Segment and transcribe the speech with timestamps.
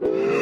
[0.00, 0.39] は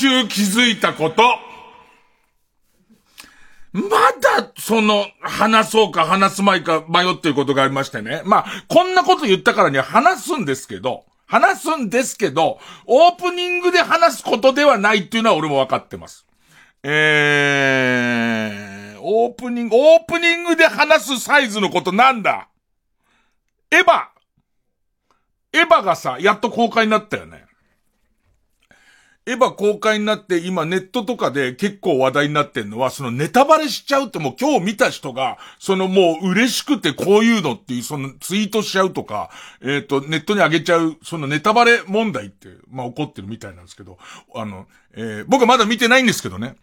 [0.00, 1.22] 週気づいたこと。
[3.72, 3.82] ま
[4.20, 8.22] だ、その、話そうか話すまいか迷ってることがありましてね。
[8.24, 16.26] まあ、こんなこと言ったからには話すんですけど、話すんですけど、オープニングで話すことではないっていうのは俺も分かってます。
[16.82, 22.48] えー、オープニング、オープニングで話すサイズのことなんだ
[23.70, 24.06] エヴァ
[25.52, 27.44] エヴァがさ、やっと公開になったよね。
[29.30, 43.98] エヴァ公開になって今ネットとかで結構話題になってんのは、そのネタバレしちゃうってもう今日見た人が、そのもう嬉しくてこういうのっていうそのツイートしちゃうとか、えっ、ー、とネットに上げちゃう、そのネタバレ問題って、まあ起こってるみたいなんですけど、
[44.34, 46.56] あの、えー、僕はまだ見てないんですけどね、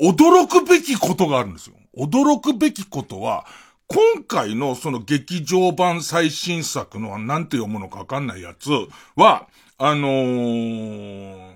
[0.00, 1.76] 驚くべきことがあるんですよ。
[1.96, 3.44] 驚くべきことは、
[3.86, 8.70] 今回のその劇場版最新作の、なんて読むのかわかんないやつ
[9.14, 11.53] は、あのー、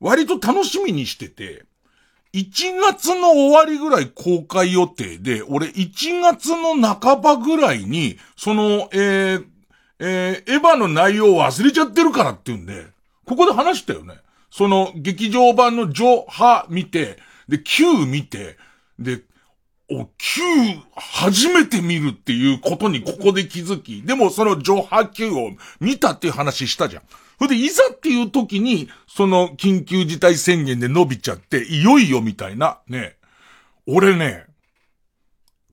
[0.00, 1.64] 割と楽しみにしてて、
[2.34, 9.44] 1月の終わりぐらい公開予定で、俺1月の半ばぐらいに、その、えー、
[10.00, 12.86] えー、エヴァの内容を忘れちゃってるからって言うんで、
[13.24, 14.14] ここで話したよね。
[14.50, 18.56] その劇場版のジョハ見て、で、Q 見て、
[18.98, 19.22] で、
[19.90, 20.08] お、9
[20.94, 27.02] 初めて見るっていうことにここで気づき、でもその上波球を見たっていう話したじゃん。
[27.38, 33.14] それでいざっていう時に、その緊急事態宣言で伸びちゃって、いよいよみたいな、ね。
[33.86, 34.44] 俺ね、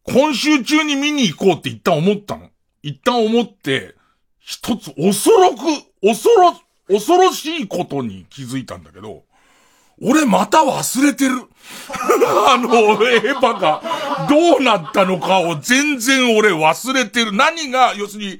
[0.03, 2.51] 今週中に見に行こうって一旦思ったの。
[2.83, 3.95] 一旦思って、
[4.39, 5.57] 一つ恐ろく、
[6.03, 6.53] 恐ろ、
[6.87, 9.23] 恐ろしいことに気づいたんだけど、
[9.99, 11.33] 俺また忘れてる。
[12.47, 12.69] あの、
[13.07, 13.81] エヴァが
[14.29, 17.31] どうなったのかを全然俺忘れてる。
[17.31, 18.39] 何が、要するに、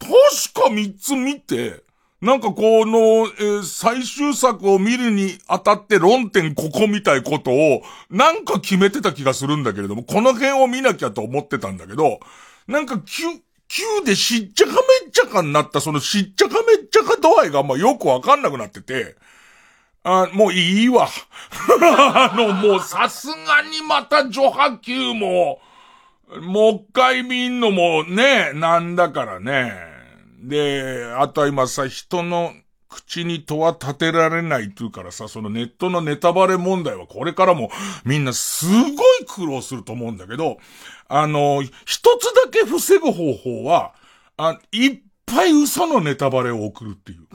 [0.00, 1.84] 確か三つ見て、
[2.20, 12.20] なんかこの、えー、最終作を見るにあたって論点ここみたいことを、なんか決めてた気がするんだけれども、この辺を見なきゃと思ってたんだけど、
[12.68, 13.40] なんか9、
[14.02, 19.16] 9でしっちゃかめっちゃかになったそのしっちゃかめっちゃか度合いがまあよくわかんなくなってて、
[20.02, 21.08] あ、もういいわ。
[21.80, 25.60] あの、もうさすがにまた女波球も、
[26.42, 29.89] もう一回見んのもね、なんだからね。
[30.40, 32.52] で、あとは今さ、人の
[32.88, 37.70] 口に戸は立てられないっていうからさ、そのネットのネタバレ問題はこれからも
[38.04, 38.94] みんなすごい
[39.26, 40.58] 苦労すると思うんだけど、
[41.08, 43.94] あの、一つだけ防ぐ方法は、
[44.36, 47.26] あ、いっぱい嘘のネタバレを送るっていう。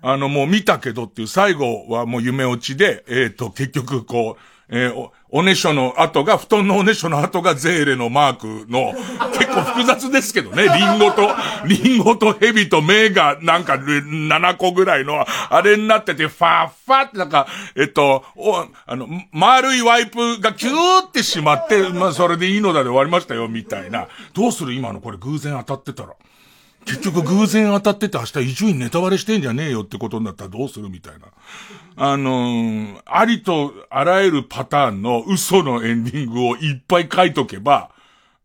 [0.00, 8.92] あの、もう見たけどっていう最後はもう夢落ちで、えっ、ー、と、結局こう、えー、お、おねしょの後が、布団のおねしょの後がゼーレのマークの、
[9.32, 11.28] 結構複雑ですけどね、リンゴと、
[11.66, 17.46] リンゴとヘビと目がなんか7個ぐらいの、あれになってて、ファーファーってなんか、
[17.76, 24.08] えっと、お、あの、丸いワイプがキューってしまって、まあそれでいいのだで終わりましたよ、みたいな。
[24.34, 26.14] どうする今のこれ偶然当たってたら。
[26.84, 31.26] 結局偶然当たってて明日伊集院ネタバレしてんじゃねえよってことになったらどうするみたいな。
[32.00, 37.90] あのー、ありとあらゆるパターンの嘘のエンディングをいっぱい書いとけば、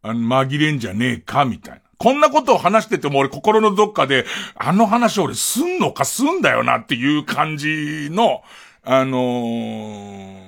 [0.02, 1.82] あの、紛れんじゃねえか、みたいな。
[2.00, 4.26] こんなことを話してても俺心のどっかで、
[4.56, 8.42] あの話俺すんのかすんだよなっていう感じの、
[8.82, 10.42] あのー、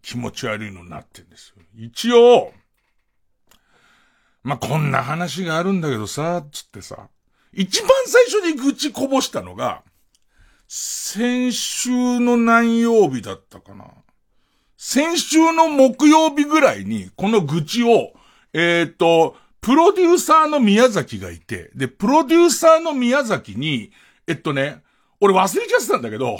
[0.00, 1.62] 気持ち悪いのになってんですよ。
[1.76, 2.54] 一応、
[4.42, 7.10] まあ、こんな話があるんだけどさ、つってさ、
[7.52, 9.82] 一番最初に愚痴こぼしたのが、
[10.68, 13.86] 先週の何曜日だったかな。
[14.76, 18.12] 先週の木曜日ぐらいに、この愚痴を、
[18.52, 23.92] えっ、ー、と、プロデューサーの宮崎がいて、で、プロデューサーの宮崎に、
[24.26, 24.82] えっとね、
[25.20, 26.38] 俺忘れちゃってたんだけど、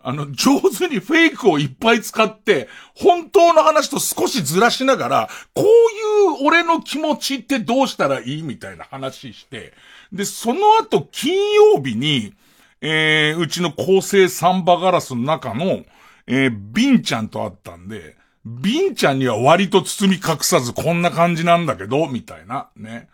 [0.00, 9.74] あの、上手にフェイクをいっぱい使って、本当の話と少しずらしながら、こういう俺の気持ちってどうしたらいいみたいな話して、
[10.10, 12.32] で、その後金曜日に、
[12.80, 15.84] えー、うちの構成サンバガラスの中の、
[16.26, 23.08] えー、ビンちゃんと会ったんで、ビンちゃんには割と包み隠さずこんな感じなんだけど、みたいな、ね。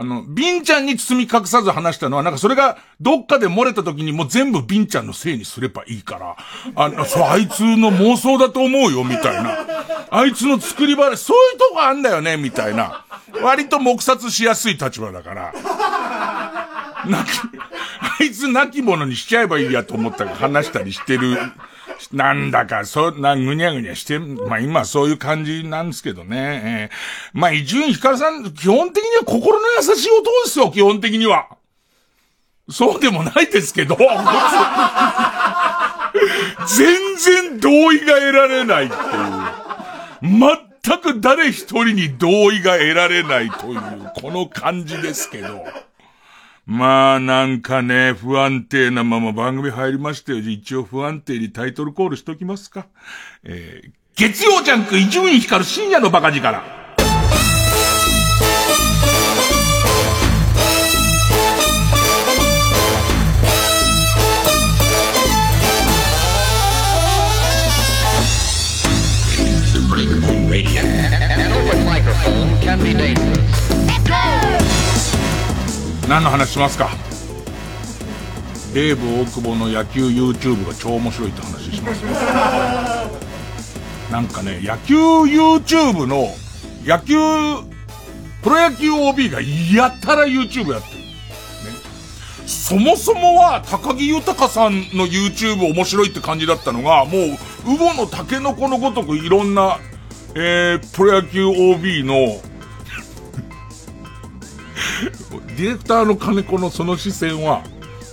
[0.00, 6.36] あの、ビンちゃんに包み隠さず話したのは、なんかそれがどっかで漏れた時にもう全部ビンちゃんのせいにすればいいから、
[6.76, 9.58] あの、そう、あいつの妄想だと思うよ、みたいな。
[10.10, 13.04] あいつの作り話、そういうとこあんだよね、みたいな。
[13.42, 15.52] 割と黙殺しやすい立場だから。
[17.08, 17.40] 泣き、
[18.20, 21.36] あいつ泣き者にしちゃえばいいやと思ったら話したりしてる
[22.12, 26.62] なんだか、そ、な、ぐにゃぐにゃして、まあ今そういう感じなんですけどね。
[26.64, 31.48] えー、まあ伊集院光さん、基本的には心の優しい男ですよ、基本的には。
[32.70, 33.96] そうでもないですけど。
[36.66, 39.00] 全然同意が得られないっていう。
[40.22, 43.80] 全く誰一人に同意が得られないという、
[44.20, 45.66] この感じですけど。
[46.70, 50.38] まあなんかね、不安定なまま番組入りましたよ。
[50.38, 52.88] 一応不安定にタイトルコールしときますか。
[53.42, 56.77] えー、月曜ジャンク伊集院光る深夜のバカ力。
[76.08, 76.88] 何の話しますか？
[78.72, 82.02] デーブ大久保の野球 YouTube が超面白いって話します
[84.10, 86.28] なんかね、野球 YouTube の、
[86.84, 87.14] 野球、
[88.42, 90.98] プロ野球 OB がやたら YouTube やってる。
[91.02, 91.08] ね。
[92.46, 99.78] そもそもは高木豊さんの YouTube 面白いって感じだったのが、もう、ウゴのタケノコのごとくいろんな、
[100.34, 102.40] えー、プロ野球 OB の、
[105.56, 107.62] ディレクターの金子のその視線は、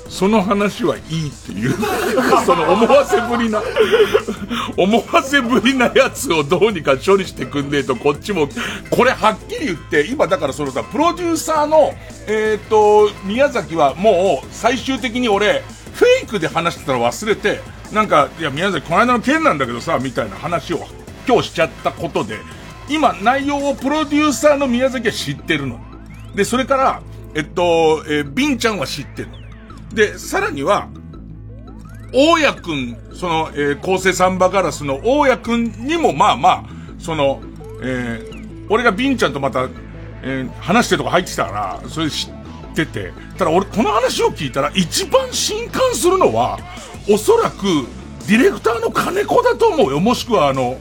[0.10, 1.74] その話はいいっていう、
[2.45, 3.62] その思わせぶりな、
[4.77, 8.48] 思わせぶりなやつをどうにか処理してくんねえと、こっちも、
[8.89, 11.94] これはっきり言って、今だからそのさ、プロデューサーの、
[12.27, 15.63] えっ、と、宮崎はもう、最終的に俺、
[15.95, 17.62] フェイクで話してたの忘れて、
[17.92, 20.88] なんか、いや、宮崎、この間の件なんだけどさ、みたいな話を
[21.27, 22.39] 今日しちゃったことで、
[22.89, 25.80] 今、内容をプロデューサーの宮崎は知ってるの。
[26.35, 27.01] で、それから、
[27.33, 29.37] えっと、えー、ビンちゃんは知ってるの。
[29.93, 30.89] で、さらには、
[32.13, 36.65] 大家くん、その、えー、構成サンバガラスの大家くんにも、まあまあ、
[36.99, 37.41] その、
[37.81, 39.69] えー、俺がビンちゃんとまた、
[40.23, 41.51] えー、話してるとこ入ってきたか
[41.83, 46.59] ら、それ知ってて、ただ俺、この話を聞いたら、一番震撼するのは、
[47.09, 47.63] おそらく、
[48.27, 49.99] ディレクターの金子だと思うよ。
[49.99, 50.77] もしくは、あの、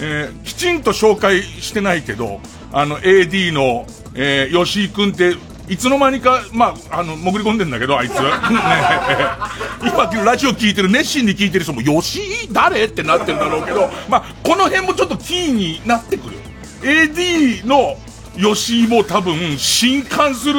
[0.00, 2.40] えー、きちんと紹介してないけど、
[2.72, 5.36] あの、AD の、えー、吉井くんって、
[5.68, 8.12] いつの間にか、まあ、あの、潜り込んでんだけど、あいつ。
[8.20, 8.20] ね、
[9.82, 16.36] 今、ラジオ聞いてる、熱心に聞いてる人も、吉井誰ってなってるんだろうけど、まあ、この辺もちょっとキーになってくる。
[16.82, 17.96] AD の
[18.36, 20.54] 吉井も多分、震撼する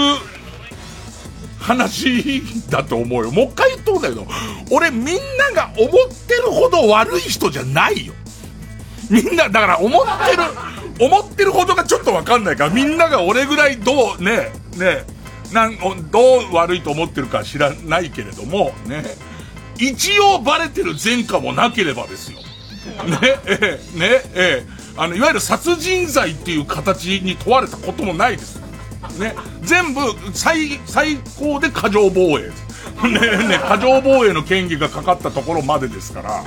[1.59, 3.31] 話だと思うよ。
[3.31, 4.27] もう一回言っとんだけど、
[4.71, 5.91] 俺みんなが思っ
[6.27, 8.13] てるほど悪い人じゃないよ。
[9.09, 10.43] みんな、だから思ってる、
[10.99, 15.05] 思ってるほどがちょっとわかんないから、みんなが俺ぐらいどう、ね、ね、
[15.53, 15.77] なん、
[16.11, 19.03] どう悪いと思ってるか知らないけれども、ね、
[19.77, 22.39] 一応バレてる前科もなければですよ。
[22.39, 24.65] ね、ええ、ね、ええ、
[24.95, 28.61] あの、いわゆる殺人罪っていう形に問われたこともないです。
[29.19, 30.01] ね、全部、
[30.33, 32.51] 最、最高で過剰防衛。
[33.07, 36.43] ね、ね、過剰防衛の権利がかかったところまでですから、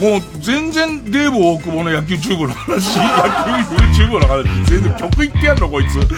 [0.00, 5.98] もう全然デーブ大久保の野球チューブの話、野球チューブの話、全然曲言ってやんのこいつ。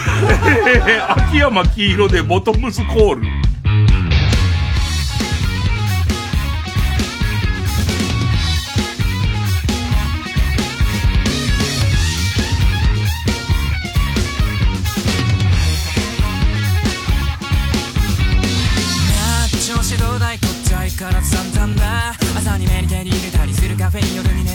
[1.09, 3.55] 秋山黄色でボトムズコール。
[20.95, 23.24] から散々な朝に目に手に
[23.85, 24.54] 入れたりするカフェイン夜に眠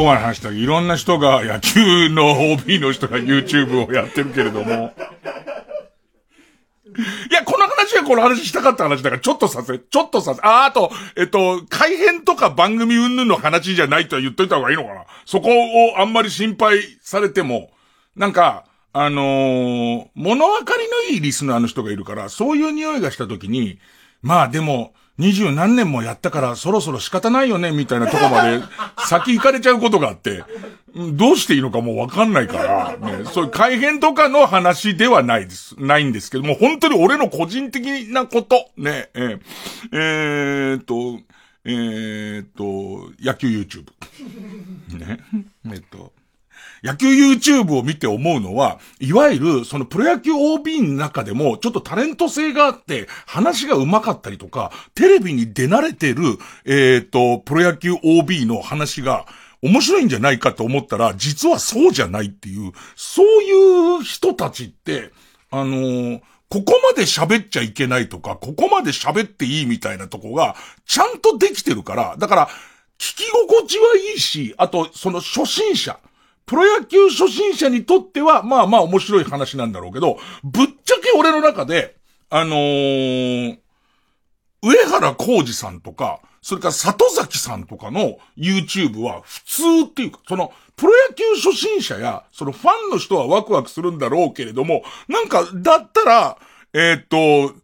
[0.00, 4.94] こまで話したいろんな人が、野球の OB の人が YouTube をやってるけれども。
[7.30, 17.70] いや、この話はこの話したかった話だから、ちょっとさせ、ちょっとさせ、あ、あと、えっと、改変とか番組云々の話じゃないとは言っといた方がいいのかなそこをあんまり心配されても、
[18.16, 23.78] なんか、あのー、物分かりのいいリスナーの人がいるから、そういう匂いがした時に、
[24.20, 28.62] まあでも、二十何年もやったからそろそろ仕方ないよね、みたいなとこまで
[29.06, 30.42] 先行かれちゃうことがあって、
[30.94, 35.76] どうしていいのかもうわかんないから、ね、そういう改変とかの話ではないです。
[35.78, 39.40] ないんですけども、本当に俺の個人的なこと、ね、えー、
[39.92, 41.20] えー、っと、
[41.64, 43.84] えー、っと、野球 YouTube。
[44.96, 45.18] ね、
[45.70, 46.14] えっと、
[46.82, 59.26] 野球 YouTube を見て思うのは、いわゆる、そのプロ野球 OB の中でも、ちょっとタレント性があって、話が上手かったりとか、テレビに出慣れてる、えっ、ー、と、プロ野球 OB の話が、
[59.62, 65.10] 面白いんじゃないかと思ったら、実はそうじゃないっていう、そういう人たちって、
[65.50, 70.56] あのー、ここまで喋っちゃいけないとか、ここまで喋っていいみたいなとこが、
[70.86, 72.48] ちゃんとできてるから、だから、
[72.98, 75.98] 聞き心地はいいし、あと、その初心者、
[76.50, 81.94] プロ野球初心者にとっては、まあまあ面白い話なんだろうけど、ぶっちゃけ俺の中で、
[82.28, 83.56] あのー、
[84.60, 96.38] 上原浩二さんとか、それから里崎さんとかの YouTube は普通っていうか、その、プロ野球初心者や、そのファンの人はワクワクするんだろうけれども、なんか、だったら、
[96.72, 97.54] えー、っと、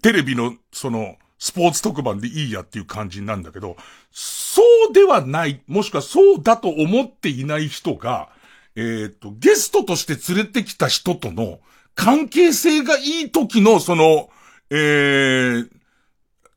[0.00, 3.76] テレビの、その、スポーツ特番でいいやっていう感じなんだけど、
[4.12, 8.28] そうではない、もしくはそうだと思っていない人が、
[8.76, 11.58] えっ、ー、と、ゲストとして連れてきた人との
[11.96, 14.30] 関係性がいい時の、その、
[14.70, 15.68] えー、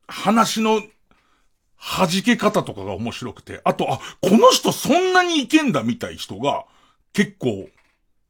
[0.08, 0.84] 話の
[1.80, 6.64] 弾け方とかが面白くて、あと、あ、この人そんなにいけんだみたい人が、
[7.12, 7.70] 結構、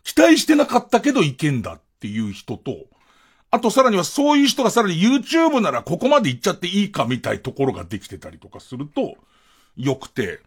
[0.05, 2.85] 期待してなかったけどいけんだっていう人と、
[3.55, 9.15] あとさらにはそういう人がさらに YouTube ならここまで行っちゃっていいかみたいところができてたりとかすると、
[9.77, 10.41] 良くて、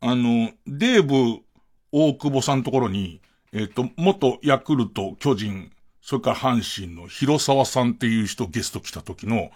[0.00, 1.42] あの、デーブ
[1.90, 3.20] 大久保さんのところに、
[3.52, 9.50] えっ、ー、と、元ヤクルト、巨人、それから阪神の広沢さんっていう人ゲスト来た時の、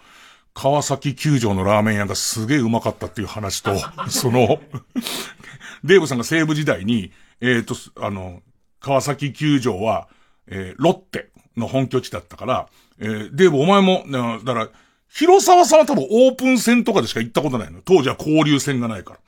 [0.53, 3.71] 川崎球場のラーメン屋がすげえうまかったっていう話と、
[4.09, 4.59] その、
[5.85, 8.41] デーブさんが西武時代に、えっ、ー、と、あの、
[8.81, 10.09] 川崎球場は、
[10.47, 12.69] えー、ロッテの本拠地だったから、
[12.99, 14.03] えー、デーブお前も、
[14.43, 14.69] だから、
[15.09, 17.81] 広沢さんは多分オープン戦とかでしか行ったことないの。
[17.83, 19.19] 当時は交流戦がないから。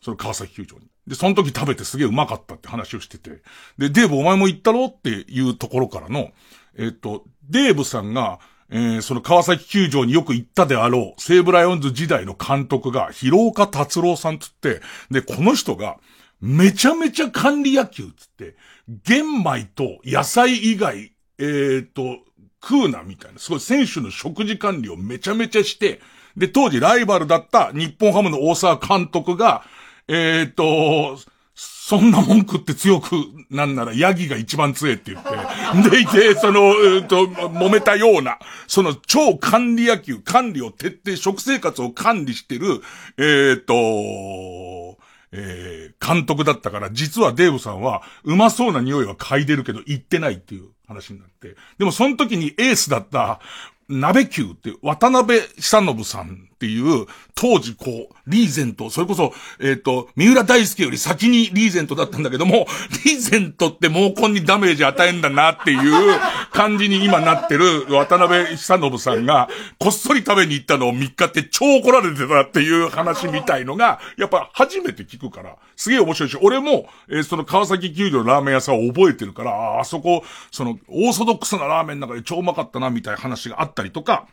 [0.00, 0.86] その川崎球場に。
[1.06, 3.42] で、その時食べてすげえうまかったって話をしてて。
[3.78, 6.30] で、デーブお前も行ったろっていうところからの、
[6.76, 14.80] えっ、と、デーブさんが、えー、その川崎球場によく行ったであろう、西武ライオンズ時代の監督が、広岡達郎さんつって、
[15.10, 15.98] で、この人が、
[16.40, 18.56] めちゃめちゃ管理野球つって、
[19.04, 22.18] 玄米と野菜以外、えっ、と、
[22.62, 23.38] 食うな、みたいな。
[23.38, 26.00] すごい選手の食事管理をめちゃめちゃして、
[26.36, 29.64] で、当時ライバルだった日本ハムの大沢監督が、
[30.08, 31.18] えっ、ー、と、
[31.54, 33.16] そんな文句って強く
[33.50, 35.30] なんならヤギが一番強いって言って、
[35.90, 42.82] でいて、その、えっ、ー、と、揉めたような、その超管理野球、管理を徹底、食生活を管理してる、
[43.16, 44.98] えっ、ー、と、
[45.32, 51.54] えー、監督だったから、実はデーブさんは、うまそうな匂いは嗅いでるけど、言ってないっていう話になって。
[51.78, 53.40] でも、その時にエースだった、
[53.88, 62.66] 鍋球って渡辺久信さんっていう、当時こう、リーゼント、それこそ、えっ、ー、と、三浦大輔より先にリーゼントだったんだけども、
[63.04, 66.18] リーゼントって毛根にダメージ与えんだなっていう
[66.50, 69.48] 感じに今なってる渡辺久信さんが、
[69.78, 84.26] こっそり食べに行ったのを3日って超怒られてたっていう話みたいのが、やっぱ初めて聞くから、すげえ面白いし、俺も、えー、その川崎球場のラーメン屋さんを覚えてるから、あ、あそこ、その、オーソドックスなラーメンの中で超うまかったな、みたいな話があったりとか、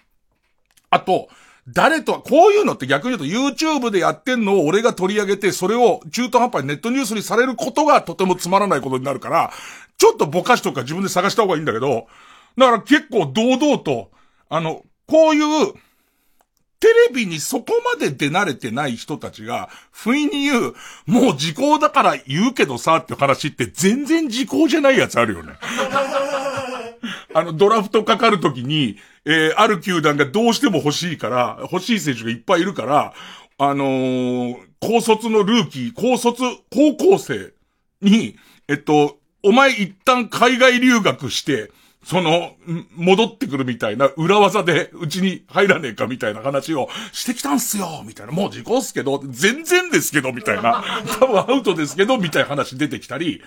[0.90, 1.30] あと、
[1.68, 9.52] 誰とは、こういうのって逆に言うと YouTube でやってんのを俺が取り上げて、それを中途半端にネットニュースにされることがとてもつまらないことになるから、
[9.98, 12.08] ちょっとぼかしとか自分で探した方がいいんだけど、
[12.58, 14.12] だから結構堂々と、
[14.50, 15.74] あの、こういう、
[16.80, 20.76] テレビにそこまで出慣れてない人たちが、不意に言う、
[21.08, 25.54] もう時効だから言うけどさって話って全然時効じゃないやつあるよね。
[27.36, 33.14] あの、ドラフトかかるときに、えー、ある球団がどうしても欲しいから、欲しい選手がいっぱいいるから、
[33.58, 37.52] あのー、高卒のルーキー、高卒、高校生
[38.02, 38.38] に、
[38.70, 41.72] えっと、お前一旦海外留学して、
[42.06, 42.56] その、
[42.96, 48.32] 戻ってくるみたいな裏技でうちに入らねえかみたいな話をしてきたんすよみたいな。
[48.32, 51.04] もう時効っすけど、全然ですけどみたいな。
[51.20, 53.44] 多分アウトですけどみたいな話出てきたり。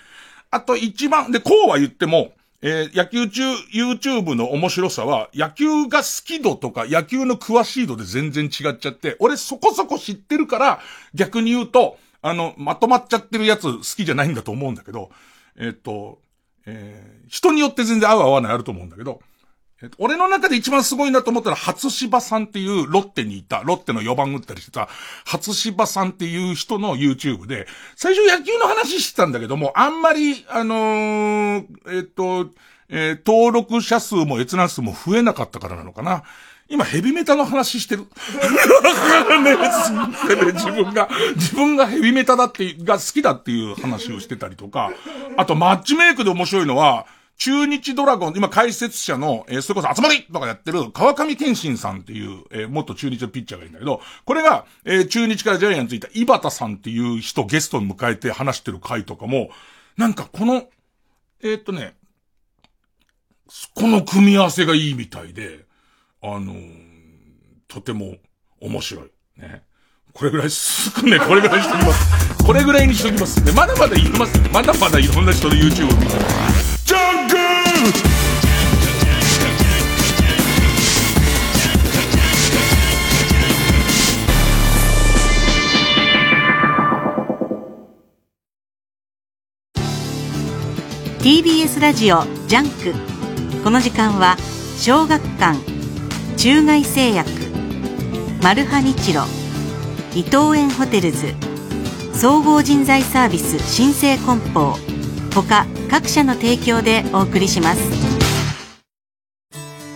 [0.50, 10.80] あと一番、で、こうは言っても、えー、野球中、YouTube の面白さは、野球が好き度とか、野球の詳しい度で全然違っちゃって、俺そこそこ知ってるから、
[11.14, 15.10] 逆に言うと、あの、まとまっちゃってるやつ好きじゃないんだと思うんだけど、
[15.56, 16.18] えっ、と、
[16.66, 19.20] えー、人によって全然合う合わないあると思うんだけど、
[19.80, 24.88] えっ、と、俺の中で一番すごいなと思ったら、初芝さんっていうロッテにいた、ロッテの4番打ったりしてた、
[25.24, 32.50] 初芝さんっていう人の YouTube で、最初野球の話してたんだけども、あんまり、あのー、えっ、と、
[32.88, 36.24] えー、登録者数も閲覧数も増えなかったからなのかな。
[36.70, 38.02] 今ヘビメタの話してる。
[38.02, 38.08] ね、
[40.52, 44.92] 自分が、自分がヘビメタだって、が好きだっていう話をしてたりとか、
[45.36, 47.06] あとマッチメイクで面白いのは、
[47.38, 59.50] 中日ドラゴン、今解説者の、えー、それこそ集まりとかやってる川上健信さんっていう、えー、元中日のピッチャーがいるんだけど、これが、えー、中日からジャイアンツいた井端さんっていう人ゲストに迎えて話してる回とかも、
[59.96, 60.64] なんかこの、
[61.40, 61.94] えー、っとね、
[63.74, 65.64] この組み合わせがいいみたいで、
[66.20, 66.68] あのー、
[67.68, 68.16] とても
[68.60, 69.04] 面白い。
[69.40, 69.62] ね。
[70.12, 72.44] これぐらいすぐね、これぐらいにしときます。
[72.44, 73.52] これぐらいにしときますね。
[73.52, 76.57] まだまだ言いますまだまだいろんな人の YouTube を見たら。
[76.57, 76.57] ジ
[91.28, 93.62] TBS ラジオジャンク。
[93.62, 94.38] この時間は
[94.78, 95.58] 小学館
[96.38, 97.28] 中外製薬
[98.42, 99.24] マルハニチロ
[100.14, 101.34] 伊藤園ホテルズ
[102.14, 104.78] 総合人材サービス新生梱包
[105.34, 107.80] 他各社の提供でお送りします。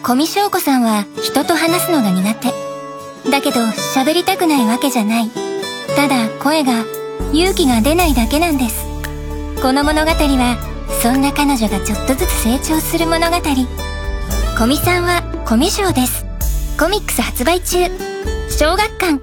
[0.03, 3.31] 小見翔子さんは人と話すのが苦手。
[3.31, 3.61] だけど
[3.95, 5.31] 喋りたくないわけじゃない。
[5.97, 6.85] ただ声が
[7.33, 8.85] 勇気が出ないだけなんです。
[9.63, 10.72] この物語は
[11.03, 13.37] そんな彼女がちょっとずつ成長する物語
[14.57, 16.25] 古見さんはコミショです
[16.79, 17.79] コミックス発売中
[18.49, 19.21] 小学館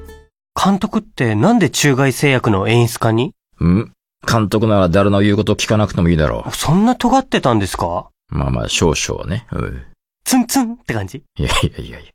[0.61, 3.33] 監督ってなんで中外製薬の演出家に？
[3.63, 3.91] ん？
[4.29, 6.51] 監督なら誰の言うこと聞かなくてもいいだろう。
[6.51, 8.09] そんな尖ってたんですか？
[8.29, 9.47] まあまあ、少々ね。
[9.53, 9.81] うん。
[10.25, 11.23] ツンツンって感じ？
[11.37, 12.11] いやいやいやいや。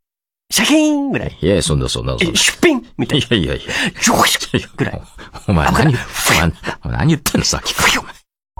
[0.50, 1.38] シャキーンぐらい？
[1.40, 2.36] いやそんなそんなそんな。
[2.36, 3.26] 出品みたいな。
[3.26, 3.72] いやいやいや。
[4.02, 5.02] ジョシュぐらい。
[5.48, 5.94] お前何、
[6.84, 8.14] お前何言ってんのさっきから。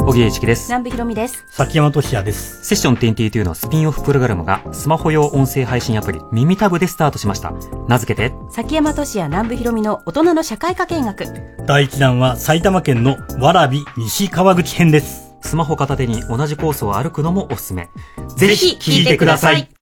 [0.07, 0.67] 小木栄一です。
[0.67, 1.47] 南部ひろみです。
[1.49, 2.63] 崎山俊也です。
[2.63, 7.53] セッション22のスピンオフプログラムがスマホ用音声配信アプリ耳タブでスタートしました。
[7.89, 11.25] 名付けて、崎山俊也南部ひろみの大人の社会科見学。
[11.67, 15.33] 第1弾は埼玉県のわらび西川口編です。
[15.41, 17.89] スマホ片手に同じコースを歩くのもおすすめ。
[18.37, 19.74] ぜひ聞いてください。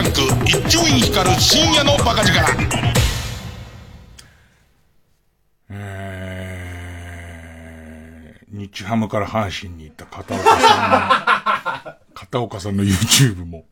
[0.00, 2.40] ャンク一丁院光る深夜のバカ力、
[8.50, 13.64] 日ハムから阪神に行った片岡さんの、片岡さんの YouTube も、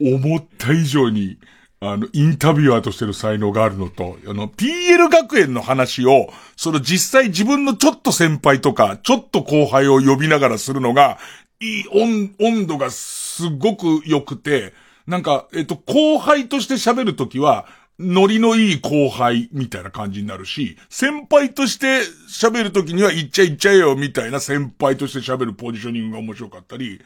[0.00, 1.38] 思った以上に、
[1.80, 11.18] あの、インタビュアーとしての才能があるのと、あの、PL 学園の話を、その実際自分のちょっと先輩とか、ちょっと後輩を呼びながらするのが、
[11.60, 14.72] いい、温、温度がすごく良くて、
[15.06, 17.66] なんか、えっと、後輩として喋るときは、
[17.98, 27.00] ノリのいい後輩みたいな感じになるし、先輩として喋るときには言っちゃいっちゃえよみたいな先輩として喋るポジショニングが面白かったり、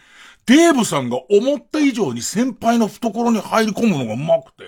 [0.47, 4.65] デーブさんが思った以上に先輩の懐に入り込むのがうまくて、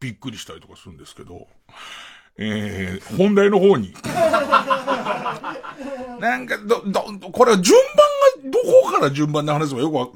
[0.00, 1.46] びっくりしたりとかするんですけど、
[2.36, 3.94] えー、本題の方に。
[6.20, 7.78] なんか、ど、ど、これは順
[8.42, 10.08] 番が、どこから順番で話せばよくわ、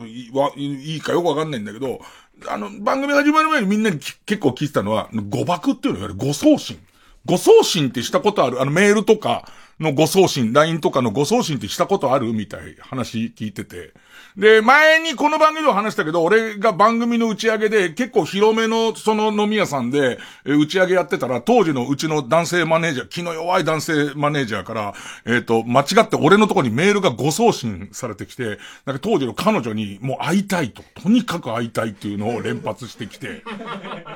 [0.56, 2.00] いいかよくわかんないんだけど、
[2.46, 6.78] あの、番組始まる前にみんなに結構聞いてたのは、誤爆っていうのよ誤送信。
[7.24, 13.92] 誤送信ってしたことあるあのメールとかの誤送信、LINE とかの誤送信ってしたことあるみたい話聞いてて。
[14.38, 24.94] で、前にこの番組でも話したけど、俺が番組の打ち上げで結構広めのその飲み屋さんで、え打ち上げやってたら、当時のうちの男性マネージャー、気の弱い男性マネージャーから、
[25.26, 33.42] えっ、ー、と、間違って俺のとこにメールが誤送信されてきて、なんか当時の彼女にもう会いたいと、とにかく会いたいっていうのを連発してきて、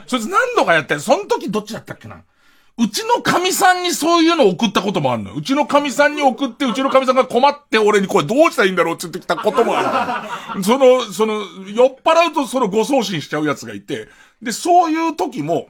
[0.07, 2.23] そいつ何度かやって、その時どっちだったっけな？
[2.79, 5.37] うちの神さんにそういうのを送ったこともあるのよ。
[5.37, 10.65] うちの神さんに送って、うちの神さんが困って俺にこれどうしたらいいんだろうって言ってきたこともある。
[10.65, 14.09] その、その、酔っ払うとその誤送信しちゃうやつがいて、
[14.41, 15.69] で、そういう時も、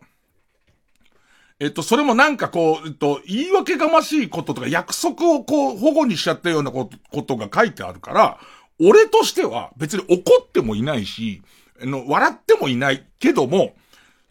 [1.59, 6.89] えっと、それもなんかこう、えっと、言い訳がましいこととか約束をこう、保護にしちゃったようなこ
[7.27, 8.39] とが書いてあるから、
[8.81, 11.43] 俺としては別に怒ってもいないし、
[11.81, 13.75] の、笑ってもいないけども、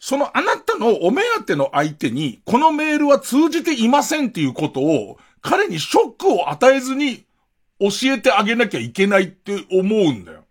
[0.04, 7.24] そのあなたのお目当ての相手に、このメールは通じていませんっていうことを、彼にショックを与えずに
[7.78, 10.41] 教えてあげなきゃいけないって思うんだよ。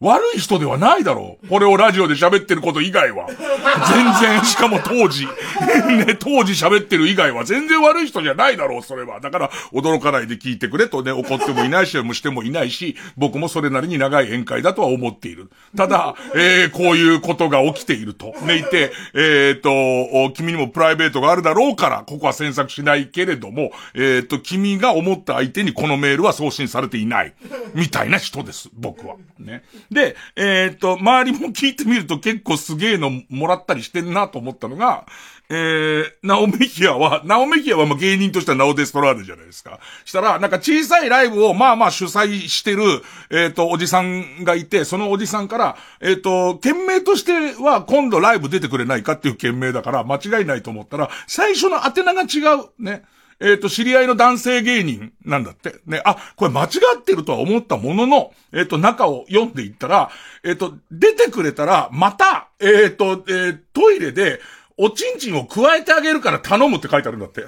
[0.00, 1.48] 悪い人ではないだろう。
[1.48, 3.26] これをラジオで喋ってること以外は。
[3.28, 9.18] 全然、しかも当時、ね、当時喋ってる以外は全然悪い人じゃないだろう、それは。
[9.18, 15.50] だから、驚かないで聞いてくれとね、怒ってもいないし、もしてもいないし、僕もそれなりに長い宴会だとは思っている。
[15.76, 18.34] ただ、えー、こういうことが起きていると。
[18.42, 27.34] ね、いて、えっ、ー、と、君にもプライベートがあるだろうから、ここは詮索しないけれども、えっ、ー、と、君が思った相手にこのメールは送信されていない。
[27.74, 29.16] みたいな人です、僕は。
[29.40, 29.64] ね。
[29.90, 35.06] で、えっ、と、周りも聞いてみると結構すげえのもらったりしてんなと思ったのが、
[35.50, 39.80] えー、ナオメヒアは、ナオメヒアはもう芸人としてはナオデストラーデじゃないですか。
[40.04, 42.82] したら、なんか小さいライブをまあまあ主催してる、
[43.30, 52.68] えっ、ー、と、おじさんがいて、そのおじさんから、えっ、ー、と、件名としては今度ライブ出てくれないかっていう件名だから間違いないと思ったら、最初の宛名が違う。
[52.78, 53.04] ね。
[53.40, 55.80] えっ、ー、と、知り合いの男性芸人なんだって。
[55.86, 60.10] ね、あ、これ間違ってるとは思ったものの、えっ、ー、と、中を読んでいったら、
[60.42, 64.40] えっ、ー、と、出てくれたら、また、えっ、と、えトイレで、
[64.76, 67.46] おちんちんを加えてあげるから頼むって書いてあるんだって。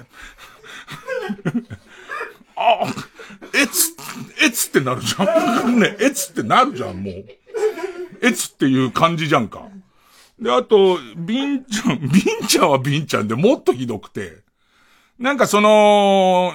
[2.55, 2.85] あ、
[3.53, 3.95] えつ、
[4.45, 5.79] えつってなるじゃん。
[5.79, 7.25] ね、えつってなるじゃん、もう。
[8.21, 9.67] えつっていう感じじゃんか。
[10.39, 12.07] で、あと、ビンちゃん、ビ
[12.43, 14.40] ンちゃんはビンちゃんでもっとひどくて、
[15.21, 16.53] なんかその、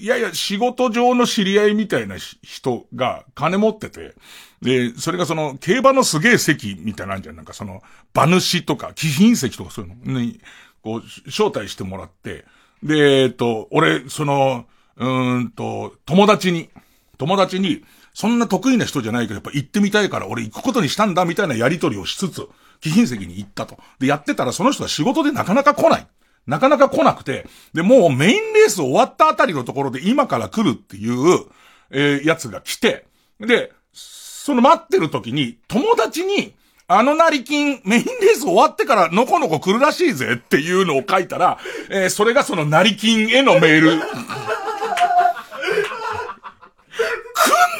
[0.00, 4.14] いやいや仕事上の知り合いみたいな人が金持ってて、
[4.62, 7.36] で、それがその、競馬のすげえ席みたいなんじゃん。
[7.36, 7.82] なんかその、
[8.14, 10.40] 馬主とか、貴賓席とかそういうのに、
[10.82, 12.46] こう、招待してもらって、
[12.82, 16.70] で、えっと、俺、その、うんと、友達に、
[17.18, 22.48] 友達に、そんな得意な人じゃないけど、やっぱ行ってみたいから俺行くことにしたんだみたいなやりとりをしつつ、
[22.80, 23.78] 貴賓席に行ったと。
[24.00, 26.06] で、やってたらその人は仕事でなかなか来ない。
[26.48, 31.44] なかなか来なくて、で、もうメインレース終わったあたりのところで今から来るっていう、
[31.90, 33.04] えー、やつが来て、
[33.38, 36.54] で、その待ってる時に、友達に、
[36.86, 41.58] あの成金、メインレース終わってからのこのこ来るらしいぜっていうのを書いたら、
[41.90, 44.00] えー、それがその成金へのメール。
[44.00, 44.02] 来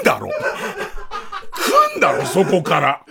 [0.00, 0.28] んだろ
[1.98, 3.04] んだろそこから。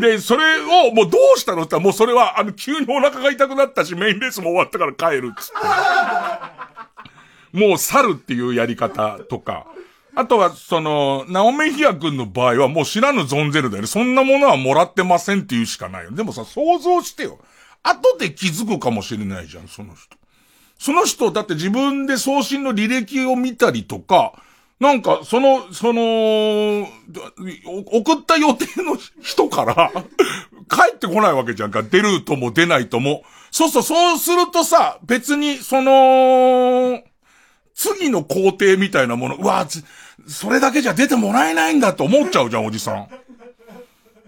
[0.00, 5.52] で、それをもうどうしたのって言ったらもうそれは、あの、急にお腹が痛くなったし、メインレースも終わったから帰るっつっ
[7.52, 7.58] て。
[7.58, 9.66] もう去るっていうやり方とか。
[10.16, 13.88] あとは、その、ナオメヒア君の場合はもう知らぬ存ぜるだよね。
[13.88, 16.12] そんなものはもらってませんっていうしかないよ。
[16.12, 17.38] でもさ、想像してよ。
[17.82, 20.16] 後で気づくかもしれないじゃん、その人。
[20.78, 24.32] その人、だって自分で送信の履歴を見たりとか、
[24.80, 26.88] なんか、その、その、
[27.92, 29.92] 送った予定の人から
[30.68, 31.82] 帰ってこないわけじゃんか。
[31.82, 33.22] 出るとも出ないとも。
[33.50, 37.02] そうそう、そうするとさ、別に、その、
[37.74, 39.66] 次の工程みたいなもの、うわ、
[40.26, 43.08] それだけじゃ出てもらえないんだと思っちゃうじゃん、おじさん。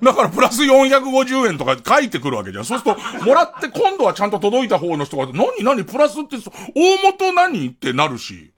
[0.02, 2.64] だからプラス450円とか書いてくるわけじゃん。
[2.64, 6.36] そうすると、もらって今度はちゃんと届いた方の人が、何何プラスって、
[6.74, 8.52] 大元何ってなるし。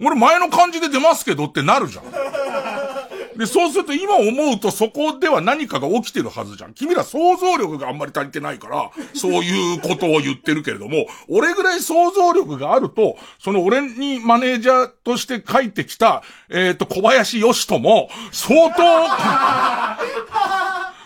[0.00, 2.04] 俺前の感じで出ますけどってなるじゃん。
[3.38, 6.74] で、そうすると今思うとそこでは何かが起きてるはずじゃん。
[6.74, 18.82] 君ら想像力があんまり足りてないから、そういうことを言ってるけれども、俺ぐらい想像力があると、その俺にマネージャーとして書いてきた、えっ、ー、と、小林よしとも、相当、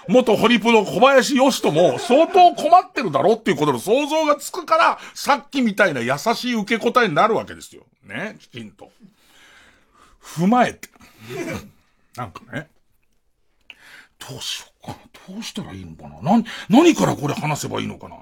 [0.09, 7.83] 元ホリプの小林よしとも相当困ってるだろうっていうことの想像がつくから、さっきみたいな優しい受け答えになるわけですよ。
[8.05, 8.91] ね、きちんと。
[10.23, 10.89] 踏まえて。
[12.17, 12.69] なんかね。
[14.19, 15.35] どうしようかな。
[15.35, 16.21] どうしたらいいのかな。
[16.23, 18.17] 何、何からこれ話せばいいのかな。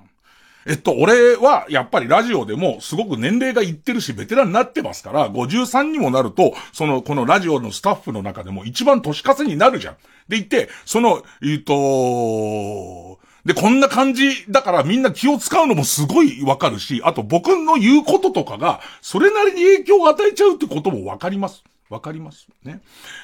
[0.67, 9.97] えっと、俺は、やっぱりラジオでも、すごく年齢がいってるし、ベテランになってますから、53にもなると、その、このラジオのスタッフの中でも一番年数になるじゃん。
[10.29, 21.63] で、言って、その、えっと、で、こんな感じだからみんな気を使うのもすごいわかるし、あと僕の言うこととかが、それなりに影響を与えちゃうってこともわかります。
[21.89, 22.49] わかります。
[22.65, 22.81] ね。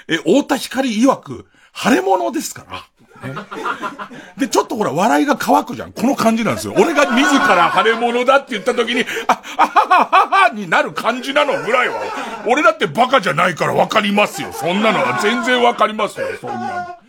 [0.09, 2.85] え、大田光曰く、腫れ物ですから。
[4.37, 5.93] で、ちょっとほら、笑いが乾くじゃん。
[5.93, 6.75] この感じなんですよ。
[6.77, 12.01] 俺が自ら腫れ物だって言った時に、あ、あははははになる感じなのぐらいは、
[12.47, 14.49] 俺だってバカじゃないからわかりますよ。
[14.53, 16.27] そんなのは全然わかりますよ。
[16.41, 17.03] そんなの。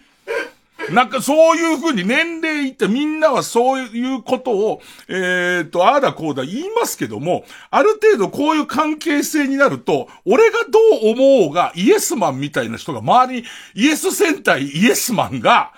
[0.91, 15.71] なんかそういうふうに年齢いってみんなはそういうことを、えっ、と、ああだこうだ言いますけども、ある程度こういう関係性になると、俺がどう思おうがイエスマンみたいな人が周りにイエス戦隊イエスマンが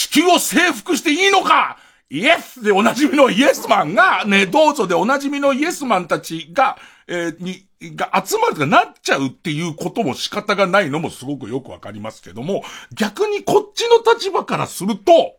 [0.00, 1.76] 地球を征服していいのか？
[2.08, 15.36] イエスでおなじみのイエスマンが、ね、どうぞでおなじみのイエスマンたちが、えー、に、が集まるとかなっちゃうっていうことも仕方がないのもすごくよくわかりますけども、逆にこっちの立場からすると、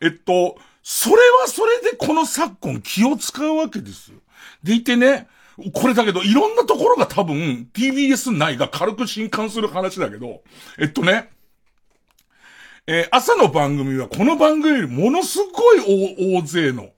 [0.00, 4.18] えっと、それはそれでこの昨今気を使うわけですよ。
[4.64, 5.28] でいてね、
[5.72, 10.42] これだけど、いろんなところが多分、TBS 内が軽く震撼する話だけど、
[10.78, 11.30] えっとね、
[12.86, 16.88] えー、朝の番組はこの番組よりものすごい大勢の、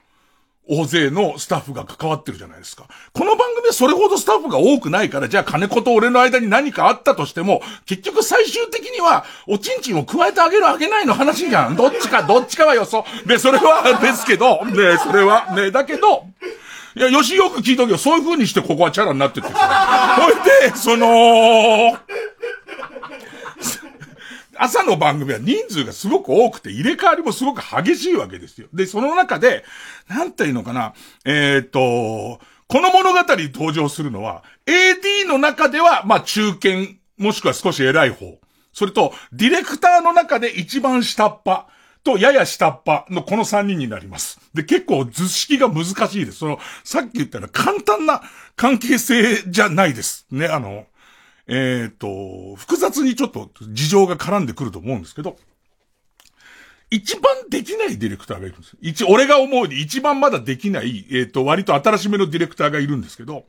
[0.68, 2.86] 大勢のスタッフが関わってるじゃないですか。
[3.12, 11.76] この番組はそれほどスタッフが多くないから、じゃあ金子と俺の間に何かあったとしても、結局最終的には、おちんちんを加えてあげるあげないの話じゃん。
[11.76, 13.04] どっちか、どっちかはよそ。
[13.26, 16.26] で、それは、ですけど、ね、それは、ね、だけど、
[16.94, 17.98] いや、よしよく聞いとけよ。
[17.98, 19.54] そういう風にしてここはチャラになってってほ
[20.30, 20.34] い
[20.70, 21.98] で、その、
[24.62, 28.68] 朝の番組は人数がすごく多くて入れ替わりもすごく激しいわけですよ。
[28.72, 29.64] で、その中で、
[30.08, 30.94] なんていうのかな、
[31.24, 38.38] えー、っと、この物語に登場するのは、AD の中では、まあ中堅、もしくは少し偉い方。
[38.72, 41.62] それと、ディレクターの中で一番下っ端。
[42.04, 44.40] と、やや下っ端のこの三人になります。
[44.54, 46.38] で、結構図式が難しいです。
[46.38, 48.22] その、さっき言ったような簡単な
[48.54, 50.26] 関係性じゃないです。
[50.30, 50.86] ね、あの、
[51.48, 55.36] えっ、と、複雑にちょっと事情が絡んでくると思うんですけど、
[56.90, 58.76] 一番できないディレクターがいるんです。
[58.80, 63.44] 一、俺が思うに一番まだできない、えっ、と、割と新しめのディレクターがいるんですけど、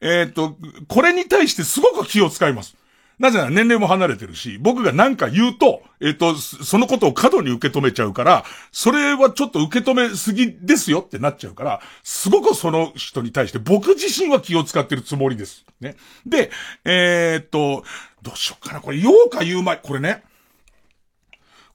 [0.00, 0.56] えっ、と、
[0.88, 2.76] これに対してすごく気を使います。
[3.20, 15.66] なぜなら年齢も離れてるし、僕が何か言うと、えっ、と、そのことを過度に受け止めちゃうから、それはちょっと受け止めすぎですよってなっちゃうから、すごくその人に対して僕自身は気を使ってるつもりです。
[15.80, 15.96] ね。
[16.24, 16.50] で、
[16.86, 17.84] えー、と、
[18.22, 18.80] どうしようかな。
[18.80, 19.76] これ言おうか言う前。
[19.76, 20.22] これね。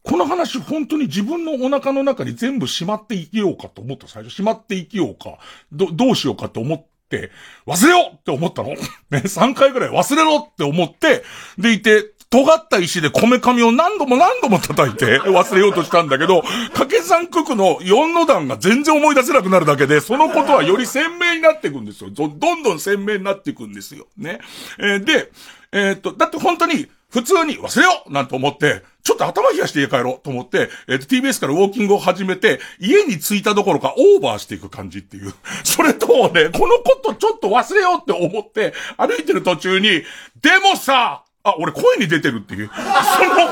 [0.01, 4.34] この話本当に自分のお腹の中に全部しまって生きようかと思った最初。
[4.34, 5.38] しまって生きようか。
[5.71, 7.31] ど、どうしようかと思って、って
[7.65, 8.69] 忘れようって思ったの。
[9.09, 11.23] ね、3回ぐらい忘れろって思って、
[11.57, 22.09] でいて、尖った石でこめかみを何度も何度も叩いて 忘れようとしたんだけど、掛け算九九の4の段が全然思い出せなくなるだけで、そのことはより鮮明になっていくんですよ。
[22.09, 24.07] ど、どんどん鮮明になっていくんですよ。
[24.17, 24.39] ね。
[24.79, 25.31] えー、で、
[25.71, 35.31] えー、っと、だって本当に、普通に忘れようなんて思って、ちょっと頭冷やして家帰ろうと思って、えっ、と、TBS からウォーキングを始めて、家に着いたどころかオーバーしていく感じっていう。
[35.63, 40.01] それとね、このことちょっと忘れようって思って、歩いてる途中に、
[40.41, 42.67] でもさ、あ、俺声に出てるっていう。
[42.67, 43.47] その、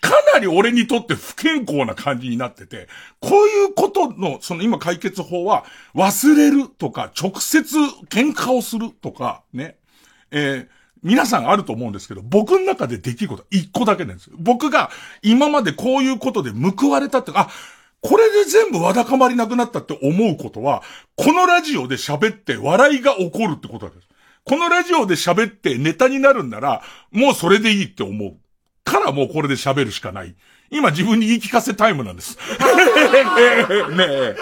[0.00, 2.88] かなり俺にとって不健康な感じになってて、
[3.20, 7.76] こういうことの、その今解決法は、忘れるとか、直接
[8.08, 9.76] 喧嘩をするとか、ね。
[10.32, 14.36] えー、皆さんあると思うんですけど、僕の中でできることは一個だけなんですよ。
[14.38, 14.90] 僕が
[15.22, 17.48] 今までこういうことで報われたって、あ、
[18.00, 20.82] これで全部わだかまりなくなったって思うことは、
[21.16, 24.08] このラジオで喋って笑いが起こるってことです。
[24.44, 28.36] このラジオで喋ってネタになるんなら、もうそれでいいって思う。
[28.84, 30.34] からもうこれで喋るしかない。
[30.70, 32.36] 今自分に言い聞かせタイムなんです。
[33.96, 34.36] ねえ。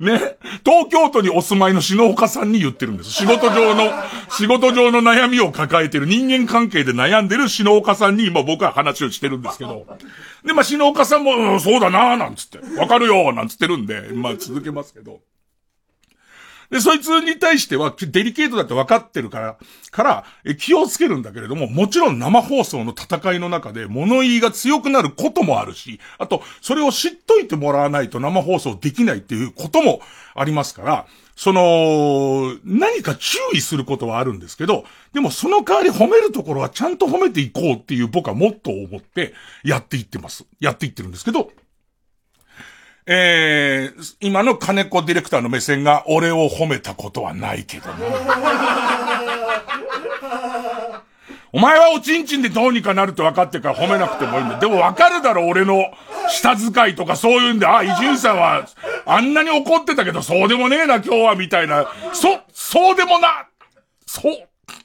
[0.00, 3.10] ね東京都にお住まいの篠岡さんに言ってるんです。
[3.10, 3.92] 仕事上の、
[4.30, 9.86] 仕事上の悩みを抱えてる人間関係で悩んでる篠岡さんに今僕は話をしてるんですけど。
[10.44, 15.20] で、まあ、篠岡さんも、うん、そうだなーなんつって、わかるよなんつってるんで、まあ、続けますけど。
[16.74, 19.56] で、そいつに対しては、デリケートだって分かってるから、
[19.92, 30.00] から、え気をつけるんだけれども、もちろん生放送の戦いの中で物言いが強くなることもあるし、あと、それを知っといてもらわないと生放送できないっていうことも
[30.34, 31.06] ありますから、
[31.36, 39.32] その、何か注意することはあるんですけど、でもその代わり褒めるところはちゃんと褒めていこうっていう僕はもっと思って
[39.62, 40.44] やっていってます。
[40.58, 41.52] やっていってるんですけど、
[43.06, 48.06] えー、今の金子ディレクターの目線が俺を褒めたことはないけどね。
[51.52, 54.58] お前はおちんちんでどうにかなるって分かってから褒めなくてもいいんだ。
[54.58, 55.84] でも分かるだろ、俺の
[56.28, 58.66] 下遣いとかそういうんで、あ、伊集院さんは
[59.06, 61.86] あんなに怒ってたけど、そうでもねえな、今日は、みたいな。
[62.12, 63.46] そ、そうでもな
[64.06, 64.38] そうっ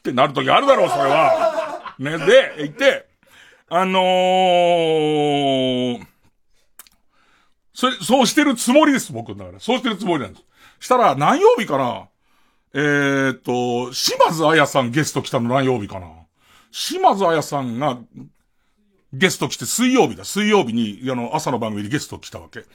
[0.03, 1.95] てなるときあるだろう、それは。
[1.97, 3.07] ね、で、言って、
[3.69, 6.05] あのー、
[7.79, 9.59] それ、そうしてるつもりです、僕だから。
[9.61, 10.43] そうしてるつもりなんです。
[10.81, 12.09] したら、何曜日かな？
[12.73, 16.07] えー、っと、島津彩さんゲスト来たの何曜日かな？
[16.71, 17.97] 島津彩さんが、
[19.13, 20.25] ゲスト来て水曜日だ。
[20.25, 22.65] 水曜日に、あの、朝の番組でゲスト来たわけ。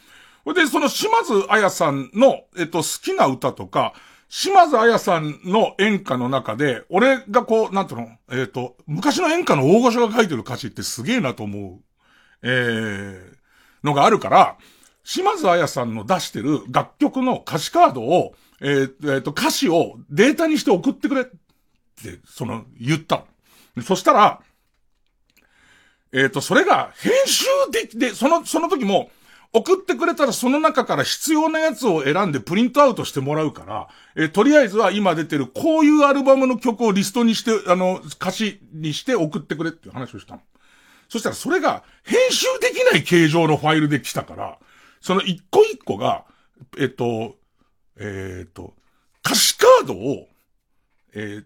[0.55, 3.93] で、その島津彩さんの、えっと、好きな歌とか、
[4.31, 8.09] 島津彩さんの演歌の中で、俺がこう、なんていうの？
[8.33, 11.81] えっ、と、昔の演歌の大御所が書いてる歌詞ってすげえなと思う、
[12.43, 14.57] えー、のがあるから、
[15.05, 23.25] 島津彩さんの出してる楽曲の歌詞カードを、えー、えー、と、歌詞をデータにして送ってくれって、その、言った
[23.83, 24.41] そしたら、
[26.13, 29.11] えっ、と、それが編集できて、その、その時も、
[29.53, 40.41] 送ってくれたらその中から必要なやつを選んでプリントアウトしてもらうから、えとりあえずは今出てるこういうアルバムの曲をリストにして、あの、歌詞にして送ってくれっていう話をしたの。
[41.09, 44.59] そしたらそれが編集できない形状のファイルで来たから、
[45.05, 46.25] その一個一個が、
[46.79, 47.37] えっと、
[48.01, 48.73] えっと、
[49.23, 50.29] 歌詞カードを、
[51.15, 51.43] え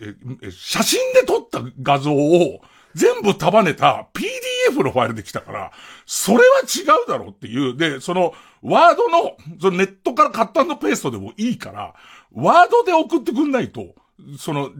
[0.00, 2.62] え、写真で撮った画像を
[2.94, 5.72] 全部束ねた PDF のファイルで来たから、
[6.06, 7.76] それは違うだろうっていう。
[7.76, 11.94] で、その、ワードの、そのネットからカットペーストでもいいから、
[12.32, 13.96] ワードで送ってくんないと、
[14.38, 14.70] その、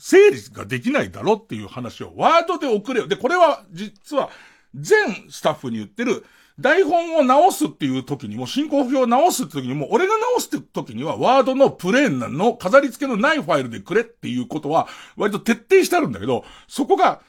[0.00, 3.08] 整理ができないだろうっていう話をワードで送れよ。
[3.08, 4.30] で、これは実は
[4.74, 6.24] 全スタッフに言ってる、
[6.60, 17.22] 台本を直すっていう時にも、進行表を直すって時にも、俺が直すって時には、ワードのプレーンなの、飾り付けのないファイルでくれっていうことは、割と徹底してあるんだけど、そこが、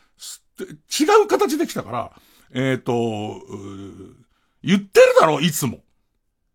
[0.60, 2.12] 違う形できたから、
[2.54, 3.42] えっ、ー、と、
[4.64, 5.80] 言ってるだろ、いつも。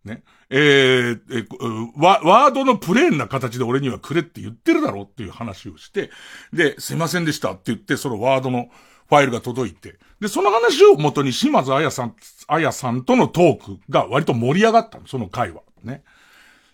[0.05, 0.23] ね。
[0.49, 6.09] えー、えー、ワードのプレーンな形で俺にはくれって言ってるだろうっていう話をして、
[6.53, 8.69] で、すいませんでしたって言って、そのワードの
[9.09, 12.15] ファイルが届いて、で、その話を元に島津彩さん、
[12.47, 15.61] 彩さんとのトークが割と盛り上がったの、その回は。
[15.83, 16.03] ね。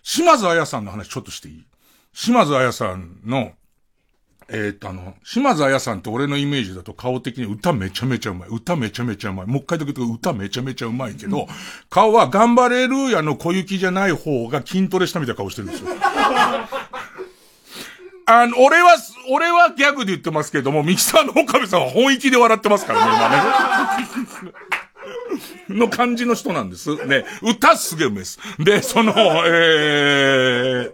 [0.02, 1.66] 島津彩さんの話ちょっとしていい？
[2.12, 3.52] 島津彩さんの、
[4.48, 8.48] えっ、とあの、島津彩さんって俺のイメージだと顔的に歌めちゃめちゃうまい。
[8.50, 9.46] 歌めちゃめちゃうまい。
[9.46, 11.46] もう一回だけど歌めちゃめちゃうまいけど、うん、
[11.88, 15.88] 顔は頑張れるやの小雪じゃない方が筋トレしたみたいな顔してるんですよ。
[18.26, 18.96] あの、俺は、
[19.30, 24.54] 俺はギャグで言ってますけども、ミキサーの岡部さんは本気で笑ってますからね、今ね。
[25.78, 27.06] の感じの人なんです。
[27.06, 28.38] ね、歌すげえうめです。
[28.58, 29.12] で、その、
[29.46, 30.92] えー、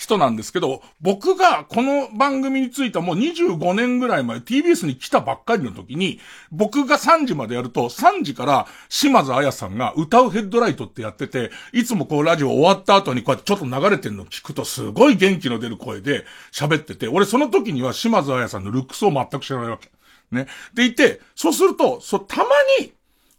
[0.00, 19.90] 人なんですけど、僕がこの番組についてはもう25年ぐらい前 TBS に来たばっかりの時に、僕が3時までやると、3時から島津彩さんが歌うヘッドライトってやってて、いつもこうラジオ終わった後にこうやってちょっと流れてるの聞くとすごい元気の出る声で喋ってて、俺その時には島津彩さんのルックスを全く知らないわけ。
[20.34, 20.46] ね。
[20.72, 22.44] でいて、そうすると、そう、たま
[22.80, 22.94] に、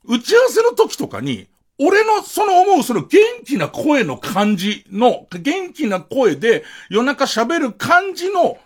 [0.05, 1.47] 打ち合わせの時とかに、
[1.83, 8.59] 俺のその思うその元気な声の感じの、元気な声で夜中喋る感じの、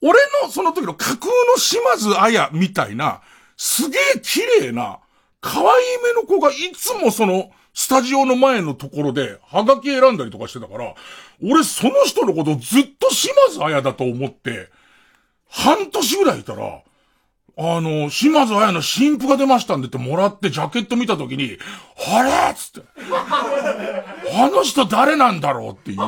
[0.00, 3.20] 俺のその時の架空の島津彩みたいな、
[3.58, 5.00] すげえ綺麗な、
[5.42, 5.68] 可愛い
[6.02, 10.94] 目の子がいつもその、スタジオの前のところで、ハガキ選んだりとかしてたから、
[11.42, 14.70] 俺その人のことずっと島津彩だと思って、
[15.46, 16.80] 半年ぐらいいたら、
[17.62, 21.58] あの、島津彩の新譜が出ましたんでってもらってジャケット見たときに、
[22.10, 22.30] あれ？
[22.52, 22.88] っつって。
[24.34, 25.98] あの人誰なんだろうっていう。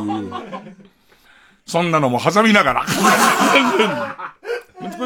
[1.67, 2.87] そんなのも挟みながら。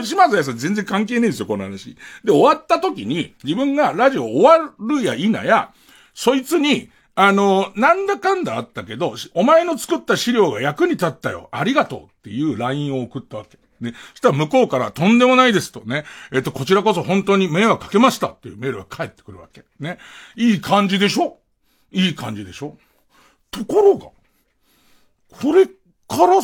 [0.04, 1.96] 島津彩さん全然関係ねえですよ、この話。
[2.22, 5.72] で、終わった時に、自分がラジオ終わるや否や、
[6.14, 11.48] そいつに、あの、なんだかんだあったけど、お前の作った資料が役に立ったよ。
[11.50, 13.58] ありがとうっていう LINE を送ったわけ。
[13.80, 13.94] ね。
[14.12, 16.04] そしたら向こうからとんでもないですとね。
[16.32, 19.64] えっ、と、こちらこそ本当に迷惑かけましたっていうメールが返ってくるわけ。
[19.80, 19.98] ね。
[20.36, 21.38] いい感じでしょ？
[21.92, 22.76] いい感じでしょ？
[23.50, 24.06] ところが、
[25.40, 26.40] これから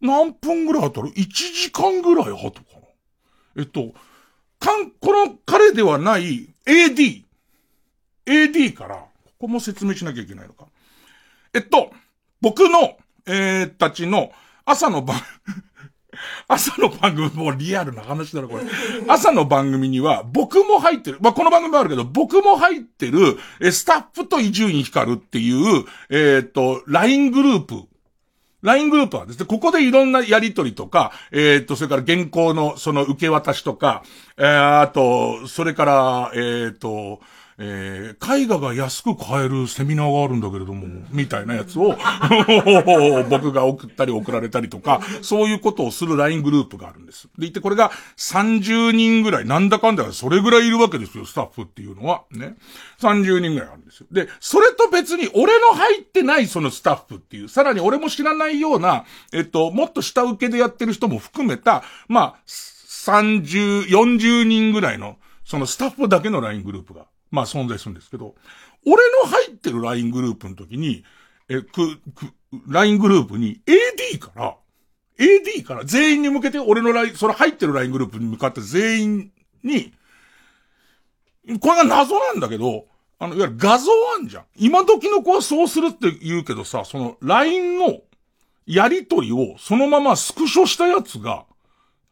[0.00, 2.82] 何分ぐらい後る ?1 時間ぐらい後かな？
[3.58, 3.92] えっと、
[4.58, 7.24] かん、この彼ではない AD。
[8.26, 9.08] AD から、こ
[9.40, 10.66] こも説明しなきゃいけないのか。
[11.52, 11.92] えっと、
[12.40, 12.96] 僕の、
[13.26, 14.32] えー、たちの
[14.64, 15.20] 朝の番
[16.48, 18.64] 朝の番組、もうリアルな話だな、これ。
[19.08, 21.18] 朝の番組には、僕も入ってる。
[21.20, 27.84] まあ、この番組もあるけど、僕も入ってる、え、スタッフと伊集院光っていう、えっ、と、LINE グループ。
[28.62, 34.04] LINE グループはですね、ここでいろんなやりとりとか、えっ、と、それから原稿のその受け渡しとか、
[34.36, 37.20] えー、あと、それから、えっ、と、
[37.64, 41.96] えー、絵画が安く買えるセミナーがあるんだけれども、みたいなやつを、
[43.30, 47.28] 僕が送ったり送られたりとか、そういうことをする LINE グループがあるんです。
[47.38, 52.22] でいて、これが30人ぐらい、なんだかんだそれぐらいいるわけですよ、スタッフっていうのは。
[52.32, 52.56] ね。
[53.00, 54.06] 30人ぐらいあるんですよ。
[54.10, 68.36] で、それと別に俺の入ってないそのスタッフっていう、さらに俺も知らないような、えっと、もっと下請けでやってる人も含めた、まあ、30、40人ぐらいの、そのスタッフだけの LINE グループが、まあ存在するんですけど、
[68.86, 71.02] 俺の入ってる LINE グループの時に、
[71.48, 72.32] え、く、く、
[72.68, 74.56] LINE グループに AD から、
[75.18, 79.32] AD から全員に向けて俺の LINE、その入ってる LINE グループに向かって全員
[79.64, 79.92] に、
[81.60, 82.86] これが謎なんだけど、
[83.18, 84.44] あの、いわゆる画像あんじゃん。
[84.56, 88.00] 今時の子はそうするって言うけどさ、その LINE の
[88.66, 91.46] やりとりをそのままスクショしたやつが、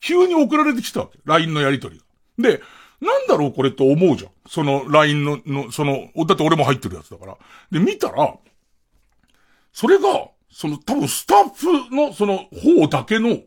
[0.01, 1.19] 急に送られてきたわけ。
[1.25, 2.49] LINE のやりとりが。
[2.51, 2.63] で、
[3.01, 4.31] なんだろうこれって思うじゃん。
[4.47, 7.37] その LINE の、の、その、だって俺も入ってるやつだから。
[7.71, 8.35] で、見たら、
[9.73, 13.39] それが、その多分スタッフのその方だけの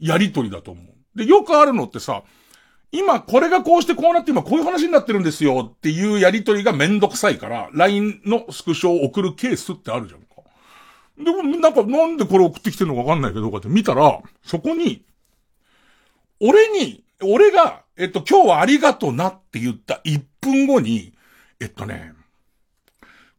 [0.00, 1.18] やりとりだと思う。
[1.18, 2.22] で、よくあるのってさ、
[2.92, 10.26] 今これがこうしてこうなって今こういう話になってるんですよっていうやりとりがめんどくさいから、LINE のスクショを送るケースってあるじゃんか。
[11.18, 15.04] でも、なんかなんでこれ送ってきてるのかわかんないけど、こうやって見たら、そこに、
[16.40, 21.14] 俺に、俺が、えっと、今日はありがとなって言った1分後に、
[21.60, 22.12] えっとね、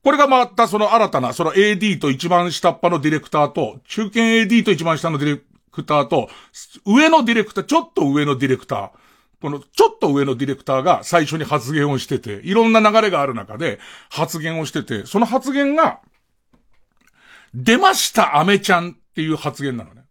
[0.04, 5.42] これがまたその新たな、その AD と一番下っ端のディレクターと、中堅 AD と一番下のディレ
[5.72, 6.30] クターと、
[6.86, 8.90] 上のディレクター、ちょっと上のディレクター、
[9.42, 13.80] このちょっと上のディレクターが最初に発言をしてて、いろんな流れがある中で
[14.10, 16.00] 発言をしてて、その発言が、
[17.54, 20.04] 出ましたアメちゃんっていう発言なのね。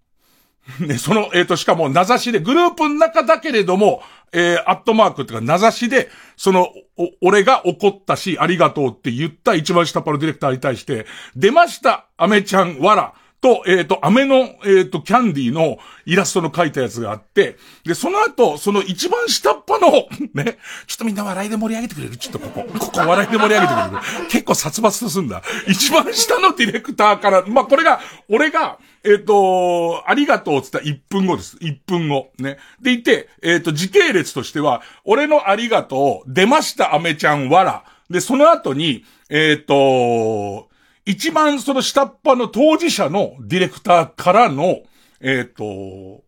[0.80, 4.02] ね、その、えっ、ー、と、しかも、名指しで、グループの中だけれども、
[4.38, 6.68] えー、アットマークっていうか、名指しで、その、
[6.98, 19.90] お、俺が怒ったし、ありがとうって言った一番下っ端のディレクターに対して、出ました、アメちゃん、わら、と、えっ、ー、と、飴の、えっ、ー、と、キャンディーのイラストの描いたやつがあって、で、その後、その一番下っ端の、
[20.34, 25.42] ね、ちょっとみんな笑いで盛り上げてくれるちょっとここ、ここ笑いで盛り上げてくれる結構殺伐とすんだ。
[25.68, 31.56] 一番下のディレクターから、まあ、これが、俺が、えっ、ー、と、ありがとうって言った1分後です。
[31.58, 32.32] 1分後。
[32.38, 32.58] ね。
[32.80, 37.84] でいて、えっ、と、時系列としては、俺のありがとう、出ましたアメちゃんわら。
[38.10, 40.68] で、その後に、えっ、と、
[41.06, 44.82] 一番その下っ端の当事者のディレクターからの、
[45.20, 46.24] えっ、ー、と、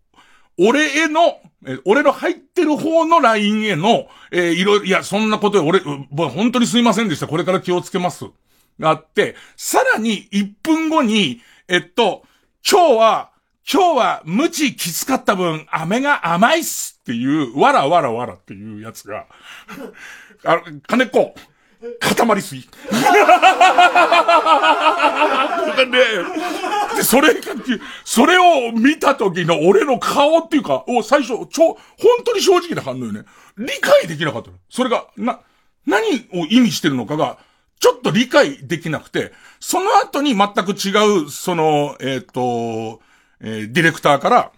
[0.56, 5.80] 俺への、え俺の入ってる方の LINE への、えー、いろいろ、いや、そんなことで俺、
[6.30, 7.26] 本当にすいませんでした。
[7.26, 8.24] これから気をつけます。
[8.78, 12.22] があって、さらに1分後に、えっと、
[12.68, 13.30] 今日は、
[13.70, 19.26] 今日は無知きつかった分、飴が甘いっすっていう、わらわらわらっていうやつが、
[20.44, 21.34] あの金子、
[22.00, 22.62] 固まりすぎ。
[22.62, 22.68] で、
[26.96, 27.40] で、それが、
[28.04, 31.78] それを見た時の俺の顔っていうか、お最初、ちょ、本
[32.24, 33.24] 当に正直な反応よね。
[33.56, 34.56] 理解できなかったの。
[34.68, 35.40] それが、な、
[35.86, 37.38] 何を意味してるのかが、
[37.80, 43.00] ちょっと理解できなくて、その後に全く違う、その、えっ、ー、と、
[43.40, 44.50] えー、ディレクターから、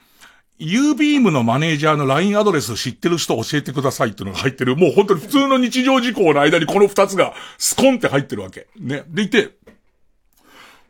[0.60, 4.76] ユービームのマネージャーの LINE アドレス知ってる人教えてくださいっていうのが入ってる。
[4.76, 8.68] もう本当に普通の日常事項の間にこの二つがスコンって入ってるわけ。
[8.78, 9.04] ね。
[9.08, 9.52] でいて、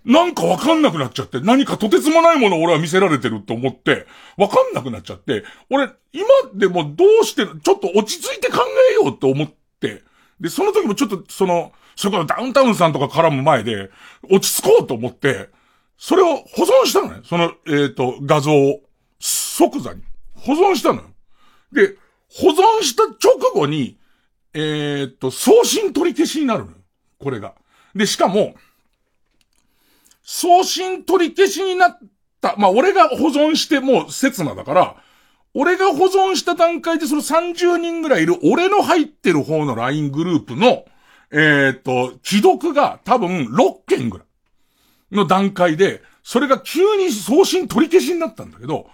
[0.05, 4.07] なんかわかんなくなっちゃって、何かとてつもないものを俺は見せられてると思って、
[4.37, 8.59] わかんなくなっちゃって、俺、今でもどうして、ちょっと落ち着いて考
[8.91, 9.49] えようって思っ
[9.79, 10.03] て、
[10.41, 13.91] で、その時もちょっと、その、それからダウンタウンさんとか絡む前で、
[14.31, 15.51] 落ち着こうと思って、
[15.97, 17.21] それを保存したのね。
[17.25, 18.81] その、えっ、ー、と、画像を。
[19.21, 20.03] 即座に。
[20.35, 21.11] 保存したのよ。
[21.73, 21.97] で、
[22.29, 23.99] 保存した直後に、
[24.55, 26.77] えー、っと、送信取り消しになるのよ。
[27.19, 27.55] これが。
[27.95, 28.55] で、しかも、
[30.23, 31.99] 送信取り消しになっ
[32.41, 34.97] た、まあ、俺が保存してもう刹那だから、
[35.55, 40.85] 俺が保存した段階でその30人ぐらいいる俺の入ってる方の LINE グループの、
[41.33, 44.25] えー、っと、既読が多分6件ぐら
[45.13, 48.89] いの段階で、それが急に送信取り消しになったんだけど、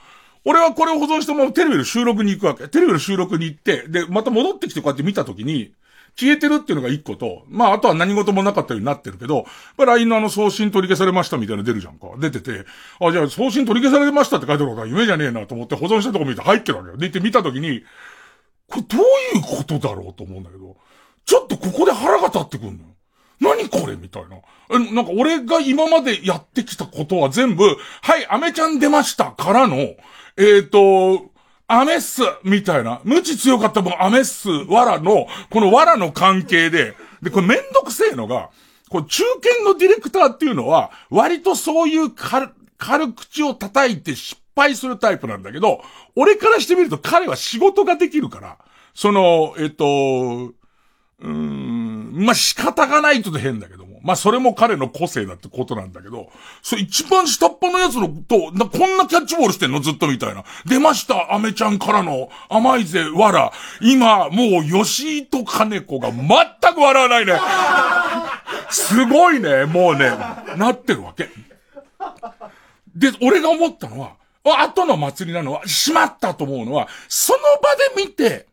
[0.47, 2.69] 俺はこれを保存してもテレビの収録に行くわけ。
[2.69, 5.73] テレビの収録に行って、で、また戻ってきてこうやって見たときに、
[6.19, 9.45] 消えてるっていうのが一個と、まあ、あとは何事もなかったようになってるけど、
[9.77, 12.07] まあ、LINE のあの送信取り消されましたみたいなの出るじゃんか。
[12.19, 12.65] 出てて、
[13.01, 16.97] あ、じゃあ送信取り消されましたって書いてあることは夢じゃねえなと思って保存したとこ見て入ってるわけよ。
[16.97, 17.83] で、行って見たときに、
[18.69, 19.01] これどう
[19.37, 20.77] いうことだろうと思うんだけど、
[21.25, 22.85] ちょっとここで腹が立ってくるのよ。
[23.39, 24.37] 何これみたいな。
[24.71, 27.65] え、なんか俺が今までやってきたことは全部、
[28.01, 29.77] はい、アメちゃん出ましたからの、
[30.37, 31.31] えっ、ー、と、
[31.69, 38.51] アメッスみたいな、無知強かった分アメッス、わらの、このわらの関係で、で、これめんどくせえのが、
[38.89, 45.83] こう中堅のディレクターっていうのは、割とそういう軽、軽口を叩いて失敗するタイプなんだけど、
[46.15, 48.59] 俺からしてみると彼は仕事ができるから、
[48.95, 53.86] その、えっと、うーん、まあ、仕方がないと変だけど。
[54.07, 56.31] まあ、それも彼の個性だってことなんだけど、
[56.63, 59.81] それ一番下っ端のやつのと、なこんなキャッチボールしてんの？
[59.81, 60.45] ずっとみたいな。
[60.65, 63.53] 出ました、アメちゃんからの、甘いぜ、わら。
[63.83, 66.29] 今、もう、吉井と金子が全
[66.75, 67.35] く笑わないね。
[68.71, 70.11] すごいね、もうね、
[70.57, 71.29] なってるわけ。
[72.95, 74.13] で、俺が思ったのは、
[74.45, 77.39] 後の祭りなのは、しまったと思うのは、その
[77.97, 78.47] 場で見て、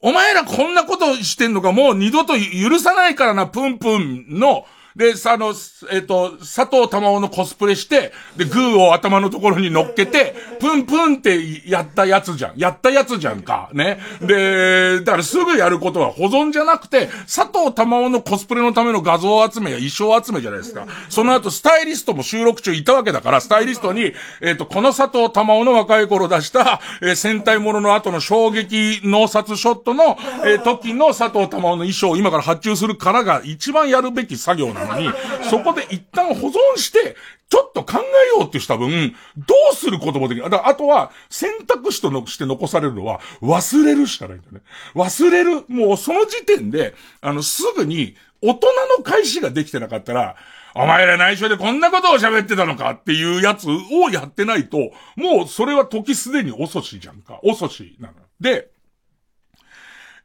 [0.00, 4.64] お前らこんなことしてんのかもう二度と許さないからな、プンプンの、
[4.96, 12.58] で、さ、あの、えっ、ー、と、佐藤玉緒のコスプレして、で、グーを頭のところに乗っけて、プンプンってやったやつじゃん。
[12.58, 13.70] やったやつじゃんか。
[13.72, 14.00] ね。
[14.20, 20.86] で、だからすぐやることは保存じゃなくて、佐藤玉緒のコスプレのための画像集めや衣装集めじゃないですか。
[21.08, 35.10] その後、スタイリストも収録中いたわけだから、スタイリストに、えっ、ー、と、この佐藤玉緒の若い頃出した、えー、戦隊ものの後の衝撃脳殺ショットの、えー、時の佐藤玉緒の衣装を今から発注するからが一番やるべき作業なのに、
[35.50, 37.16] そこで一旦保存して、
[37.48, 40.50] ちょっと考えようってした分、どうすることもできない。
[40.50, 44.60] だあとは、選択肢として残されるのは、忘れるしかないんだよね。
[44.94, 45.64] 忘れる。
[45.68, 48.68] もうその時点で、あの、すぐに、大人
[48.98, 50.36] の返しができてなかったら、
[50.74, 57.40] お前ら内緒でこんなことを喋ってたのかっていうやつをやってないと、もうそれは時すでに遅しじゃんか。
[57.42, 58.14] 遅しなの。
[58.40, 58.70] で、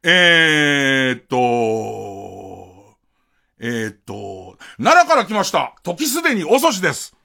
[0.03, 2.44] えー、っと、
[3.59, 5.75] えー、っと、奈良から来ました。
[5.83, 7.15] 時すでに遅しです。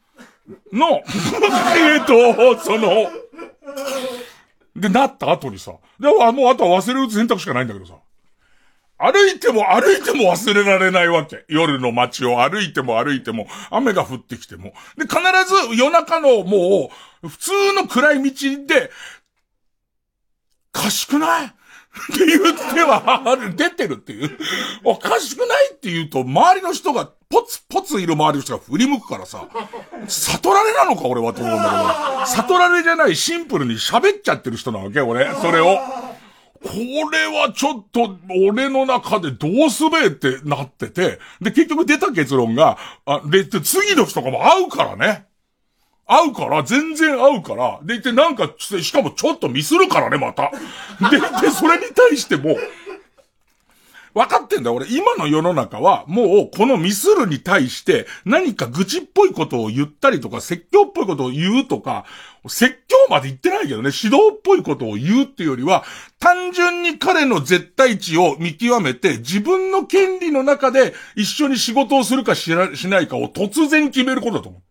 [0.73, 1.03] の、
[1.77, 3.11] えーっと、その、
[4.77, 7.95] で、なった後にさ、でも、もうあとは忘れる選択しかないんだけどさ、
[8.99, 11.45] 歩いても歩いても忘れられないわけ。
[11.49, 14.75] 夜の街を歩いても歩いても、雨が降ってきても。
[14.97, 15.17] で、必
[15.71, 16.91] ず夜中のも
[17.23, 18.91] う、普通の暗い道で、
[20.71, 21.53] かしくない？
[22.13, 24.39] って言っては、出てるっていう。
[24.85, 29.49] おかしくないって言うと、周りの人が、ポツポツいる周りの人が振り向くからさ、
[30.07, 35.79] 悟られなのか俺はと思うんだけど、悟られじゃないシンプルに喋っちゃってる人なわけ俺、それを。
[36.63, 36.69] こ
[37.11, 38.19] れはちょっと、
[38.49, 45.27] 俺の中でどうすべえってなってて、で、結局出た結論が、あ、で、次の人とかも合うからね。
[46.13, 50.51] 合うから、全然合うから、でいてなんか、しかもちょっとミスるからね、また。
[51.09, 52.57] で、で、それに対しても、
[54.13, 54.87] 分かってんだ、俺。
[54.89, 62.05] 今の世の中は、もう、このミスるに対して、何か愚痴っぽいことを言ったりとか、説教っぽいことを言うとか、
[62.49, 65.85] 説教まで言ってないけどね、指導っぽいことを言うっていうよりは、
[66.19, 74.63] 単純に彼の絶対値を見極めて、自分の権利の中で一緒に仕事をするかしないかを突然決めることだと思う。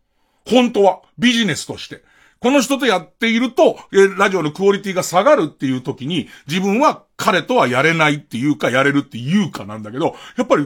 [0.50, 2.04] 本当は、ビジネスとして。
[2.40, 10.66] この人とやっていると、えラジオのクオリティが下がるっていう時に、自分は彼とはやれないっていうか、やれるっていうかなんだけど、やっぱり、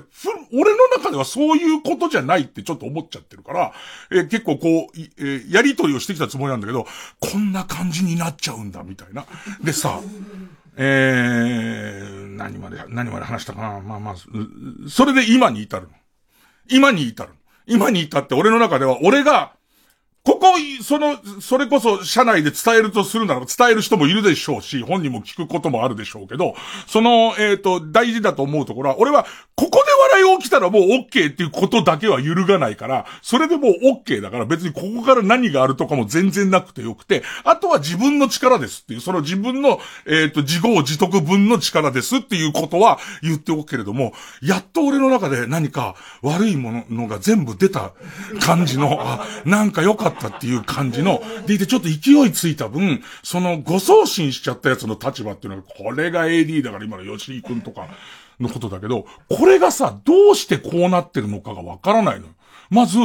[0.53, 3.73] 俺の中ではそういうことじゃないってちょっと思っちゃってるから、
[4.11, 6.85] え結構こう、えー、やりとりをしてきたつもりなんだけど、
[7.19, 9.25] こんな感じになっちゃうんだ、みたいな。
[9.63, 9.99] でさ、
[10.77, 13.79] えー、何まで、何まで話したかな。
[13.79, 14.15] まあまあ、
[14.87, 15.93] それで今に至るの。
[16.69, 17.35] 今に至るの。
[17.65, 19.53] 今に至って俺の中では、俺が、
[20.25, 26.55] ここ、その、それこそ社内で伝えるとするなら伝える人もいるでしょうし、本人も聞くこともあるでしょうけど、
[26.87, 47.91] その、えっ、ー、と、大事だと思うところは、俺は、ここで笑い起きたらもう OK っていうことだけは揺るがないから、それでもう OK だから別にここから何があるとかも全然なくてよくて、あとは自分の力ですっていう、その自分の、えっ、ー、と、自業自得分の力ですっていうことは言っておくけれども、やっと俺の中で何か悪いものが全部出た
[48.39, 57.87] 感じの、あ、なんか良かったったっていう感じの、でいてちょっと勢いついた分、その誤送信しちゃったやつの立場っていうのは、これが AD だから今の吉井くんとか
[58.39, 62.33] のことだけど、これがさ、どうしてこうなってるのかがわからないのよ。
[62.69, 62.97] まず、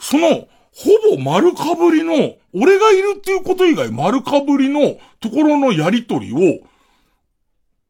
[0.00, 6.36] その、ほぼ丸かぶりの、俺がいるっていうこと以外丸かぶりのところのやりとりを、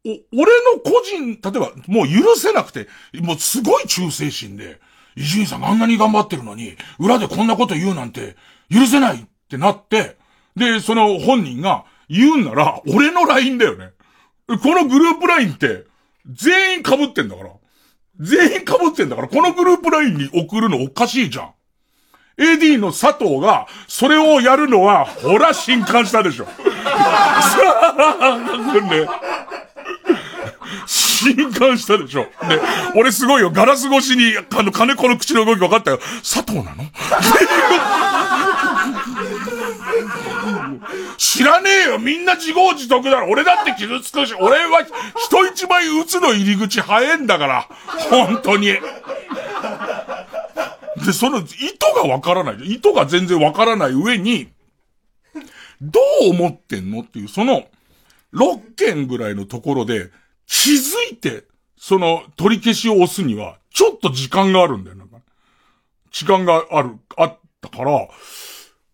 [0.06, 2.86] お、俺の個人、例えば、もう許せなくて、
[3.20, 4.80] もうすごい忠誠心で、
[5.16, 8.36] 伊集院さんがあんなに頑張ってるのに、裏でこんなこと言うなんて、
[8.70, 10.16] 許せないってなって、
[10.56, 13.90] で、その本人が言うんなら、俺の LINE だよね。
[14.46, 15.84] このグループ LINE って、
[16.26, 17.50] 全員被ってんだから。
[18.20, 21.50] 全員被ってんだから、このグループ LINE に送るのおかしいじゃん。
[22.38, 26.44] AD の佐藤が、それをやるのは、ほら、震撼したでしょ。
[26.44, 26.52] さ
[28.20, 28.38] あ、
[28.90, 29.08] ね、
[31.34, 32.24] 震撼したでしょ。
[32.48, 32.60] で、
[32.94, 33.50] 俺すごいよ。
[33.50, 35.98] ガラス越しに、あの、金子の口の動き分かったよ。
[36.22, 36.84] 佐藤なの？
[41.16, 44.86] 知らねえよみんな自業自得だろ俺だって傷つくし、俺は
[45.26, 47.68] 人一倍打つの入り口早えんだから。
[48.10, 48.66] 本当に。
[48.66, 48.80] で、
[51.12, 51.50] その意図
[51.94, 52.56] がわからない。
[52.74, 54.48] 意図が全然わからない上に、
[55.80, 57.64] どう思ってんのっていう、その、
[58.34, 60.10] 6件ぐらいのところで、
[60.46, 61.44] 気づいて、
[61.76, 65.18] その、取り消しを押すには、ちょっと時間があるんだよ、なんか。
[66.10, 68.08] 時間がある、あったから、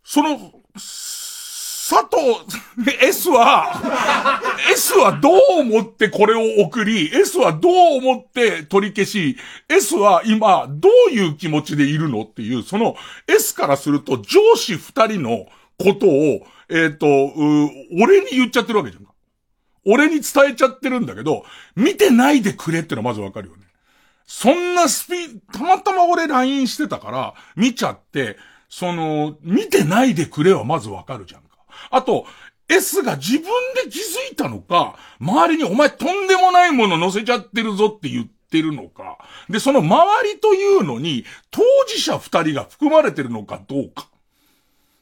[0.05, 4.41] その、佐藤、S は、
[4.73, 9.37] S はどう思ってこれを送り、S はどう思って取り消し、
[9.69, 12.97] S は今どういう気持ちでいるのっていう、その
[13.27, 15.47] S からすると上司二人の
[15.79, 17.07] ことを、えっ、ー、と、
[18.03, 19.07] 俺に言っちゃってるわけじゃん。
[19.87, 23.63] 俺に伝えちゃってるんだけど、見てないでくれってのはまずわかるよね。
[24.27, 28.37] そんなスピたまたま俺 LINE してたから、見ちゃって、
[28.69, 31.49] その、見てないでくれはまずわかるじゃんか。
[31.91, 32.27] あと、
[32.69, 33.43] S が自分
[33.85, 39.19] で気づいたのか、周りにお前とんでもないもの乗せちゃってるぞって言ってるのか。
[39.51, 44.09] で、その周りというのに、当事者二人が含まれてるのかどうか。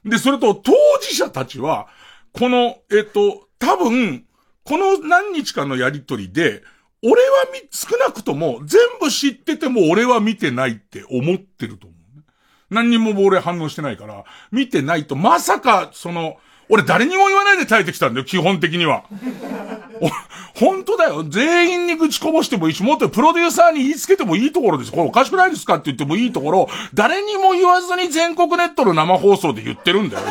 [0.05, 1.89] で、それと当事者たちは、
[2.33, 4.25] この、えっと、多分、
[4.65, 6.63] この何日かのやりとりで、
[7.03, 12.25] 俺はみ、少なくとも全部知ってても俺は見てないって思ってると思う、ね。
[12.69, 16.37] 何にも俺反応してないから、見てないと、まさか、その、
[16.69, 19.05] 俺誰にも言わないで耐えてきたんだよ、基本的には。
[20.55, 21.25] 本当だよ。
[21.25, 24.93] 全員に愚痴こぼしてもいいし、もっとプロデューサーに言いつけてもいいところです。
[24.93, 30.27] これおかしくないですかって言ってもいいところ、誰にも言わずに全国ネットの生放送で言ってるんだよ。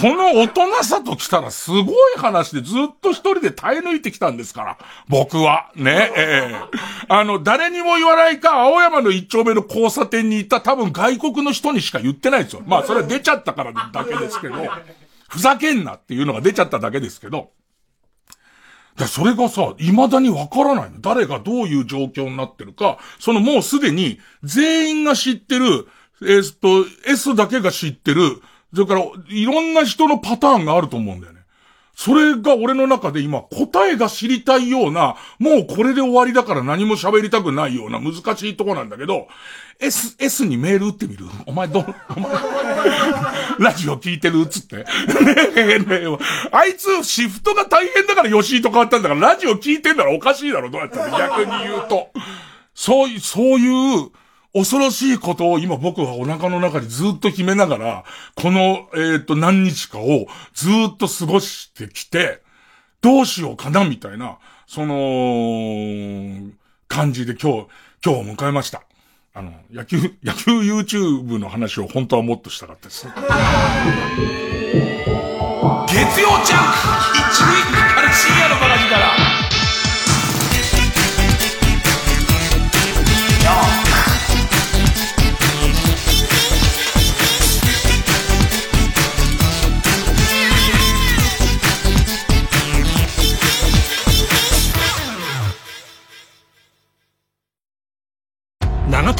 [0.00, 1.84] この大人さと来たらすごい
[2.18, 4.78] 話でずっと一人で耐え抜いてきたんですから。
[5.08, 5.70] 僕は。
[5.74, 6.12] ね。
[6.16, 6.54] え、
[7.08, 12.62] あの、誰にも言わないか、青山の一丁目の交差点に行った多分外国の人にしか言ってないですよ。
[12.66, 14.56] まあ、それは出ちゃったからだけですけど、
[15.28, 17.50] ふざけんなっていうのが出ちゃっただけですけど、
[18.96, 21.00] で、それがさ、未だにわからないの。
[21.00, 25.86] 誰がどういう状況になってるか、そのもうすでに全員が知ってる、
[26.22, 28.42] えー、っと、S だけが知ってる、
[28.76, 31.40] それから、いろんな人のパターンがあると思うんだよね。
[31.94, 39.28] それが俺の中で今答えが知りたいような、もうこれで終わりだから何も喋りたくないような難しいとこなんだけど、
[39.80, 41.24] S、S にメール打ってみる？
[41.46, 42.32] お前ど、お前、
[43.58, 44.76] ラジオ聞いてるつって。
[44.76, 44.84] ね
[45.56, 46.06] えねえ、
[46.52, 52.10] あいつシフトが大変だから吉井と変わったんだからラジオ聞いてんだらおかしいだろどうやったら逆に言うと。
[52.74, 54.10] そういう、そういう、
[54.56, 58.04] 恐ろしいことを今僕はお腹の中にずっと決めながら、
[58.34, 62.42] この、えっ、と、何日かをずっと過ごしてきて、
[63.02, 66.50] どうしようかな、みたいな、その、
[66.88, 67.66] 感じで今日、
[68.02, 68.82] 今日を迎えました。
[69.34, 73.06] あの、野球、 野球 YouTube の話を本当はもっとしたかったです。
[73.06, 73.12] 月
[76.20, 76.78] 曜ジャンク
[77.18, 79.15] 一日から深夜のバカ力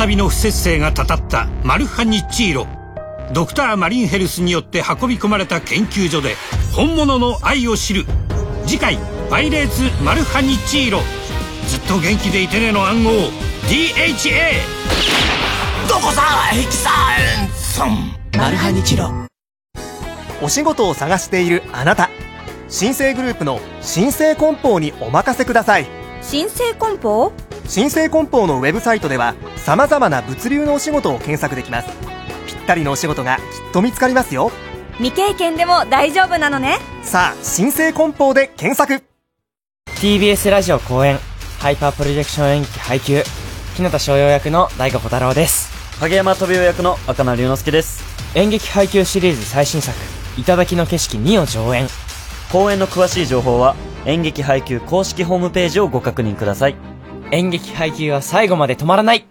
[0.07, 2.69] 長旅の不節制がたたったマルハニチーロ。
[3.33, 6.37] ドクターマリンヘルスによって運び込まれた研究所で
[6.73, 8.05] 本物の愛を知る。
[8.67, 8.99] 次回
[9.29, 11.01] 「パイレーツマルハニチーロ」
[11.67, 13.11] ずっと元気でいてねの暗号。
[13.69, 14.53] DHA
[15.89, 16.91] どこさヘキサ
[17.45, 19.11] ンソンマルハニチロ。
[20.41, 22.11] お仕事を探しているあなた。
[22.69, 25.87] 新生グループの新生梱包にお任せください。
[26.23, 27.33] 新生梱包？
[27.69, 31.89] 新生梱包のウェブサイトでは様々な物流のお仕事を検索できます。
[32.47, 33.43] ぴったりのお仕事がきっ
[33.73, 34.51] と見つかりますよ。
[34.99, 36.79] 未経験でも大丈夫なのね。
[37.03, 39.05] さあ新生梱包で検索。
[40.01, 41.19] TBS ラジオ公演
[41.59, 43.23] ハイパープロジェクション演劇配給。
[43.77, 45.71] 日向翔陽役の大河小太郎です。
[46.01, 48.05] 影山飛雄役の赤名龍之介です。
[48.35, 49.97] 演劇配給シリーズ最新作
[50.37, 51.89] 「頂の景色2」を上演。
[52.53, 56.77] 公演の詳しい情報は演劇配給公式ホームページをご確認ください
[57.33, 59.27] 演劇配給は最後まで止まらない。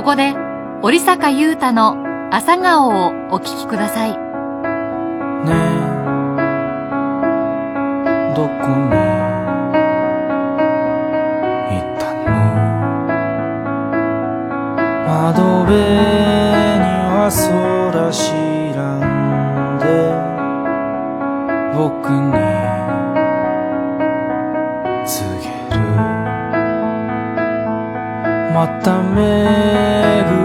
[0.00, 0.34] ここで、
[0.80, 1.94] 折坂優太の
[2.32, 4.12] 朝顔をお聞きください。
[4.12, 4.16] ね
[8.30, 8.96] え、どこに？
[11.76, 12.30] 行ったの？
[15.06, 15.84] 窓辺に
[17.10, 17.69] は空
[28.70, 30.39] また巡り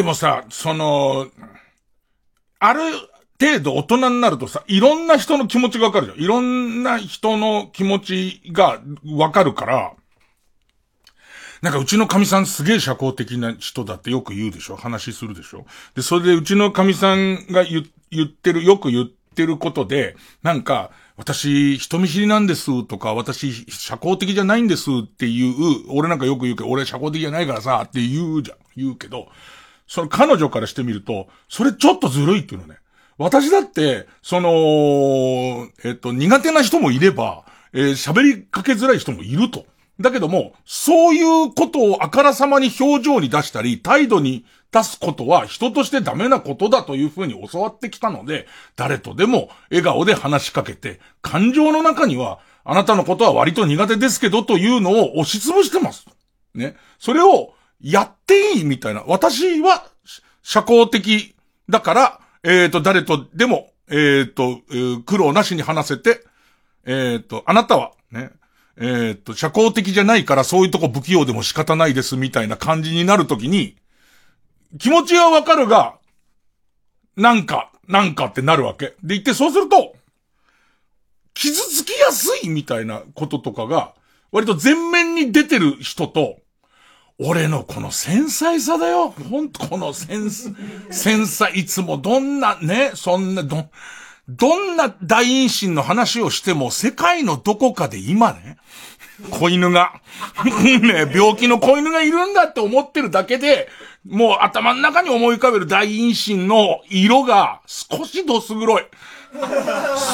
[0.00, 1.26] でもさ、その、
[2.58, 2.80] ある
[3.38, 6.18] 程度大人になるとさ、いろんな人の気持ちがわかるじゃん。
[6.18, 9.92] いろんな人の気持ちがわかるから、
[11.60, 14.76] なんかうちの神さんすげえ社交的な人だってよく言うでしょ？
[14.76, 15.66] 話するでしょ？
[15.94, 28.56] で、それでうちの神さんが言言ってる、よく言ってることで、なんか、私、人見知りなんですとか、私、社交的じゃないんですっていう、俺なんかよく言うけど、俺社交的じゃないからさ、って言うじゃん。
[28.74, 29.28] 言うけど、
[29.90, 32.76] その彼女からしてみると、それちょっとずるいっていうのね。
[33.18, 39.66] 私だって、その、えっと、苦手な人もいれば、えー喋りかけづらい人もいると。
[40.00, 56.06] だけども、そういうことをあからさまに表情に出したり、態度に出すことは人としてダメなことだというふうに教わってきたので、誰とでも笑顔で話しかけて、感情の中には、あなたのことは割と苦手ですけどというのを押しつぶしてます。
[56.54, 56.76] ね。
[57.00, 59.04] それを、やっていいみたいな。
[59.06, 59.86] 私は、
[60.42, 61.34] 社交的
[61.68, 66.24] だから、えっ、と、誰とでも、えっ、と、えー苦労なしに話せて、
[66.84, 68.30] えっ、と、あなたは、ね、
[68.78, 73.76] えっ、と、社交的じゃないからそういうとこ不器用でも仕方ないですみたいな感じになるときに、
[74.78, 75.96] 気持ちはわかるが、
[77.16, 78.86] なんか、なんかってなるわけ。
[78.86, 79.94] で言って、そうすると、
[81.34, 83.94] 傷つきやすいみたいなこととかが、
[84.32, 86.39] 割と前面に出てる人と、
[87.22, 89.10] 俺のこの繊細さだよ。
[89.10, 90.54] ほんと、この繊細、
[90.90, 93.68] 繊細、いつもどんなね、そんな、ど、
[94.26, 98.56] どんな大陰唇の話をしても、世界のどこかで今ね、
[99.30, 100.00] 子犬が、
[100.64, 103.68] ね、病気の子犬がいるんだって思ってるだけで、
[104.08, 108.82] もう頭の中に思い浮かべる大陰唇の色が少しどす黒い。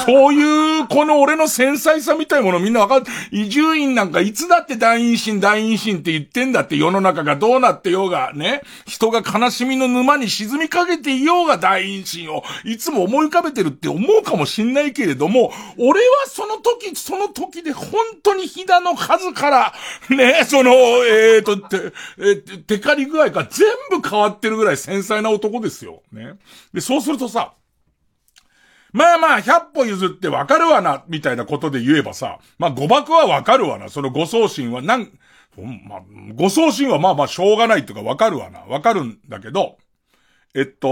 [0.05, 3.05] そういう、この俺の繊細さみたいなものみんなわかる。
[3.31, 19.73] 伊集院なんかいつだって大陰唇大陰唇って言ってんだって世の中がどうなってようがね、人が悲しみの沼に沈みかけていようが大陰唇をいつも思い浮かべてるって思うかもしんないけれども、俺はその時その時で本当にひだの数から、
[20.09, 26.01] ね、その、えーと、て、えー、テカリ具合が全部変わってるぐらい繊細な男ですよ。
[26.11, 26.33] ね。
[26.73, 27.53] で、そうするとさ、
[28.97, 35.11] まあまあ、100歩譲ってわかるわな、みたいなことで言えばさ、まあ誤爆はわかるわな、その誤送信はなん、
[35.87, 36.01] まあ、
[36.33, 39.77] 誤送信はまあまあしょうがないとかわかるわな、わかるんだけど、
[40.55, 40.91] えっと、う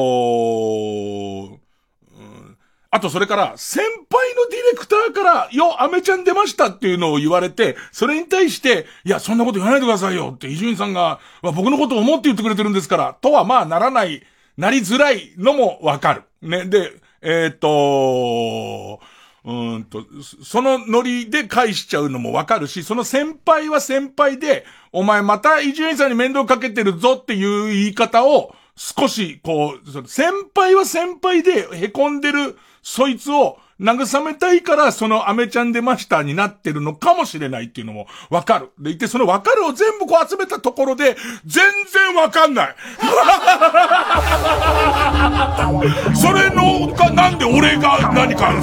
[2.22, 2.58] ん
[2.92, 3.94] あとそれから、先輩
[4.36, 14.24] のディレクターから、よ、アメちゃん出ましたっていうのを言われて、それに対して、いや、そんなこと言わないでくださいよって、伊集院さんが、ま僕のことを思って言ってくれてるんですから、とはまあならない、
[14.56, 16.24] なりづらいのもわかる。
[16.42, 16.94] ね、で、
[17.26, 19.00] えっ、と、
[19.44, 20.06] うんと、
[20.44, 38.70] そのノリで返しちゃうのもわかるし、その先輩は先輩で、お前また伊集院さんに面倒かけてるぞっていう言い方を、少し、こう、先輩は先輩で凹んでる、そいつを、慰めたいから、そのアメちゃんでマスターになってるのかもしれないっていうのもわかる。
[38.80, 41.62] でいて、そのわかるを全部こう集めたところで、全
[41.92, 42.76] 然わかんない。
[46.16, 48.54] それのが、なんで俺が何か、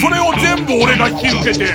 [0.00, 1.66] それを全部俺が引き受けて、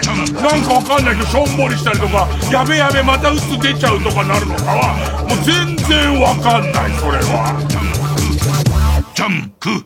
[0.42, 4.94] なんかわかんないけど、しょんぼりしたりとか、やべやべまた鬱出ちゃうとかなるのかは、
[5.30, 7.56] もう全然わかんない、それは。
[9.16, 9.86] ジャンク。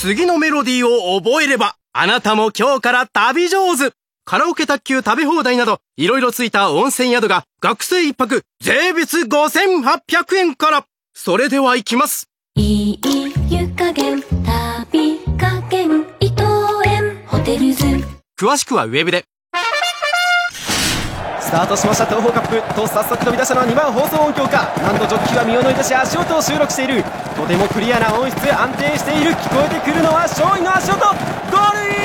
[0.00, 3.92] 次のメロディーを覚えれば、あなたも今日から旅上手
[4.24, 10.86] カラオケ卓球食べ放題など、いろいろついた温泉宿が、学生一泊、税別5800円から。
[11.12, 12.30] それでは行きます。
[12.56, 13.00] いい
[13.50, 16.44] 湯加減旅加減伊藤
[16.86, 17.84] 園ホテルズ
[18.40, 19.26] 詳しくはウェブで。
[21.50, 27.02] スタートしました東方カップと早速飛び出したのは2番放送音響かなんとジョッキーは身を乗り出し足音を収録している
[27.34, 31.98] とてもクリアな音質安定している聞こえてくるのは勝利の足音ゴールイン。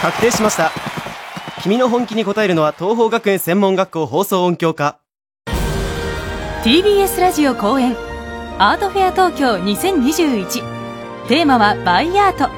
[0.00, 0.72] 確定しました。
[1.60, 4.98] 君の本気に応えるのは東邦学園専門学校放送音響科
[6.64, 7.94] TBS ラジオ公演
[8.58, 12.48] アートフェア東京2021テーマはバイアート。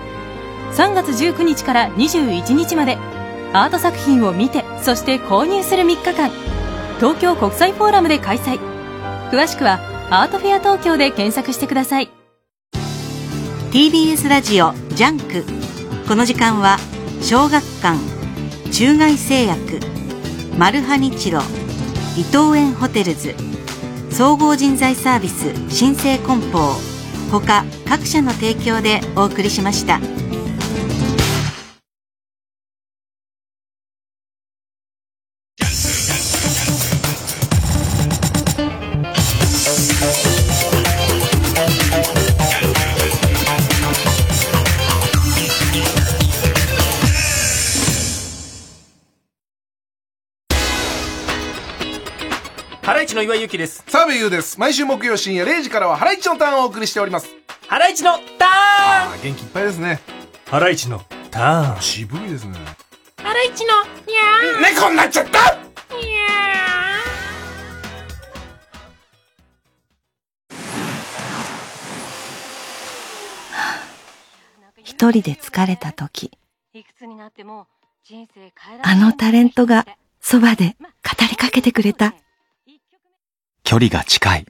[0.76, 3.17] 3月19日から21日まで。
[3.52, 6.30] アート作品を見てそして購入する3日間。
[6.98, 8.58] 東京国際フォーラムで開催。
[9.30, 9.78] 詳しくは
[10.10, 12.10] アートフェア東京で検索してください。
[13.70, 15.44] TBS ラジオジャンク。
[16.08, 16.78] この時間は
[17.20, 17.98] 小学館
[18.70, 19.80] 中外製薬
[20.56, 21.40] マルハニチロ
[22.16, 23.34] 伊藤園ホテルズ
[24.10, 26.74] 総合人材サービス新生梱包
[27.30, 30.00] 他各社の提供でお送りしました。
[53.28, 53.84] 岩井ゆきです。
[53.86, 54.58] 澤部優です。
[54.58, 57.28] 毎週木曜深夜0時からはハライチのターンをお送りしております。
[57.66, 60.00] ハライチのターン元気いっぱいですね。
[60.46, 61.82] ハライチのターン。
[61.82, 62.58] 渋いですね。
[63.18, 66.28] ハライチのにゃー猫になっちゃったにゃ
[74.82, 76.30] 一人で疲れた時、
[78.82, 79.86] あのタレントが
[80.18, 80.86] そばで語
[81.30, 82.14] りかけてくれた。
[83.70, 84.46] 距離が近い。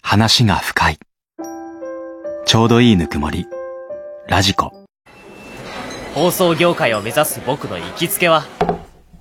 [0.00, 0.98] 話が深い。
[2.46, 3.46] ちょうどいいぬくもり。
[4.26, 4.72] ラジコ。
[6.14, 8.44] 放送業界を目指す僕の行きつけは、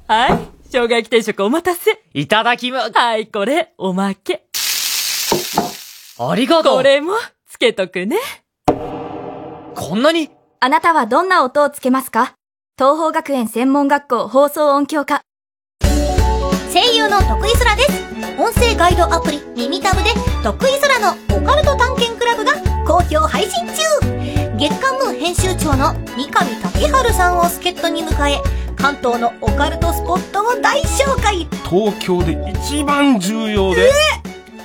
[0.08, 0.40] はい
[0.70, 4.46] 生姜焼き定食お待たせいただきま、はいこれおまけ
[6.18, 7.12] ありがとうこれも
[7.46, 8.16] つけとくね
[8.68, 10.30] こんなに？
[10.62, 12.36] あなたはどんな音をつけますか？
[12.78, 15.24] 東邦学園専門学校放送音響科。
[16.74, 18.04] 声優の徳井空です。
[18.36, 20.10] 音声ガイドアプリ耳タブで
[20.42, 22.54] 徳井空のオカルト探検クラブが
[22.88, 23.74] 好評配信中
[24.58, 28.42] 月刊ムー編集長の三上竹春さんを助っ人に迎え、
[28.76, 33.92] 関東のオカルトスポットを大紹介東京で一番重要で、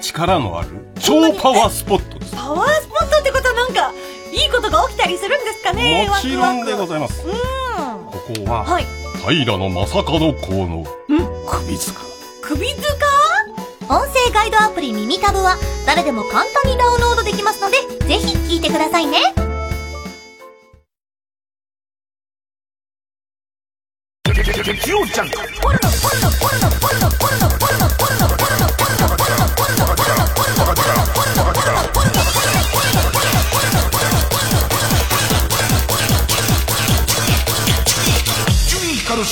[0.01, 2.35] 力のある超パワースポットです。
[2.35, 3.93] パワースポットってことはなんか、
[4.33, 7.27] いいことが起きたりするんですかねもちろんでごいざいます。
[7.27, 7.35] うん。
[7.35, 8.13] こ
[8.47, 9.08] こは、はい。
[9.27, 10.85] 平野正門公の
[11.47, 12.01] 首塚。
[12.43, 12.85] 首塚？
[13.91, 15.57] 音声ガイドアプリ耳タブは
[15.87, 19.19] 誰でも簡単にダウンロードできますので、ぜひ聞いてくださいね。
[24.25, 25.81] 激おちゃん純光る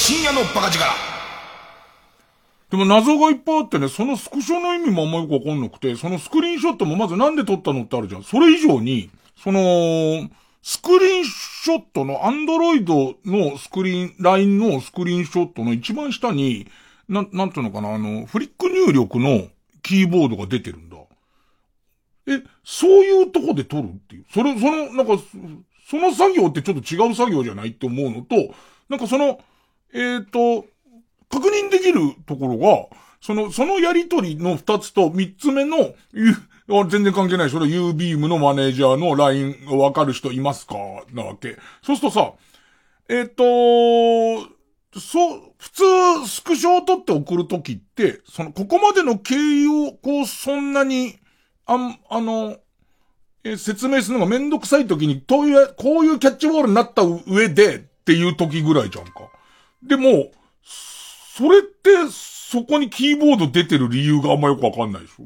[0.07, 0.85] 深夜のバカ力。
[2.71, 8.23] でも謎がいっぱいあってね、そのスクショの意味もあんまよくわかんなくて、そのスクリーンショットもまずなんで撮ったのってあるじゃん。
[8.23, 10.31] それ以上に、その、
[10.63, 16.69] スクリーンショットの、アンドロイドのスクリーン、LINE のスクリーンショットの一番下に、
[17.09, 19.49] なん、なんていうのかな、あの、フリック入力の
[19.83, 20.99] キーボードが出てるんだ。
[22.29, 24.27] え、そういうとこで撮るっていう。
[24.33, 25.21] それ、その、なんか、
[25.91, 28.55] その作業ってちょっと違う作業じゃないって思うのと、
[28.89, 29.41] なんかその、
[29.93, 30.67] えっ、と、
[31.31, 35.95] 確認できるところが、その、そのやりとりの二つと三つ目の、
[36.89, 37.51] 全然関係ない。
[37.51, 40.75] それ U ビームのマネージャーの LINE わかる人いますか？
[41.13, 41.57] なわけ。
[41.83, 42.33] そうするとさ、
[43.09, 43.45] えっ、と、
[44.99, 45.83] そう、普通、
[46.29, 51.19] スクショを撮って送るときって、その、ここまでの経緯を、こう、そんなに、
[51.67, 52.57] あん、あの、
[53.45, 59.31] え説明するのがめんどくさい時に、という、こういうキャッチボールになった上でっていう時ぐらいじゃんか。
[59.87, 60.31] でも、
[60.63, 65.25] それって、そこにキーボード出てる理由があんまよくわかんないでしょ？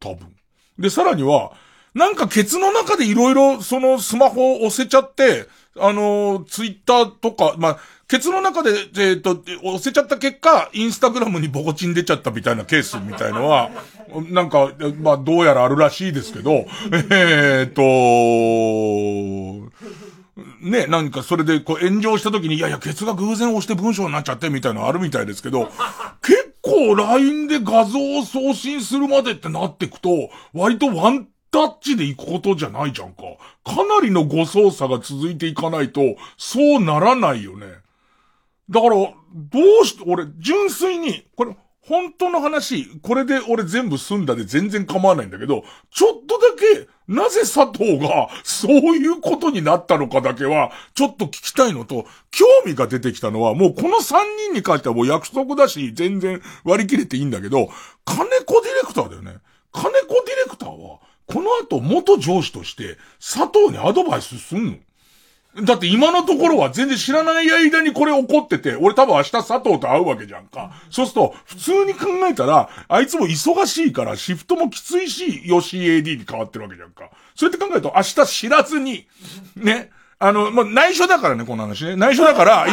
[0.00, 0.34] 多分。
[0.78, 1.52] で、さらには、
[1.94, 5.46] なんかケツの中でいろいろそのスマホを押せちゃって、
[5.80, 7.78] あのツイッターとか、まあ、
[8.08, 13.70] ケツの中で、えっ、と、押せちゃった結果、インスタグラムにボコチン出ちゃったみたいなケースみたいのは、
[14.30, 16.64] なんか、まあ、どうやらあるらしいですけど、
[17.10, 17.82] えっ、と、
[20.60, 25.70] ね、なんかそれでこう炎上した時に、いやいや、ケツが偶然押して文章になっちゃってみたいなのあるみたいですけど、
[26.22, 33.22] 結構 LINE で画像を送信するまでってなってくと、割とワンタッチで行くことじゃないじゃんか。
[33.64, 36.00] かなりの誤操作が続いていかないと、
[36.36, 37.66] そうならないよね。
[38.70, 39.12] だから、ど
[39.82, 41.56] うして、俺、純粋に、これ、
[41.88, 46.48] 本当の話、これで俺全部済んだで全然構わないんだけど、ちょっとだ
[46.84, 54.14] け、なぜ佐藤が、そういうことになったのかだけは、ちょっと聞きたいのと、興味が出てきたのは、もうこの3
[54.50, 57.70] 人に関してはもう約束だし、全然割り切れていいんだけど、
[58.04, 59.38] 金子ディレクターだよね。
[59.72, 64.76] 金子ディレクターは、この後元上司として、佐藤にアドバイスすんの？
[65.56, 70.72] だって今のところは全然知らない間にこれ起こってて、俺多分明日佐藤と会うわけじゃんか。
[70.90, 77.10] そうすると、普通に考えたら、あいつも忙しいからシフトもきついし、よし AD に変わってるわけじゃんか。
[77.34, 79.06] そうやって考えると、明日知らずに、
[79.56, 79.90] ね、
[80.20, 81.96] あの、まあ、内緒だからね、この話ね。
[81.96, 82.66] 内緒だから、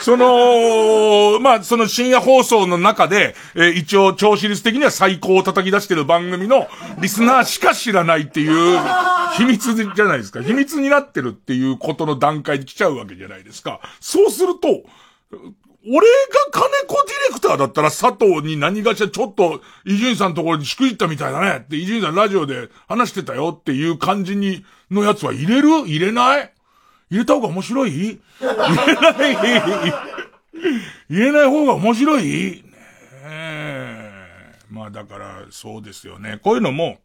[0.00, 6.68] その、まあ、その深夜放送の中で、えー一応、調子率的には最高を叩き出してる番組の
[7.00, 8.78] リスナーしか知らないっていう、
[9.36, 10.42] 秘密じゃないですか。
[10.42, 13.80] 秘密になってるっていうことの段階に来ちゃうわけじゃないですか。
[14.00, 14.68] そうすると、
[15.86, 16.04] 俺が
[16.50, 25.68] 金子ディレクターだったら佐藤に何がしらちょっと、伊集院さんのところにしくじったみたいだねって、伊集院さんラジオで話してたよっていう感じに、のやつは入れる？
[25.86, 26.53] 入れない？
[27.10, 27.90] 入れた方が面白い？
[27.90, 29.92] 入れない？
[31.10, 32.64] 入れない方が面白い？
[33.24, 34.14] ね。
[34.70, 36.38] まあだから、そうですよね。
[36.42, 36.98] こういうのも、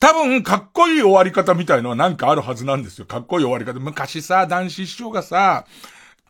[0.00, 3.06] 多分、かっこいい終わり方みたいのはなんかあるはずなんですよ。
[3.06, 3.78] かっこいい終わり方。
[3.78, 5.66] 昔さ、男子師匠がさ、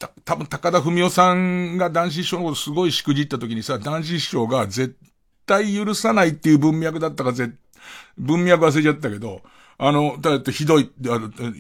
[0.01, 4.97] た、多分高田文夫さんが男子師匠のことすごいしくじった時にさ、男子師匠が絶
[5.47, 7.53] 対許さないっていう文脈だったか、ぜ、
[8.19, 9.43] 文脈忘れちゃったけど、
[9.83, 10.91] あの、だってひどい、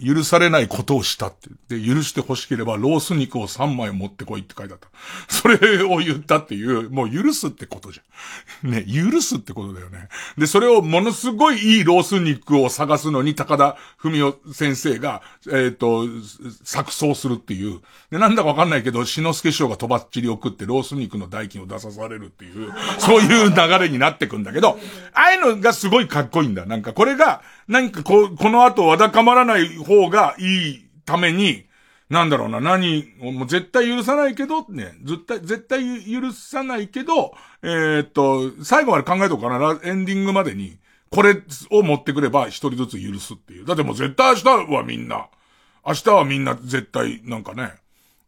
[0.06, 1.78] 許されないことをしたって。
[1.80, 4.88] で、許して欲しければロース肉を3枚持ってこいって書いてあった。
[5.26, 8.70] それを言ったっていう、もう許すってことじゃん。
[8.72, 10.10] ね、許すってことだよね。
[10.36, 17.80] で、それをものすごいいいロース肉を探すのに高田文夫先生が、えっ、と、錯綜するっていう。
[18.10, 24.78] で、なんだかわかんないけど、篠介師匠がとばっちりを食ってロース肉の代金を出さされるっていう、そういう流れになってくんだけど、
[25.14, 26.66] ああいうのがすごいかっこいいんだ。
[26.66, 27.40] なんかこれが、
[27.70, 31.66] なんかこう、この後わだかまらない方がいいために、
[32.08, 40.78] なんだろうな、何、もう絶対許さないけど、ね、絶対、絶対許さないけど、えーっと、最後まで考えとくかな、エンディングまでに、
[41.10, 41.36] これ
[41.70, 43.64] を持ってくれば一人ずつ許すっていう。
[43.64, 45.28] だってもう絶対明日はみんな、
[45.86, 47.72] 明日はみんな絶対、なんかね、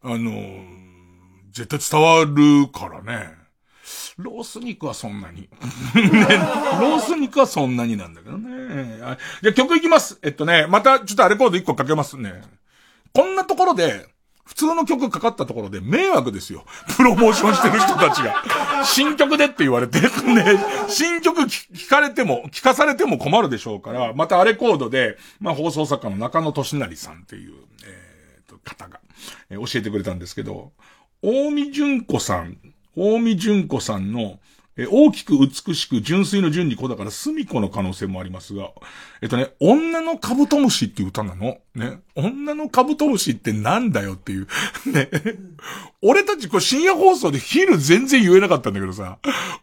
[0.03, 0.83] あのー
[1.53, 3.42] 絶対伝わるからね。
[4.19, 5.43] ロース肉はそんなに。
[5.43, 5.49] ね、
[6.81, 9.01] ロース肉はそんなになんだけどね。
[9.03, 10.19] あじゃあ曲いきます。
[10.23, 12.43] えっとね、またちょっとあれコード1個かけますね。
[13.13, 14.07] こんなところで、
[14.45, 16.65] 普通の曲かかったところで迷惑ですよ。
[16.97, 18.43] プロモーションしてる人たちが。
[18.85, 20.01] 新曲でって言われて。
[20.01, 20.09] ね、
[20.89, 27.55] 新曲聞かれても、聞かされても困るでしょうから、またあれコードで、まあ放送作家の中野俊成さんっていう、
[27.85, 29.01] えーと、方が、
[29.49, 30.73] えー教えてくれたんですけど、
[31.23, 32.59] 大見純子さん、
[32.97, 34.39] 大見純子さんの、
[34.75, 38.71] え大きく美しく純粋の純に子だから隅子の可能性もありますが、
[39.21, 42.01] えっとね、女のカブトムシっていう歌なのね。
[42.15, 44.47] 女のカブトムシってなんだよっていう。
[44.91, 45.11] ね。
[46.01, 49.19] 俺たちこう深夜放送で昼全然言えなかったんだけどさ、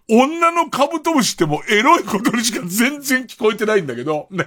[0.08, 4.46] 女のカブトムシってもうエロいことにしか全然聞こえてないんだけど、ね。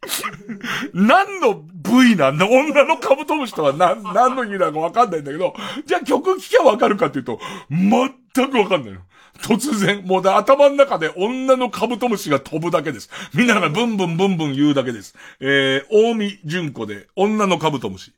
[0.94, 5.54] 何の部位なんだ女のカブトムシとは何、何の意味なのかわかんないんだけど、
[5.86, 7.40] じゃあ曲聴きゃわかるかっていうと、
[7.70, 9.00] 全くわかんないの。
[9.40, 13.08] 突然、もうだ頭の中で女のカブトムシが飛ぶだけです。
[13.34, 15.14] みんながブンブンブンブン言うだけです。
[15.40, 18.12] えー、大見純子で女のカブトムシ。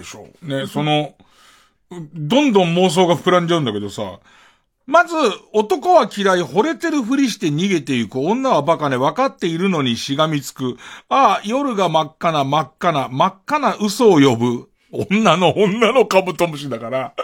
[0.00, 0.28] でしょ。
[0.42, 1.14] ね、その、
[1.90, 4.20] どんどん妄想が膨らんじゃうんだけどさ、
[4.86, 5.14] まず、
[5.52, 10.78] 男は嫌い、惚れてるふりして逃げていく、女はバカね、分かっているのにしがみつく。
[11.08, 14.69] ああ、夜が真っ赤な、真っ赤な、真っ赤な嘘を呼ぶ。
[14.92, 17.14] 女の女のカブトムシだから。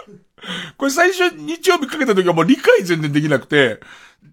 [0.77, 3.79] これ最初日曜日かけた時はもう理解全然できなくて、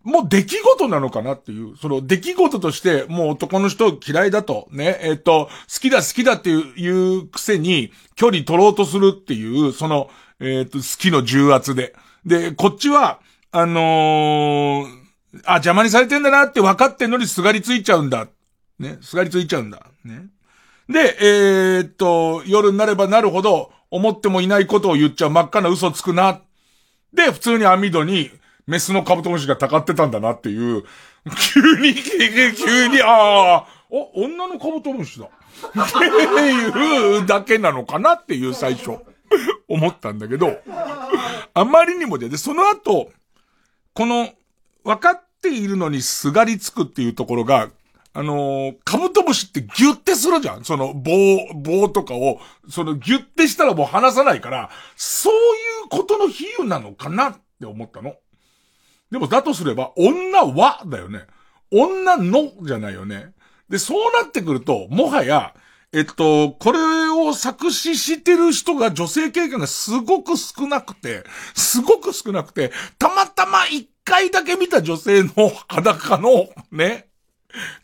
[0.03, 11.95] もう出来事なのかなっていう、その出来事として、もう男の人嫌いだと、ね、えっ、と、好きだ好きだっていう、くせに、距離取ろうとするっていう、その、えっ、と、好きの重圧で。
[12.27, 13.21] で、こっちは、
[13.51, 15.05] あのー
[15.45, 18.29] あ、邪魔にされてんだなって分かってんのにすがりついちゃうんだ。
[18.79, 19.87] ね、すがりついちゃうんだ。
[20.05, 20.27] ね。
[20.89, 26.41] で、えーっと、夜になればなるほど、思ってもいないことを言っちゃう真っ赤な嘘つくな。
[27.13, 28.31] で、普通に網戸に、
[28.67, 30.85] メスのカブトムシがたかってたんだなっていう、
[31.53, 35.27] 急に、急に、ああ、お、女のカブトムシだ。
[35.27, 35.31] っ
[35.93, 35.99] て
[36.41, 38.99] いうだけなのかなっていう最初、
[39.69, 40.59] 思ったんだけど、
[41.55, 43.11] あまりにもで、で、その後、
[43.95, 44.31] この、
[44.83, 47.71] 分かっているのにすがりつくっていうところが、
[48.17, 51.13] あのーカブトムシってギュってするじゃんその棒、
[51.55, 55.37] 棒とかを、そのギュってしたらもう離さないから、そうい
[55.87, 58.15] うことの比喩なのかなって思ったの。
[59.11, 61.27] でもだとすれば、女はだよね。
[61.73, 63.33] 女のじゃないよね。
[63.69, 65.55] で、そうなってくると、もはや、
[65.93, 71.25] えっと、これを作詞してる人が女性経験がすごく少なくて、
[71.55, 77.09] すごく少なくて、たまたま一回だけ見た女性の裸の、ね、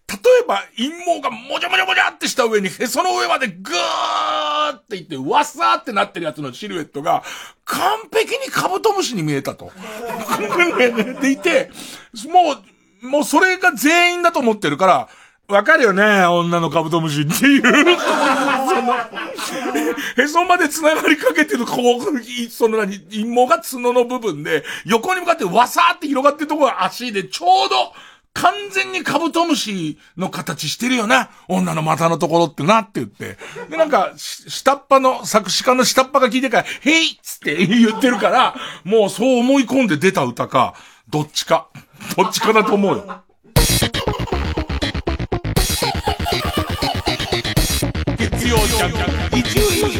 [0.09, 7.23] 例えば、陰毛がもじゃもじゃもじゃってした上にへその上までぐーっていって、わさーってなってるやつのシルエットが、
[7.65, 7.81] 完
[8.13, 9.71] 璧にカブトムシに見えたと。
[11.23, 11.71] でいて、
[12.29, 12.57] も
[13.03, 15.09] う、もうそれが全員だと思ってるから、
[15.51, 17.63] わかるよね女のカブトムシっていう。
[20.17, 27.93] へそまで繋がりかけてる、こう、その何、陰毛が角の部分で、横に向かってわさーって広がってるところが足で、ちょうど、
[28.33, 31.31] 完全にカブトムシの形してるよな。
[31.49, 33.37] 女の股のところってなって言って。
[33.69, 38.55] で、なんか、下っ端の、作詞家の下っ端が聞いてから、へいっつって言ってるから、
[38.85, 40.75] もうそう思い込んで出た歌か、
[41.09, 41.69] どっちか。
[42.17, 43.23] どっちかだと思うよ。
[48.17, 49.59] 月曜ジャンク、伊集
[49.89, 50.00] 院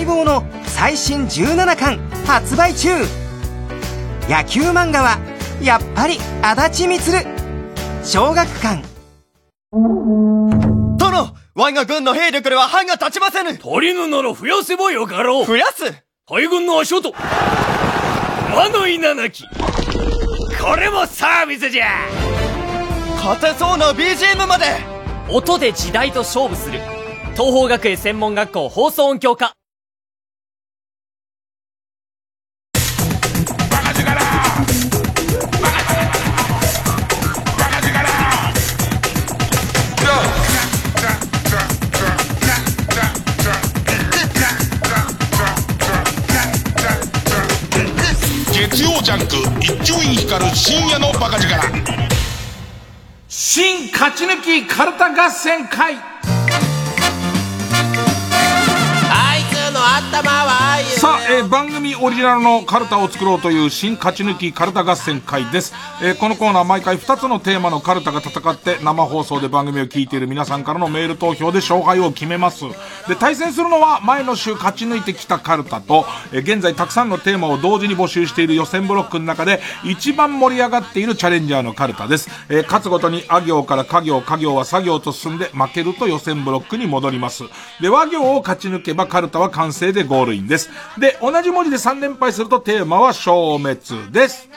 [0.00, 2.88] 待望の最新17巻発売中。
[4.30, 5.18] 野球漫画は
[5.60, 7.26] やっぱり足立満
[8.02, 8.82] 小学館。
[10.96, 13.50] 殿我が軍の兵力では歯が立ちませぬ。
[13.50, 15.92] 足りぬなら増やせばよかろう増やす。
[16.26, 17.12] 大軍の足音。
[17.12, 19.44] 魔の稲なき。
[19.44, 21.88] これもサービスじゃ。
[23.16, 24.64] 勝てそうな BGM まで。
[25.28, 26.80] 音で時代と勝負する。
[27.34, 29.52] 東邦学園専門学校放送音響科
[49.02, 51.58] ジャンク一丁院光る深夜のバカ力。
[53.28, 56.09] 新勝ち抜きカルタ合戦会。
[60.98, 72.64] さあ、えー番組オリジナルのカルタを作ろうという新勝ち抜きカルタ合戦会です、えーこのコーナー毎回2つのテーマのカルタが戦って生放送で番組を聞いている皆さんからのメール投票で勝敗を決めます。
[73.08, 87.44] で対戦するのは前の週勝ち抜いてきたカルタと、えー現在たくさんのテーマを同時に募集している予選ブロックの中で一番盛り上がっているチャレンジャーのカルタです、え勝つごとにあ行から家行家行は作業と進んで負けると予選ブロックに戻ります。
[87.80, 94.48] で和行を勝ち抜けばカルタは完成でゴールインですで同じ文字で3連敗するとテーマは消滅です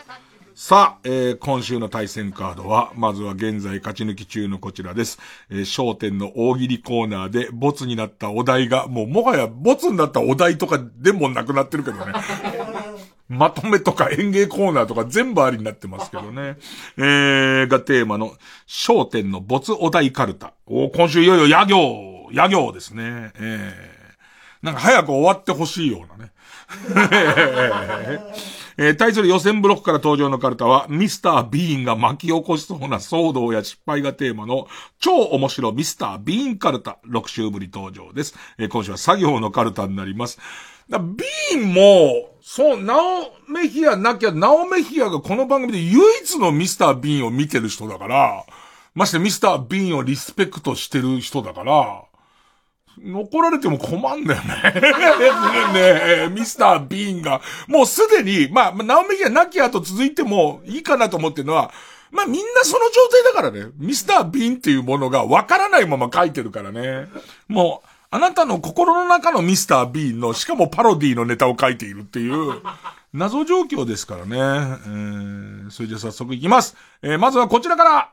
[0.55, 5.17] さあ、えー今週の対戦カードは、まずは現在勝ち抜き中のこちらです。
[5.49, 12.13] えー、焦点の大喜利コーナーで、ボツになったお題が、もうもはやボツになったお題とかでもなくなってるけどね。
[13.27, 16.57] まとめとか演芸コーナーとか全部ありになってますけどね。
[16.97, 18.33] えー、がテーマの、
[18.67, 20.53] 焦点の没お題カルタ。
[20.67, 23.31] お今週いよいよ野行、野行ですね。
[23.35, 23.92] えー、
[24.63, 26.31] なんか早く終わってほしいようなね。
[28.77, 34.67] えー対する予選ブロックから登場のカルタは、ミスター・ビーンが巻き起こしそうな騒動や失敗がテーマの、
[34.99, 38.35] 超面白ミスター・ビーンカルタ、6週ぶり登場です。
[38.57, 40.39] えー今週は作業のカルタになります。
[40.89, 48.43] だビーンも、そう、ナオメヒアなきゃ、ナオメヒアがこの番組で唯一のミスター・ビーンを見てる人だから、
[48.95, 52.03] ましてミスター・ビーンをリスペクトしてる人だから、
[53.01, 54.53] 残られても困るんだよね。
[55.73, 55.79] ね
[56.25, 61.71] え、ミスター・ビーンが、もうすでに、まあ、ナオメヒアなきゃと続いてもいいかなと思ってるのは、
[62.11, 63.71] まあみんなその状態だからね。
[63.77, 67.07] ミスター・ビーンっていうものがわからないまま書いてるからね。
[67.47, 72.61] もう、あなたの心の中のミスター・ビーンの、しかもパロディのネタを書いているっていう、
[73.13, 74.37] 謎状況ですからね。
[74.37, 76.75] えー、それじゃ早速いきます。
[77.01, 78.09] えー、まずはこちらから、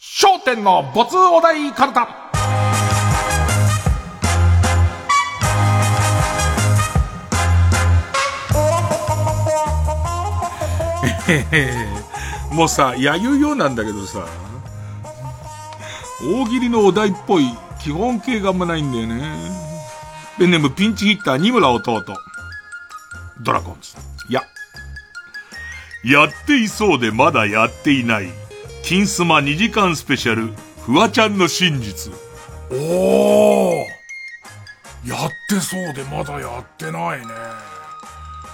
[0.00, 2.31] 焦点の没お題カルタ。
[12.50, 14.26] もうさ、やゆうようなんだけどさ、
[16.22, 19.62] 大喜利のお題っぽい基本形があんまないんだよね。
[20.38, 22.04] ペンネームピンチヒッター、二村弟。
[23.40, 23.96] ドラゴンズ。
[24.28, 24.42] いや。
[26.04, 28.30] やっていそうでまだやっていない。
[28.82, 30.52] 金スマ2時間スペシャル、
[30.84, 32.12] フワちゃんの真実。
[32.70, 33.92] おー
[35.28, 37.26] ってそうでまだやってないね。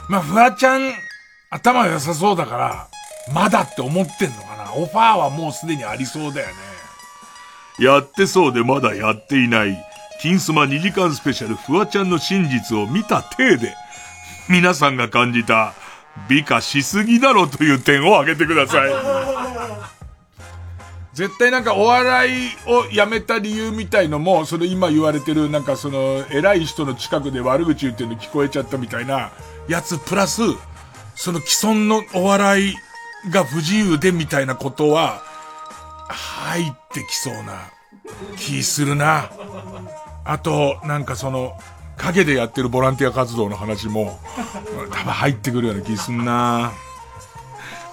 [0.09, 0.93] まあ、フワちゃん、
[1.51, 2.89] 頭良さそうだから、
[3.33, 4.73] まだって思ってんのかな。
[4.75, 6.55] オファーはもうすでにありそうだよね。
[7.79, 9.77] やってそうでまだやっていない、
[10.21, 13.75] 金スマ2時間スペシャルフワちゃんの真実を見た体で、
[14.49, 15.75] 皆さんが感じた、
[16.29, 18.91] 美化しすぎだろという点を挙げてください。
[21.15, 29.31] 絶対なんかお笑いをやめた理由みたいのも、その今言われてるなんかその偉い人の近くで悪口言ってるの聞こえちゃったみたいな
[29.69, 30.43] やつプラス、
[31.19, 32.75] その既存のお笑い
[33.31, 35.21] が不自由でみたいなことは、
[36.09, 37.73] 入ってきそうな
[38.37, 39.29] 気するな。
[40.25, 41.59] あと、なんかその、
[41.97, 44.21] 影でやってるボランティア活動の話も、
[44.93, 46.73] 多分入ってくるような気すんな。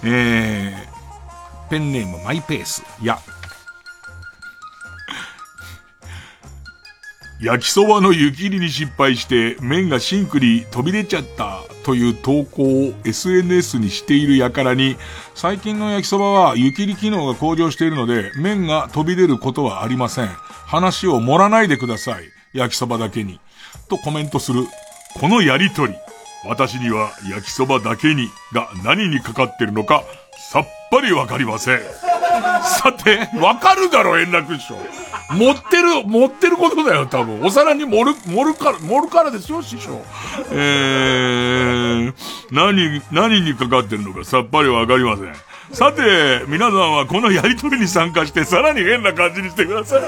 [0.03, 2.83] えー、ペンネームマイペース。
[3.01, 3.19] いや。
[7.41, 14.95] 焼きそばの湯切りに失敗して麺がシンクに飛び出ちゃったという投稿を SNS にしている輩に、
[15.35, 20.27] 最近の焼きそばは湯切り機能が向上しているので、麺が飛び出ることはありません。
[20.27, 22.23] 話を盛らないでください。
[22.53, 23.39] 焼きそばだけに。
[23.89, 24.65] とコメントする。
[25.19, 25.93] このやりとり。
[26.47, 30.03] 私には焼きそばだけにが何にかかってるのか
[30.51, 31.79] さっぱりわかりません。
[32.63, 34.75] さて、わかるだろ、円楽師匠。
[35.31, 37.41] 持ってる、持ってることだよ、多分。
[37.43, 40.03] お皿に盛る、盛るから、盛るからですよ、師匠。
[40.51, 42.13] えー、
[42.51, 45.33] 何、何にかかってるのかさっぱりわかりません。
[45.71, 50.01] さて、皆さんはこのやりとりに参加してさらに変な感じにしてください。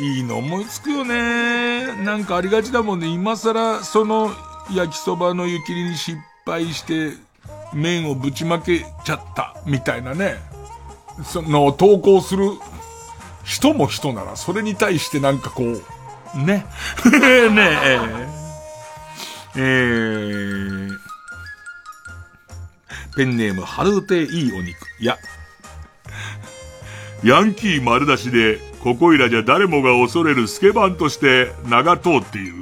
[0.00, 1.92] いいの思いつくよね。
[2.04, 3.08] なんかありがちだもんね。
[3.08, 4.30] 今更、その、
[4.72, 6.16] 焼きそばの湯切りに失
[6.46, 7.14] 敗して、
[7.72, 10.36] 麺をぶちまけちゃった、みたいなね。
[11.24, 12.50] その、投稿する
[13.44, 16.66] 人も人なら、それに対してなんかこう、ね。
[17.52, 17.98] ねえ。
[19.56, 20.90] えー、
[23.16, 24.76] ペンネーム、ハルーテいいお肉。
[25.00, 25.16] いや、
[27.24, 32.54] ヤンキー丸出しで、ここいらじゃ誰もが恐れるスケバンとして名が通っている。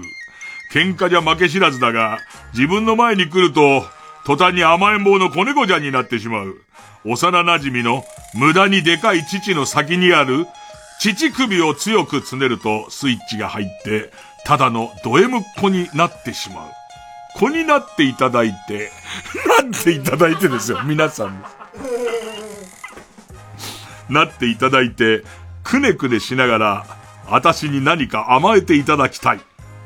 [0.73, 2.19] 喧嘩じゃ負け知らずだが、
[2.55, 3.85] 自分の前に来ると、
[4.27, 6.61] 途端に甘えん坊の子猫ちゃんになってしまう。
[7.05, 8.05] 幼馴染の
[8.35, 10.49] 無駄にでかい父の先にある、
[10.99, 14.11] 父首を強くつねるとスイッチが入って、
[14.45, 16.71] ただのド M っ子になってしまう。
[17.39, 18.91] 子になっていただいて、
[19.63, 21.45] なっていただいてですよ、皆さん。
[24.09, 25.23] なっていただいて、
[25.63, 26.87] くねくねしながら、
[27.29, 29.41] 私に何か甘えていただきたい。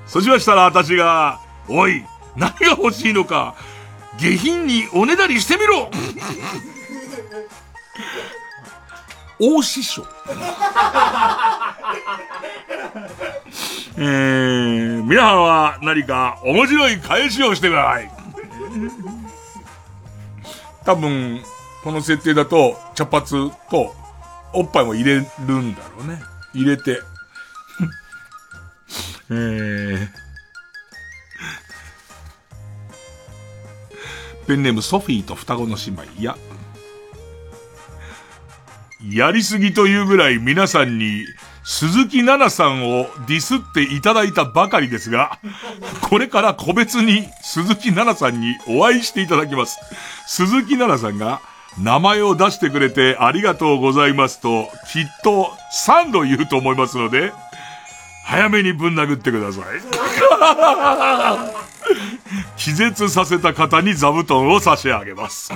[0.07, 2.07] そしましたら私が、おい、
[2.37, 3.55] 何が欲しいのか、
[4.21, 5.91] 下品におねだりしてみろ
[9.39, 10.05] 大師匠。
[13.97, 18.11] えー、皆さんは何か面白い返しをしてください。
[20.85, 21.41] 多分、
[21.83, 23.95] この設定だと、茶髪と、
[24.53, 26.21] おっぱいも入れるんだろうね。
[26.53, 27.01] 入れて。
[29.31, 30.09] えー、
[34.51, 36.03] ペンネームソフィーと双子の姉妹。
[36.19, 36.37] いや。
[39.09, 41.25] やりすぎというぐらい皆さんに
[41.63, 45.39] 鈴木奈々さんをディスっていただいたばかりですが、
[46.03, 49.79] これから個別に鈴木奈々さんにお会いしていただきます。
[50.27, 51.41] 鈴木奈々さんが
[51.79, 55.53] 名前を出してくれてありがとうございますと、きっと
[55.87, 57.33] 3度言うと思いますので、
[58.25, 59.65] 早めにぶん殴ってください。
[62.57, 65.53] 気絶させた方に座布団を差し上げます。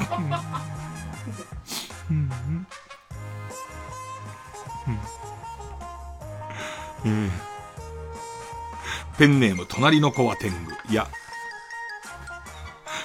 [9.19, 10.73] ペンネーム、隣の子は天狗。
[10.91, 11.09] いや。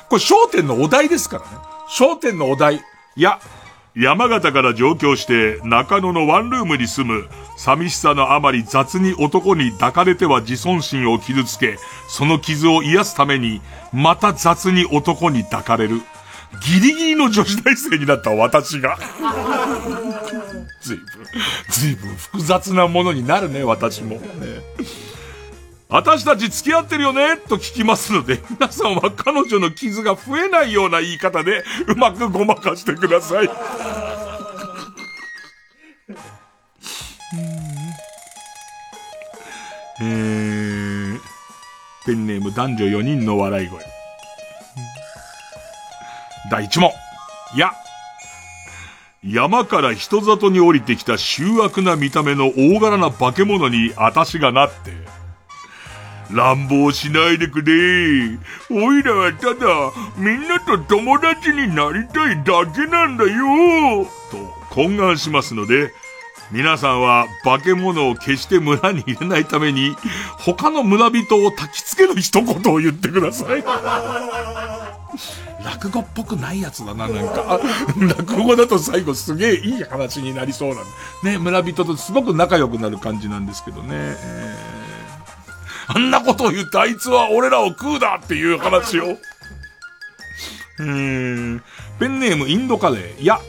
[0.10, 1.49] これ、焦点のお題ですからね。
[1.89, 2.77] 焦点のお題。
[3.15, 3.39] いや、
[3.95, 13.61] 山形から上京して中野のワンルームに住む寂しさのあまり雑に男に抱かれては自尊心を傷つけ、その傷を癒すために
[13.91, 16.02] また雑に男に抱かれる。
[16.66, 18.98] ギリギリの女子大生になった私が。
[20.82, 21.06] ずいぶん、
[21.70, 24.16] ずいぶん複雑なものになるね、私も。
[24.16, 24.22] ね
[25.91, 27.36] 私たち付き合ってるよね？
[27.36, 33.49] と聞きますので、 皆さんは彼女の傷が増えないような言い方で、うまくごまかしてください。
[40.02, 41.20] えー、
[42.06, 43.84] ペンネーム男女4人の笑い声。
[46.52, 46.91] 第1問。
[47.56, 47.74] いや、
[49.24, 54.94] 山から人里に降りてきた醜悪な見た目の大柄な化け物に私がなって、
[56.31, 58.38] 乱暴しないでくれ。
[58.69, 64.06] おいらはただ、みんなと友達になりたいだけなんだよ。
[64.31, 64.38] と、
[64.72, 65.91] 懇願しますので、
[66.51, 69.95] 皆さんは化け物を決して村に入れないために、
[70.38, 73.64] 他の村人を焚きつける一言を言ってください。
[75.64, 77.60] 落語っぽくないやつだな、なんか。
[78.18, 80.85] 落語だと最後すげえいい話になりそうなん
[81.23, 83.89] ね、村人とすごく仲良くなる感じなんですけどね。
[83.91, 84.78] えー、
[85.91, 89.06] あんなことを言ってあいつは俺らを食うだっていう話を。
[89.07, 90.86] うー
[91.56, 91.64] ん。
[91.99, 93.22] ペンネームインドカレー。
[93.22, 93.40] いや。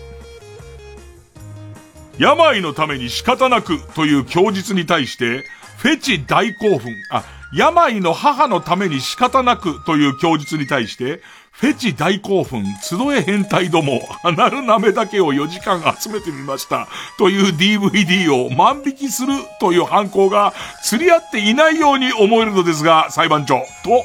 [2.18, 5.44] 病のために仕方なくという供述に対して、
[5.78, 6.94] フェチ大興奮。
[7.10, 11.20] あ、病の母のために仕方なくという供述に対して、
[11.60, 16.88] フェチ大興奮、集え変態ども、離る舐めだけを4時間集めてみました。
[17.18, 23.58] という DVD を万引きするという犯行が釣り合っていないように思えるのですが、裁判長。
[23.84, 24.02] と、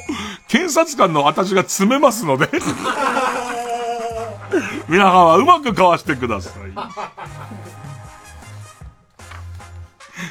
[0.49, 2.49] 検察官の私が詰めますので、
[4.89, 6.53] 皆さんはうまくかわしてください。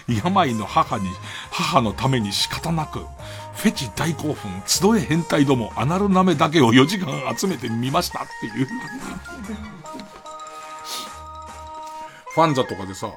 [0.09, 1.09] 病の母に、
[1.51, 3.01] 母のために仕方なく、
[3.57, 8.69] フェチ大興奮、集え変態ども、アナル舐めだけを4時間集めてみましたっていう。
[12.35, 13.13] ファンザとかでさ、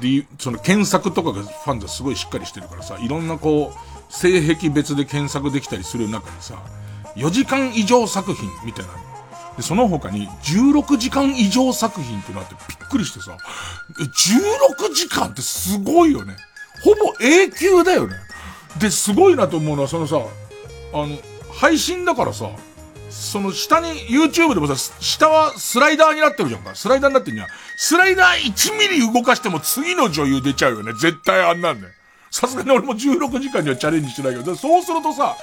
[0.00, 6.54] D、その検索とかがファンザすごいしっかりしてるからさ、いろんなこう、性癖別で検索できたりする中でさ、
[7.16, 8.92] 4時間以上作品みたいな。
[9.56, 13.36] で、その他に16時間以上作品ってなってびっくりしてさ、
[13.98, 16.36] 16時間ってすごいよね。
[16.82, 18.14] ほぼ永久だよね。
[18.78, 20.20] で、すごいなと思うのは、そのさ、
[20.92, 21.16] あの、
[21.52, 22.50] 配信だからさ、
[23.10, 26.74] その下に YouTube でもさ、下はスライダーになってるじゃんか。
[26.74, 27.46] スライダーになってんじゃん。
[27.76, 30.92] スライダー1ミリ動かしても次の女優出ちゃうよね。
[30.92, 31.92] 絶対あんなんだよ。
[32.30, 35.36] さすがに俺も16時間にはチャレンジしてないけど、そうするとさ、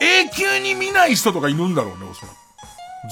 [0.00, 2.48] 永久に見ない人とかいるんだろうね、おそらく。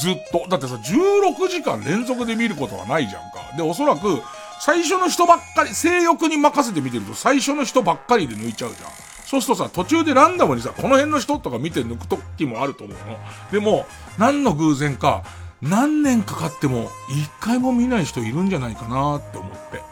[0.00, 0.48] ずっと。
[0.48, 3.56] だってさ、16時間連続で見ることはないじゃんか。
[3.56, 4.20] で、おそらく、
[4.60, 9.05] 最初の人ばっかり、性欲に任せて見てると最初の人ばっかりで抜いちゃうじゃん。
[9.26, 13.18] そうするとさ、途中でランダムにさ、この辺の人とか見て抜く時もあると思うの。
[13.50, 13.84] でも、
[14.18, 15.24] 何の偶然か、
[15.60, 19.82] 何年かかっても、一回も見ない人いるんじゃないかなって思って。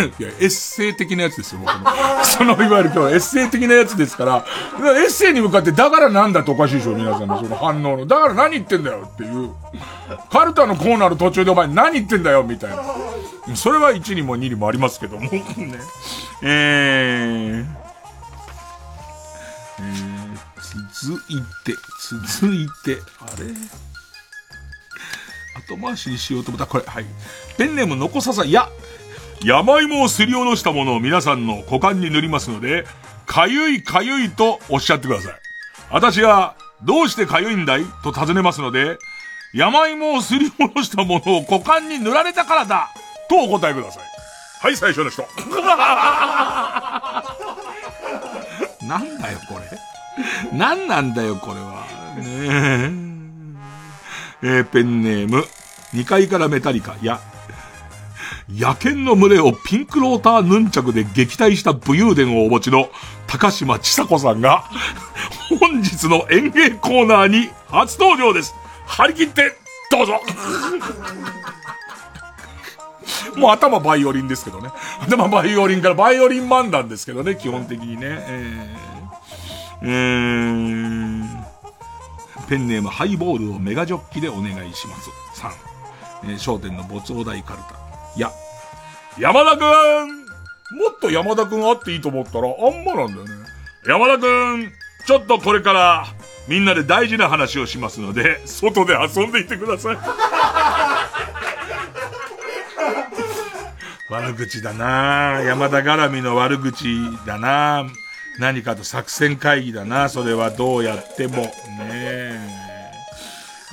[0.18, 2.24] いや、エッセイ的なやつですよ、僕の。
[2.24, 4.44] その、いわゆる今日はエッセイ的なやつですから、
[4.78, 8.06] エッセイに向かって、だからなんだっておかしいでしょ、皆さんのその反応の。
[8.06, 9.50] だから何言ってんだよっていう。
[10.32, 12.82] カルタのコーナーの途中でお前何言ってんだよ、みたいな。
[13.56, 15.22] それは1にも2にもありますけども。
[15.22, 15.42] ね。
[16.42, 17.66] えー、
[19.80, 20.38] えー、
[20.92, 21.74] 続いて、
[22.30, 23.46] 続いて、あれ？
[25.76, 26.66] 後回しにしようと思った。
[26.66, 27.06] これ、はい。
[27.58, 28.68] ペンネーム残ささ、いや、
[29.44, 32.86] 山芋をすりおろしたものを皆さんの股間に塗りますので、
[33.26, 35.34] かゆいかゆいとおっしゃってください。
[35.90, 37.84] 私が、どうしてかゆいんだい？
[38.02, 38.98] と尋ねますので、
[39.52, 42.90] 山芋をすりおろしたものを股間に塗られたからだ
[43.30, 44.02] とお答えください。
[44.60, 45.22] はい、最初の人。
[48.84, 49.60] なんだよ、こ
[50.52, 50.58] れ。
[50.58, 51.86] なんなんだよ、これは。
[52.18, 52.90] ねえ。
[54.42, 55.46] えー、ペンネーム、
[55.94, 57.20] 2階からメタリカ、や、
[58.48, 62.90] 野犬の群れをピンクローターヌンチャクで撃退した武勇伝をお持ちの
[63.28, 64.64] 高島千佐子さんが、
[65.60, 68.56] 本日の演芸コーナーに初登場です。
[68.86, 69.56] 張り切って、
[69.92, 70.20] どうぞ
[73.36, 74.70] もう頭バイオリンですけどね。
[75.00, 78.00] 頭バイオリンからバイオリンマンなんですけどね、基本的にね。
[78.02, 81.44] えー、えーん、
[82.48, 85.10] ペンネームハイボールをメガジョッキでお願いします。
[85.40, 85.50] 3、
[86.24, 87.74] えー、商店の没大台カルタ。
[88.16, 88.30] いや、
[89.18, 90.20] 山田くん
[90.78, 93.46] もっと山田くんあっていいと思ったら、あんまなんだよね。
[93.86, 94.72] 山田くん、
[95.06, 96.06] ちょっとこれから、
[96.48, 99.98] みんなで大事な話をしますので、外で遊んでいてください。
[104.10, 106.88] 悪口だな山田絡みの悪口
[107.26, 107.86] だな
[108.40, 111.36] 何かと作戦会議だなそれはどうやっても。
[111.36, 111.52] ね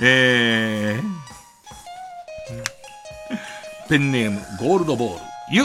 [0.00, 1.02] えー、
[3.88, 5.20] ペンネーム、ゴールドボール。
[5.50, 5.64] ゆ、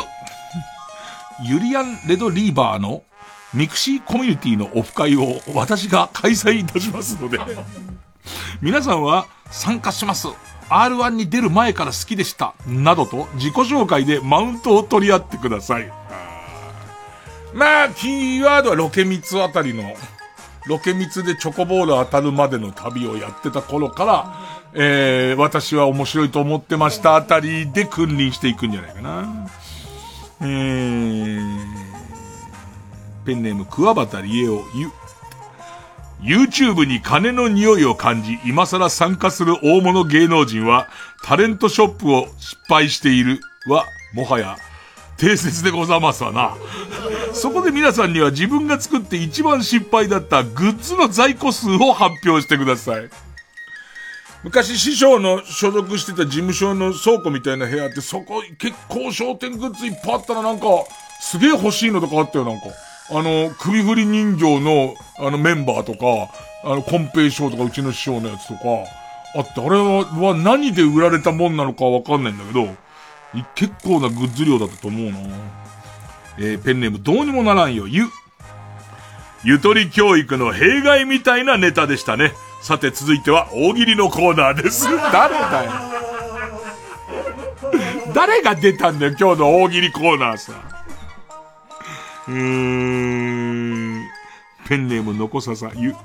[1.43, 3.03] ユリアン・レトリーバーの
[3.53, 7.37] ミクシーコミュニティのオフ会を私が開催いたしますので、
[8.59, 10.29] 皆さんは参加します。
[10.73, 12.55] R1 に出る前から好きでした。
[12.67, 15.91] などと自己紹介でマウントを取り合ってください。
[17.53, 19.83] まあ、キーワードはロケミツあたりの、
[20.65, 24.35] ロケミツでチョコボール当たるまでの旅をやってた頃から、
[24.73, 29.47] えー、私は面白いと思ってましたあたりで君臨していくんじゃないかな。
[30.41, 31.57] えー、
[33.25, 34.89] ペンネーム、桑畑理恵を、ゆ、
[36.23, 40.87] YouTube に金の匂いを感じ、今更参加する大物芸能人は、
[41.23, 44.57] タレントショップを失敗しているは、もはや、
[45.17, 46.55] 定説でございますわな。
[47.33, 53.09] そこで皆さんには自分が作って一番失敗だったグッズの在庫数を発表してください。
[54.43, 60.65] 昔師匠の所属してた事務所の倉庫みたいな部屋ってそこ結構商店グッズいっぱいあったらなんか
[61.21, 62.65] すげえ欲しいのとかあったよなんか。
[63.09, 68.61] あの、首振り人形のあのメンバーとか、あの、コンペイショーとかうちの師匠のやつとか
[69.35, 72.65] あって、あれはは何で売られたもんなのかわかんないんだけど、
[73.35, 75.17] い結構なグッズ量だったと思うな
[76.37, 78.05] えー、ペンネームどうにもならんよ、ゆ。
[79.43, 82.31] ゆとり教育の弊害みたいなネタでしたね。
[82.61, 84.85] さて続いては大喜利のコーナーです。
[85.11, 85.71] 誰だよ。
[88.13, 90.72] 誰が出たんだよ、今日の大喜利コーナーさ。
[92.27, 94.09] うーん。
[94.67, 95.95] ペンネームのこささ、ゆ。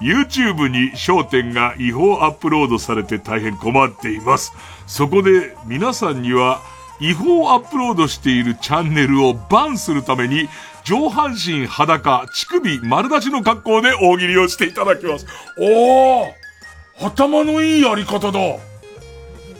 [0.00, 4.52] YouTube に焦点が違法アップロードされて大変困っています。
[4.86, 6.60] そこで皆さんには
[7.00, 10.48] 違法アップロードしているチャンネルをバンするために
[10.84, 15.26] 上半身裸、乳首丸出しの格好で大喜利をしていただきます。
[15.58, 16.32] おー
[17.00, 18.38] 頭のいいやり方だ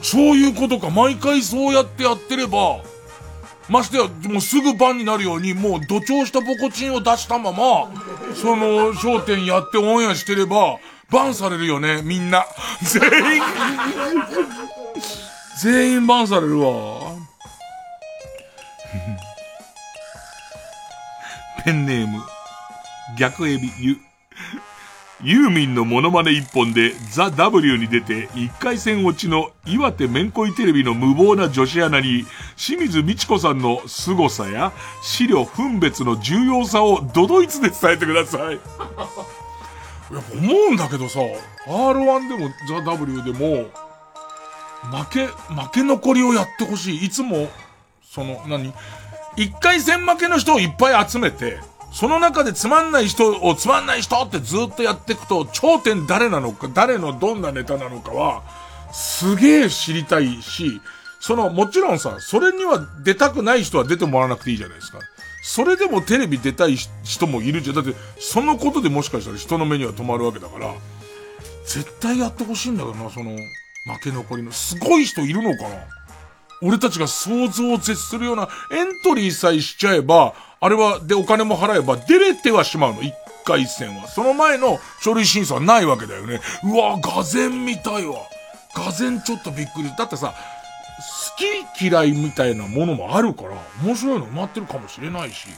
[0.03, 0.91] そういうことか。
[0.91, 2.83] 毎回そうやってやってれば、
[3.69, 7.91] ましてや、もうすぐバンになるように、もう土調したポコチンを出したまま、
[8.35, 10.79] その、焦点やってオンエアしてれば、
[11.11, 12.45] バンされるよね、みんな。
[12.83, 13.03] 全
[13.37, 13.43] 員、
[15.63, 16.69] 全員バンされるわ。
[21.65, 22.23] ペンネーム、
[23.17, 23.99] 逆エビ、ゆ、
[25.23, 32.27] ユーミンのモノマネ一本でザ・ W に出て一回戦落ちの岩手めんこいテレビの無謀な女子アナに
[32.57, 34.73] 清水美智子さんの凄さや
[35.03, 38.55] 資料分別の重要さをドドイツで伝えてください。
[38.55, 41.21] やっぱ思うんだけどさ、
[41.67, 43.65] R1 でもザ・ W でも
[44.91, 47.07] 負け、負け残りをやってほしい。
[47.07, 47.49] いつも、
[48.03, 48.75] その、何？
[49.37, 51.59] 一回戦負けの人をいっぱい集めて、
[51.95, 58.43] その中でつまんない人をつまんない人ってずっとやっていくと、頂点誰なのか、誰のどんなネタなのかは、
[58.93, 60.81] すげえ知りたいし、
[61.21, 64.99] その、もちろんさ、それには出たくない人は出てもらわなくていいじゃないですか。
[65.45, 67.77] それでもテレビ出たい人もいるじゃん。
[67.77, 70.75] だって、そのことでもしかしたら人の目には止まるわけだから、
[71.65, 73.41] 絶対やってほしいんだけどな、その、負
[74.03, 74.51] け残りの。
[74.51, 75.77] すごい人いるのかな
[76.61, 80.35] 俺たちが想像を絶するようなエントリーさえしちゃえば、
[80.65, 83.03] あれは、でお金も払えば出れてはしまうの。
[83.03, 83.13] 一
[83.45, 84.09] 回戦は。
[84.09, 86.41] その前の書類審査はないわけだよね。
[86.63, 88.15] うわ、画然見たいわ。
[88.75, 89.93] 画然ちょっとびっくり。
[89.95, 93.51] だってさ、好き嫌いみたいなものもあるから、
[93.85, 95.49] 面白いの埋まってるかもしれないし。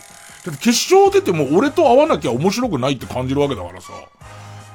[0.44, 3.92] だって決勝出ても俺と会わなきゃ面白くないって感じるわけだからさ。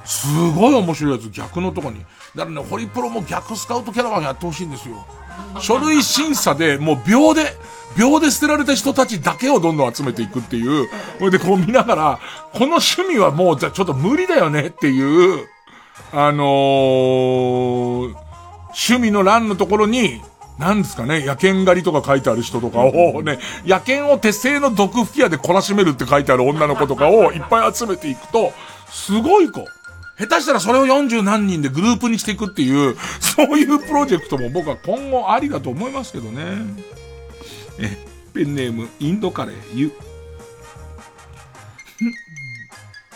[0.05, 1.99] すごい面白いやつ逆のとこに。
[1.99, 2.09] だか
[2.45, 5.05] らね、ホリプロも逆スカウトキャラバンやってほしいんですよ。
[5.59, 7.55] 書類審査でもう秒で、
[7.97, 10.89] 秒で捨てられた人たちだけをどんどん集めていくっていう。
[11.19, 12.19] それでこう見ながら、
[12.53, 15.47] この趣味はもうじゃちょっと無理だよねっていう、
[16.13, 18.15] あのー、
[18.67, 20.21] 趣味の欄のところに、
[20.57, 28.53] なんですかね、野犬狩りとか書いてある人とかをね、野犬を手製の毒吹き矢で懲らしめるって書いてある女の子とかをいっぱい集めていくと、
[28.89, 29.65] すごい子。
[30.21, 36.43] 下手したらそれを40何人でグループにしていくっていう、そういうプロジェクトも僕は今後ありだと思いますけどね。
[37.79, 37.97] え、
[38.33, 39.89] ペンネーム、インドカレー、ゆ。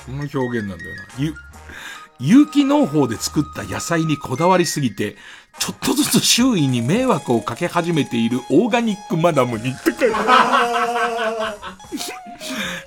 [0.06, 1.04] この表現なんだよな。
[1.20, 1.36] ゆ。
[2.18, 5.16] 有機農法で作った野菜にこだわりすぎて、
[5.60, 11.56] ちょっとずつ周囲に迷惑をかけ始めているオーガニックマダムにって書いてあ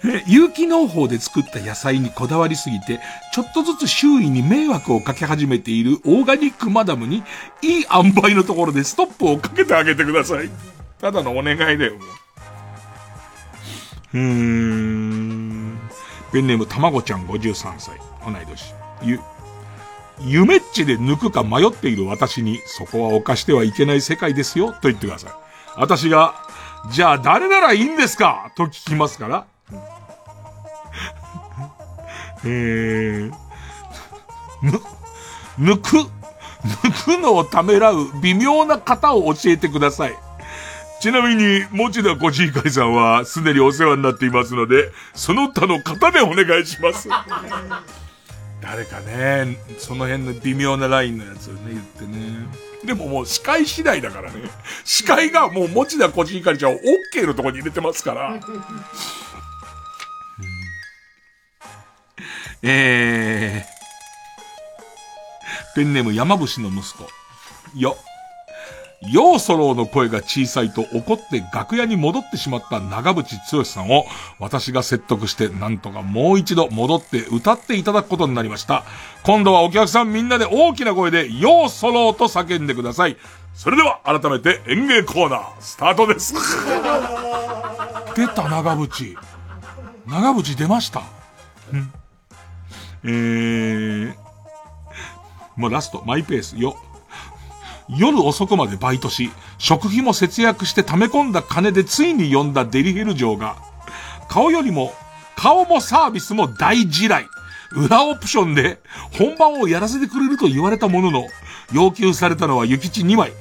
[0.04, 0.22] る。
[0.26, 3.00] 有機農法で作った野菜にこだわりすぎて、
[3.32, 7.24] ちょっとずつ周囲に迷惑をかけ始めているオーガニックマダムに、
[7.62, 10.50] いい塩梅のところでストップをかけてあげてください。
[11.00, 12.00] ただのお願いだよ、も
[14.14, 14.18] う。
[14.18, 15.78] うーん。
[16.32, 17.98] ペンネームたまごちゃん53歳。
[18.24, 18.74] 同い年。
[20.20, 25.32] 夢っちで抜くか迷っている私に、そこは犯してはいけない世界ですよ、と言ってください。
[25.76, 26.34] 私が、
[26.90, 28.52] じゃあ誰ならいいんですか？
[28.56, 29.46] と聞きますから。
[32.44, 33.32] えー、
[34.62, 34.80] ぬ、
[35.74, 35.96] 抜く、
[36.64, 40.16] 抜くのをためらう微妙な型を教えてください。
[41.00, 47.08] ちなみに、持田コシヒカリさんはすでにお世話になっていますので、その他の方でお願いします。
[48.60, 52.48] 誰かね、その辺の微妙なラインのやつをね、言ってね。
[52.84, 54.40] でももう司会次第だからね。
[54.84, 56.78] 司会がもう持田こじひかりちゃんを
[57.14, 58.40] OK のとこに入れてますから。
[62.62, 67.08] えー、ペンネーム山伏の息子。
[67.76, 67.96] よ。
[69.00, 74.06] ヨーソローの声が小さいと怒って楽屋に戻ってしまった長渕剛さんを
[74.40, 78.84] 私が説得してなんとかもう一度戻って歌っていただくことになりました。
[79.22, 83.16] 今度はお客さんみんなで大きな声でヨーソローと叫んでください。
[83.54, 86.34] それでは改めて演芸コーナースタートです。
[88.16, 89.14] 出た長渕。
[90.06, 91.00] 長渕出ました。
[91.00, 91.92] ん
[93.04, 94.14] えー、
[95.56, 96.76] もうラスト、マイペース、よ。
[97.88, 103.56] 夜遅くまでバイトし、食費も節約して溜め込んだ金でついに呼んだデリヘル嬢が、
[104.28, 104.92] 顔よりも、
[105.36, 107.26] 顔もサービスも大地雷。
[107.72, 108.80] 裏オプションで
[109.18, 111.26] 本番をやらせてくれると言われたものの、
[111.72, 113.32] 要求されたのは諭吉2枚。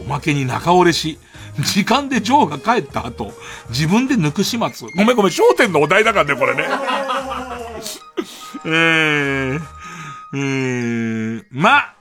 [0.00, 1.18] おまけに中折れし、
[1.60, 3.32] 時間でジョーが帰った後、
[3.70, 4.88] 自分で抜く始末。
[4.96, 6.64] ごめんごめん、焦点のお題だからね、これね。
[8.66, 9.60] えー、
[10.34, 11.95] えー、まあ、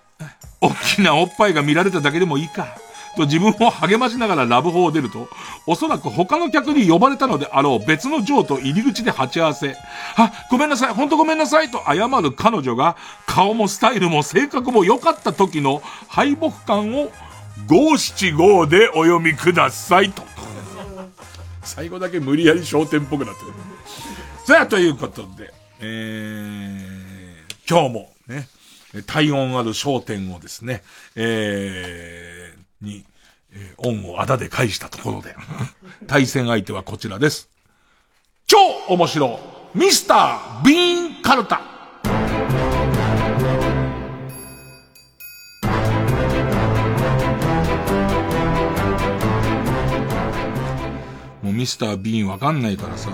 [0.61, 2.77] 大きなおっぱいが見られただけでもいいか。
[3.15, 5.29] と自分を励ましながらラブホを出ると、
[5.65, 9.75] おそらく他の客に呼ばれたのであろう別のジョーと入り口で鉢合わせ、
[10.17, 17.09] あ、ごめんなさい、ほんとごめんなさいと謝る彼女が、顔もスタイルも性格も良かった時の敗北感を
[17.67, 20.23] 五七五でお読みくださいと。
[21.63, 23.47] 最後だけ無理やり焦点っぽくなってる。
[24.45, 28.47] さあ、ということで、えー、今日もね、
[29.03, 30.83] 体温ある焦点をですね、
[31.15, 33.05] えー、に、
[33.53, 35.35] えー、恩をあだで返したところで、
[36.07, 37.49] 対戦相手はこちらです。
[38.47, 38.57] 超
[38.89, 39.39] 面白、
[39.73, 41.61] ミスター・ビーン・カルタ。
[51.41, 53.11] もうミスター・ビーンわかんないからさ、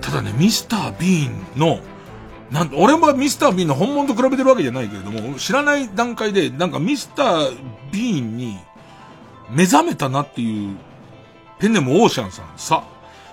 [0.00, 1.80] ただね、ミスター・ビーンの
[2.54, 7.56] なん俺はミスター・ビーンの本物と比べてるわけじゃないけれども、知らない段階で、なんかミスター・
[7.90, 8.56] ビーンに
[9.50, 10.76] 目覚めたなっていう、
[11.58, 12.84] ペンネムオーシャンさんさ、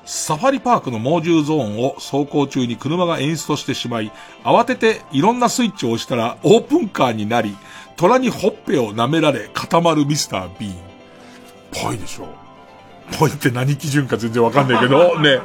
[0.06, 4.12] サファリパークの猛獣ゾーンを走行中に車が演出してしまい、
[4.44, 7.56] 慌てていろんなスイッチを押したらオープンカーになり、
[7.98, 10.76] 虎にほっぺを舐められ固まるミスター・ビーン。
[11.72, 12.28] ぽいでしょ
[13.20, 15.42] ぽいって何基準か全然わかんないけど、ね。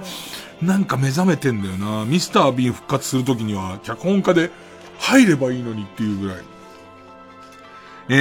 [0.62, 2.04] なんか目覚めてんだよな。
[2.04, 4.50] ミスター・ビーン復活するときには、脚本家で
[4.98, 6.36] 入ればいいのにっていうぐらい。
[8.08, 8.14] え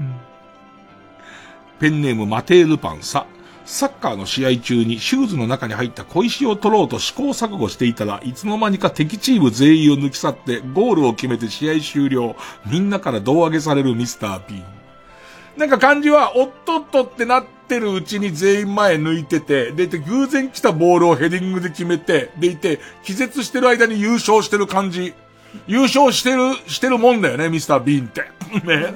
[0.00, 0.04] ー、
[1.78, 3.26] ペンネームマテールパンさ。
[3.66, 12.36] サッカーの試合中にシューズの中に入った小石を取ろうと試行錯誤していたらいつの間にか敵チーム全員を抜き去ってゴールを決めて試合終了。
[12.64, 14.85] みんなから胴上げされるミスター・ビーン。
[15.56, 25.14] なんか感じは、おっとっとってなってるうちに全員前抜いてて、でいて偶然来たボールをヘディングで決めて、でいて、気絶してる間に優勝してる感じ。
[25.66, 28.22] 優勝してる、してるもんだよね、ミスター・ビーンって。
[28.66, 28.94] ね。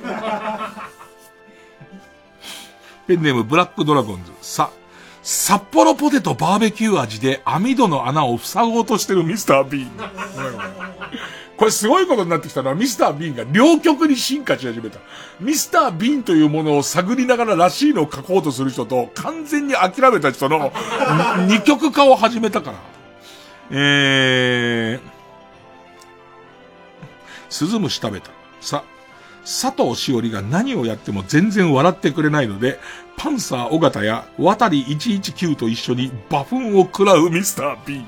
[3.07, 4.33] ペンネームブラックドラゴンズ。
[4.43, 4.71] さ、
[5.23, 9.91] 札幌ポテトバーベキュー味で網戸の穴を塞ごうとしてるミスター・ビーン。
[11.61, 14.99] これすごいことになってきたのはミスター・ビーンが両極に進化し始めた。
[15.41, 20.73] ミスター・ビーンというものを探りながららしいのを書こうとする人と完全に諦めた人の
[21.49, 22.79] 二極化を始めたから。
[23.73, 25.11] えー、
[27.51, 28.31] 鈴虫食べた。
[28.63, 28.83] さ、
[29.43, 32.81] 佐藤しおりが何をやっても全然笑ってくれないので、
[33.19, 38.01] パンサー尾形や渡り119と一緒にバフンを食らうミスター・ビー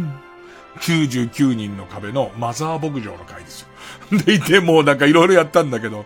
[0.00, 0.23] ン。
[0.84, 3.68] 99人の壁のマザー牧場の回ですよ。
[4.24, 6.04] でいて、もうなんかいろいろやったんだけど、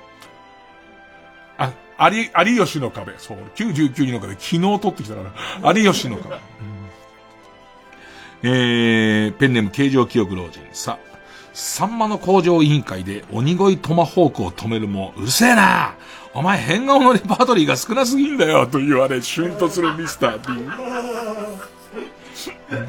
[1.58, 1.72] あ、
[2.10, 3.12] 有、有吉の壁。
[3.18, 5.22] そう、99人の壁、昨日取ってきたか
[5.62, 6.36] ら、 有吉の壁。
[6.36, 6.40] うん、
[8.44, 10.60] えー、ペンネーム形状記憶老人。
[10.72, 10.98] さ、
[11.52, 15.94] サンマの工場委員会で鬼越トマホークを止めるも、うるせえな
[16.34, 20.68] お前変顔のレパートリーが少なすぎんだよと言われ、シュンとするミスター・ビー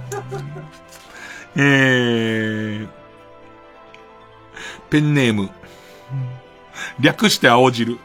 [0.06, 0.09] ン。
[1.62, 2.90] えー、
[4.90, 5.50] ペンネーム。
[7.02, 7.98] 略して青汁。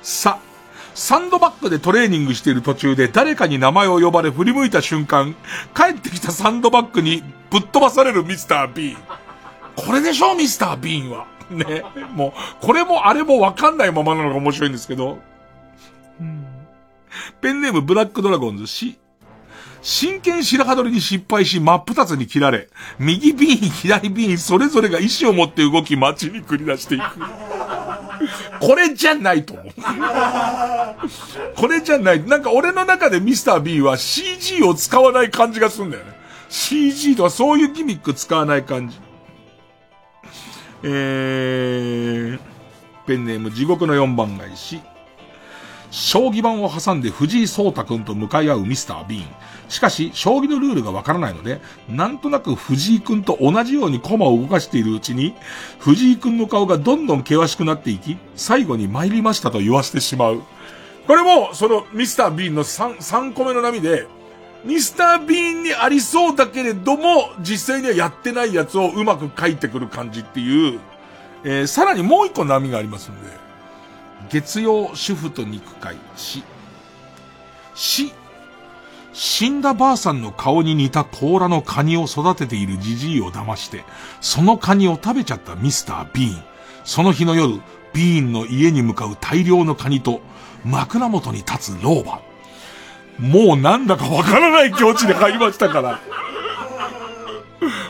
[0.00, 0.38] さ、
[0.94, 5.34] サンドバッグでトレーニングしている途中で誰かに名前を呼ばれ振り向いた瞬間、
[5.74, 9.02] 帰ってきたサンドバッグにぶっ飛ばされるミスター・ビーン。
[9.76, 11.26] これでしょミスター・ビーンは。
[11.50, 11.82] ね。
[12.14, 15.18] もう、これもあれもわかんないままなのが面白いんですけど。
[17.42, 18.98] ペンネームブラックドラゴンズし、
[19.82, 27.04] 真剣白羽取りに失敗し真っ二つに切られ、右ビーン、左ビーン、それぞれが意志を持って動き街に繰り出していく。
[28.60, 29.66] これじゃないと思う。
[31.56, 32.22] これじゃない。
[32.26, 36.12] なんか俺の中でミスター B は CG を使わない感じがするんだよね。
[36.50, 38.98] CG とかそういうギミック使わない感じ。
[40.82, 42.38] えー、
[43.06, 44.80] ペンネーム地獄の4番返し。
[45.90, 49.24] 将棋盤を挟んで藤井聡太くんと向かい合うミスター・ビーン。
[49.70, 55.34] しかし、将棋のルールがわからないので、なんとなく藤井くんと同じように駒を動かしているうちに、
[55.78, 60.42] 藤井くんの顔がどんどん険しくなっていき、最後に参りましたと言わせてしまう。
[61.06, 64.08] これも、そのミスター・ビーンの 3, 3個目の波で、
[64.64, 70.80] ミスター・ビーンにありそうだけれども、実際にはやってないやつをうまく書いてくる感じっていう、
[71.44, 73.30] えー、さらにもう一個波がありますんで、
[74.30, 76.42] 月曜主婦と肉会、し、
[77.74, 78.12] し、
[79.12, 83.84] 死んだばあさんの顔に似た甲羅のカニを育てているじじいを騙して、
[84.20, 86.42] そのカニを食べちゃったミスター・ビーン。
[86.84, 87.60] その日の夜、
[87.92, 90.20] ビーンの家に向かう大量のカニと、
[90.64, 92.20] 枕元に立つ老婆。
[93.18, 96.00] もうなんだかわからない境地で買いましたから。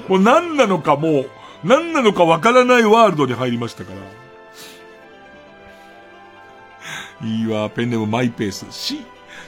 [0.09, 1.31] もう何なのかもう、
[1.63, 3.93] 何なのかわからないワールドに入りましたか
[7.21, 7.29] ら。
[7.29, 8.67] いいわ、ペンネームマイペース。
[8.71, 9.03] し、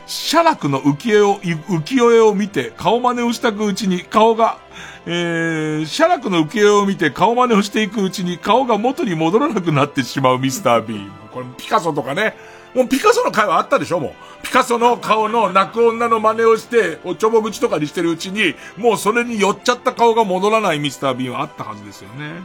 [0.06, 4.58] 写楽の浮世絵を、浮世絵を見て、顔真似をしたくうちに、顔が、
[5.06, 11.10] えー、写楽の浮世絵を見て、顔真似をしていくうちに、顔が元に戻らなくなってしまうミスター・ビーン。
[11.32, 12.36] これ、ピカソとかね。
[12.74, 14.00] もうピカソの会話あったでしょ？
[14.00, 14.12] もう。
[14.42, 22.40] ピカソの顔の泣く女の真似をして、おちょぼ口とかにしてるうちに、もうそれに寄っちゃった顔が戻らないミスター・ビーンはあったはずですよね。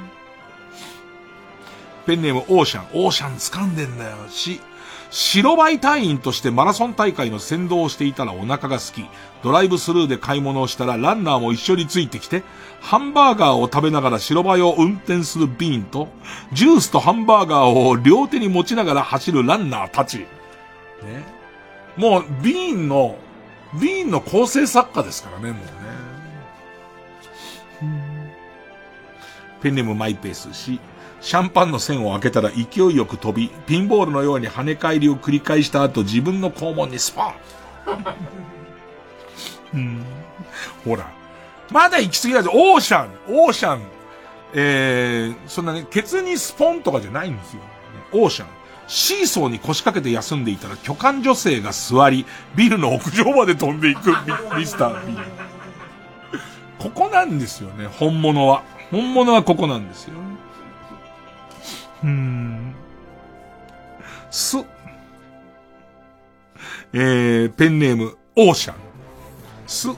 [2.06, 2.88] ペンネームオーシャン。
[2.94, 4.18] オーシャン掴んでんだよ。
[4.30, 4.60] し、
[5.10, 9.06] 白バイ隊員としてマラソン大会の先導をしていたらお腹が空き。
[9.44, 12.44] ドライブスルーで買い物をしたらランナーも一緒についてきて、
[12.82, 16.10] ハンバーガーを食べながら白バイを運転するビーンと、
[16.54, 20.20] ジュースとハンバーガーを両手に持ちながら走るランナーたち。
[20.20, 20.26] ね。
[21.96, 23.18] もう、ビーンの、
[23.80, 25.62] ビーンの構成作家ですからね、もうね。
[29.62, 30.80] ペンネームマイペースし、
[31.20, 37.34] シャンパンの線を開けたら勢いよく飛び、ピンボールのように跳ね返りを繰り返した後、自分の肛門にスポン
[39.74, 40.06] うん、
[40.86, 41.12] ほら。
[41.72, 42.52] まだ行き過ぎないぞ。
[42.54, 43.82] オーシャン、オーシャン。
[44.54, 47.62] えー、そんなね、ケツにスポンとかじゃないんですよ。
[48.14, 48.48] オーシャン。
[48.88, 52.26] シーソーに腰掛けて休んでいたら巨漢女性が座り、
[52.56, 54.12] ビルの屋上まで飛んでいく
[54.58, 55.18] ミスター B。
[56.80, 58.64] ここなんですよね、本物は。
[58.90, 60.14] 本物はここなんですよ。
[62.04, 62.76] うん。
[64.30, 64.58] す。
[66.94, 68.76] えー、ペンネーム、オーシャン。
[69.68, 69.90] す。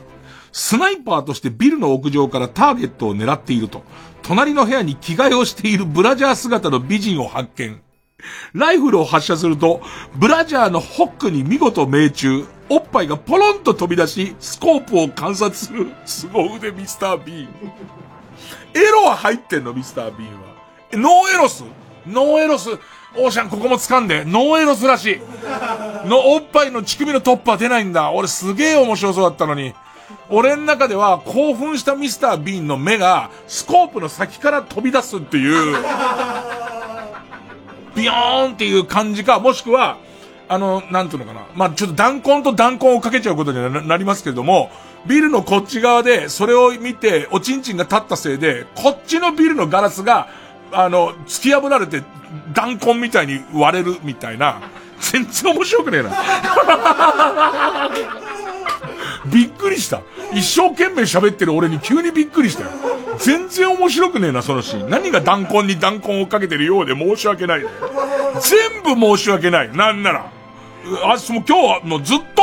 [0.52, 3.84] スナイパーとしてビルの屋上からターゲットを狙っていると、
[4.24, 7.82] 隣の部屋に着替えをしているブラジャー姿の美人を発見。
[8.54, 9.82] ライフルを発射すると、
[10.16, 12.46] ブラジャーのホックに見事命中。
[12.70, 15.88] おっぱいがポロンと飛び出し、スコープを観察する。
[16.06, 17.48] 凄腕ミスター・ビーン。
[18.76, 20.50] エロは入ってんの、ミスター・ビーンは。
[20.94, 21.64] no エロス
[22.08, 22.72] no エロス、
[23.18, 26.08] オーシャンここも掴んで、 no エロスらしい。
[26.08, 28.12] の、おっぱいの乳首のトップは出ないんだ。
[28.12, 29.74] 俺すげえ面白そうだったのに。
[30.30, 35.76] 俺の中では興奮したミスター・ビーンの目がスコープの先から飛び出すっていう、
[37.96, 39.98] ビヨーンっていう感じか、もしくは、
[40.48, 41.46] あの、なんていうのかな。
[41.54, 44.72] まあ、ちょっと弾痕と弾痕をかけちゃうことになりますけれども、
[45.06, 50.28] ビルのこっち側で、それを見て、おちんちんが立ったせいで、こっちのビルのガラスが、
[50.72, 52.04] あの、突き破られて、
[52.54, 54.62] 弾痕みたいに割れるみたいな、
[55.00, 56.12] 全然面白くねえな。
[59.26, 60.02] びっくりした。
[60.34, 62.70] 一生懸命喋ってる俺に急にびっくりしたよ。
[63.18, 64.90] 全然面白くねえな、そのシーン。
[64.90, 67.66] 何が弾痕に弾痕をかけてるようで申し訳ない。
[68.42, 69.76] 全部申し訳ない。
[69.76, 70.32] なんなら。
[71.04, 72.42] あ、もう今日はもうずっと。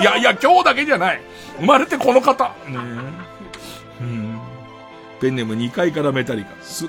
[0.00, 1.20] いやいや、今日だけじゃない。
[1.60, 2.44] 生まれてこの方。
[2.44, 2.78] ね
[4.00, 4.38] うん。
[5.20, 6.50] ペンネーム2階からメタリカ。
[6.62, 6.88] す。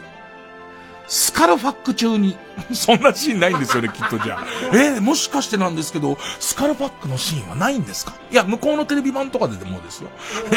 [1.07, 2.37] スカルファック中に、
[2.73, 4.45] そんなシーンないんですよね、きっとじゃあ。
[4.75, 8.13] えー、もしかしてなんですけど、スカルファックのシーンはないんですか？
[8.31, 10.09] いや、向こうのテレビ版とかででもですよ。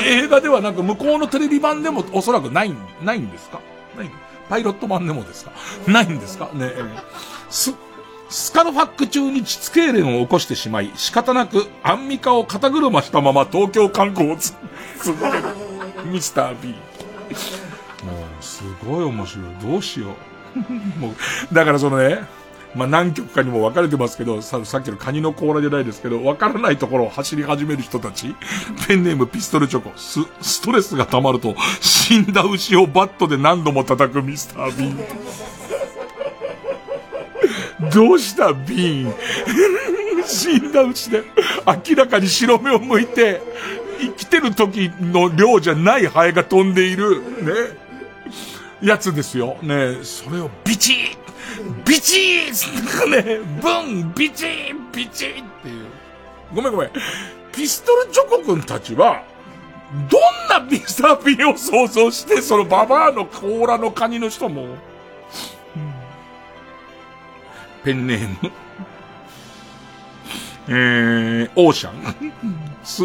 [0.04, 3.60] 映画ではなく、向こうのテレビ版でもおそらくない、ないんですか？
[3.96, 4.10] ない
[4.48, 5.52] パイロット版でもですか？
[5.86, 6.46] ないんですか？
[6.54, 7.02] ねえー、
[7.50, 7.74] ス、
[8.30, 14.36] スカルファック中に膣痙攣を起こしてしまい、仕方なくアンミカを肩車したまま東京観光を
[15.02, 15.42] 続ける、
[16.06, 16.68] ミスター B。
[16.70, 16.74] も
[18.40, 19.44] う、すごい面白い。
[19.72, 20.14] どうしよう。
[20.98, 22.20] もう、だからそのね、
[22.74, 28.34] まあ、何曲かにも分かれてますけど、さ、さっきのカニの甲羅じゃないですけど、分からないところを走り始める人たち、
[28.86, 34.98] ペンネームピストルチョコ、ス、ストレスが溜まると、死んだ牛をバットで何度も叩くミスター・ビーン。
[37.90, 39.14] どうしたビーン？
[40.26, 41.24] 死んだ牛で、
[41.88, 43.40] 明らかに白目を向いて、
[44.00, 47.87] 生きてる時の量じゃないハエが飛んでいる、ね。
[48.80, 49.56] やつですよ。
[49.62, 55.86] ねそれをビチッビチッねブンビチッビチッっていう。
[56.54, 56.90] ごめんごめん。
[57.52, 59.22] ピストルチョコ君たちは、
[60.08, 64.76] どんなミスター・ビンを想像して、そのババアの甲羅のカニの人も、
[67.84, 68.52] ペンネーム、
[70.68, 72.32] えー、オーシャン、
[72.84, 73.04] ス、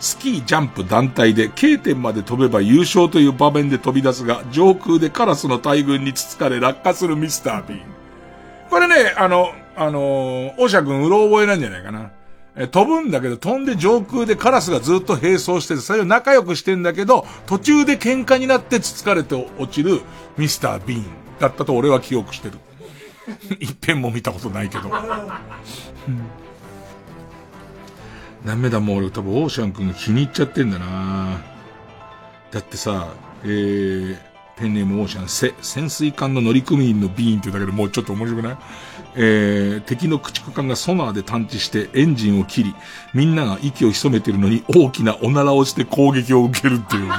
[0.00, 7.82] スキージャンプ団体で K 点まで飛べば優勝という場面で飛び出すが、上空でカラスの大群につつかれ落下するミスター・ビーン。
[8.70, 12.10] これね、あの、あのー、オシャ君うろ覚えなんじゃないかな。
[12.56, 20.00] え飛ぶんだけど、飛んで上空でカラスがずっと並走してて、それを仲良くしてんだけど、途中で喧嘩になってつつかれて落ちる
[20.36, 21.04] ミスター・ビーン
[21.38, 22.58] だったと俺は記憶してる。
[23.60, 24.90] 一遍も見たことないけど。
[28.44, 31.40] ダメだ、もう俺多分オーシャン君が気に入っちゃってんだな
[32.50, 33.08] だってさ、
[33.44, 34.18] えー、
[34.56, 38.56] ペンネームオーシャン、せ、潜水艦の乗組員のビーンってだけでもうちょっと面白くない？
[39.16, 42.74] えー、敵の駆逐艦がソナーで探知してエンジンを切り、
[43.12, 47.14] みんなが息を潜めてるのに大きなおならをして攻撃を受けるっていうね。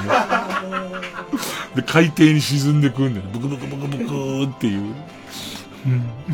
[1.76, 3.26] で、海底に沈んでくんだよ。
[3.32, 4.94] ブクブクブクブクっていう。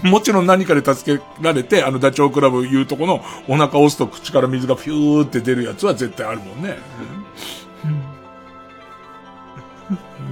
[0.03, 6.77] もちろん何かで助けられて、あのダチョウ倶楽部言うとこのお腹押すと口から水がピューって出るやつは絶対あるもんね。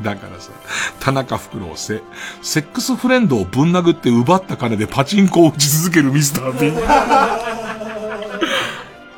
[0.02, 0.52] だからさ、
[1.00, 2.02] 田中福郎せ、
[2.42, 6.74] セックスフレンドをぶん殴って奪った金でパチンコを打ち続けるミスター・ビン。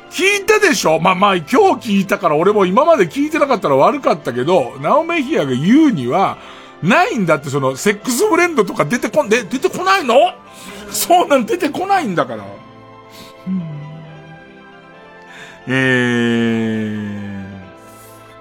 [0.09, 0.99] 聞いたでしょ？
[0.99, 6.37] まあまあ今日聞いたから俺も今まで聞いてなかったら悪かったけど、ナオメヒアが言うには、
[6.81, 10.15] ないんだってその、セックスフレンドとか出てこん、で、出てこないの？
[10.91, 12.45] そうなん出てこないんだから。
[15.67, 15.71] え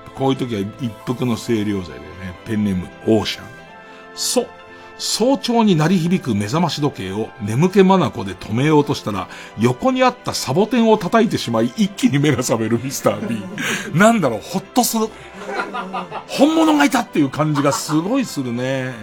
[0.07, 2.07] ー、こういう時は一服の清涼剤でね、
[2.47, 3.45] ペンネーム、オーシャン。
[4.15, 4.47] そう。
[5.01, 9.29] 早朝に鳴り響く目覚まし時計を眠気まなこで止めようとしたら、
[9.59, 13.41] 横にあったサボテンを叩いてしまい、一気に目が覚めるミスター B。
[13.97, 15.09] なんだろう、ほっとする。
[16.27, 18.95] 本物がいたっていう感じがすごいするね。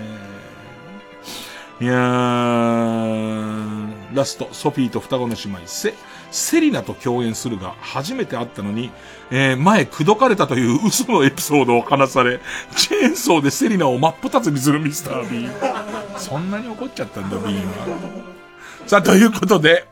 [1.81, 5.93] いやー、ラスト、ソフィーと双子の姉妹、セ、
[6.31, 8.91] セリナと共演するが、初めて会ったのに、
[9.29, 12.39] えー、前、口説かれたという嘘のエピソードを話され、
[12.77, 15.49] チェーンソーでセリナを真っ二つにするミスター B。
[16.17, 17.63] そんなに怒っちゃったんだ、B は。
[18.87, 19.85] さあ、ということで、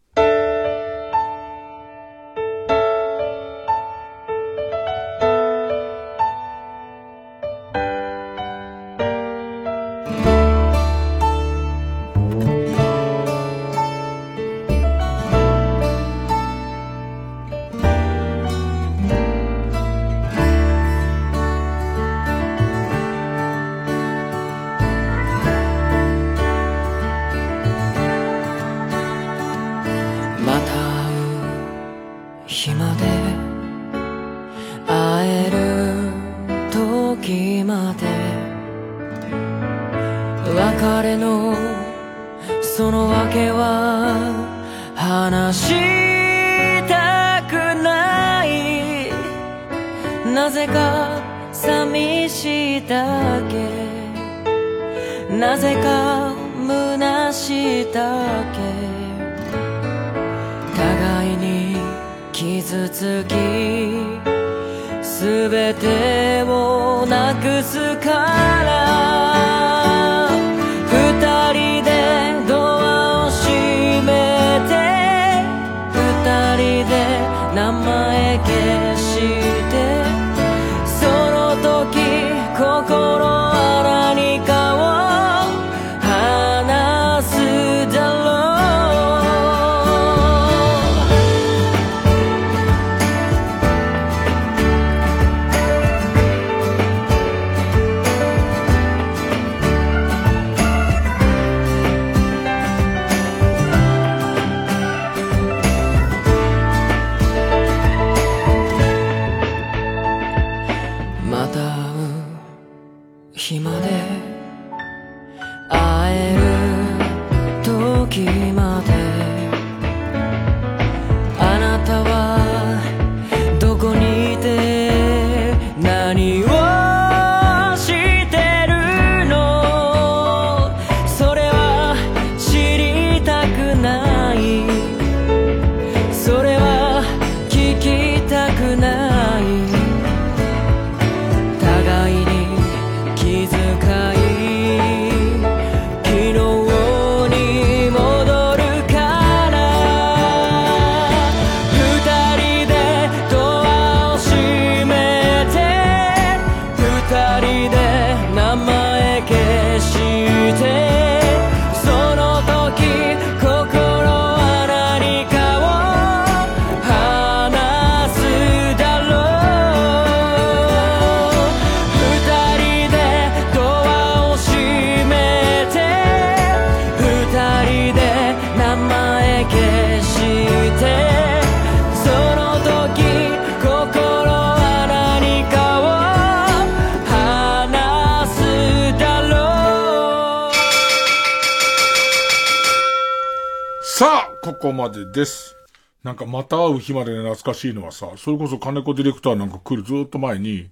[196.22, 200.69] かまた会う日まで懐かしいのはさ、それこそ金子ディレクターなんか来るずっと前に、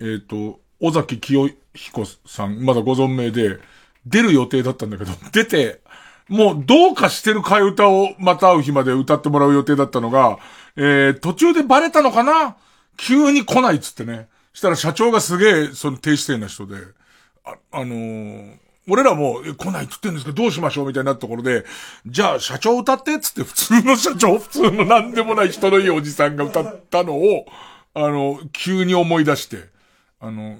[0.00, 3.58] えっ、と、尾崎清彦さん、まだご存命で、
[4.06, 5.80] 出る予定だったんだけど、 出て、
[6.28, 10.38] もうどうかしてる替え歌をまた会う日まで歌ってもらう予定だったのが、
[10.76, 12.56] えー、途中でバレたのかな？
[12.96, 14.28] 急に来ないっつってね。
[14.52, 16.76] したら社長がすげえ、その低姿勢な人で、
[17.44, 21.64] あ、あのー俺らも、来ないって言ってんですけど、どうしましょうみたいなところで、
[22.06, 27.46] じゃあ社長歌ってっつって普通の社長、普通のなんでもない人のいいおじさんが歌ったのを、
[27.94, 29.68] あの、急に思い出して、
[30.20, 30.58] あの、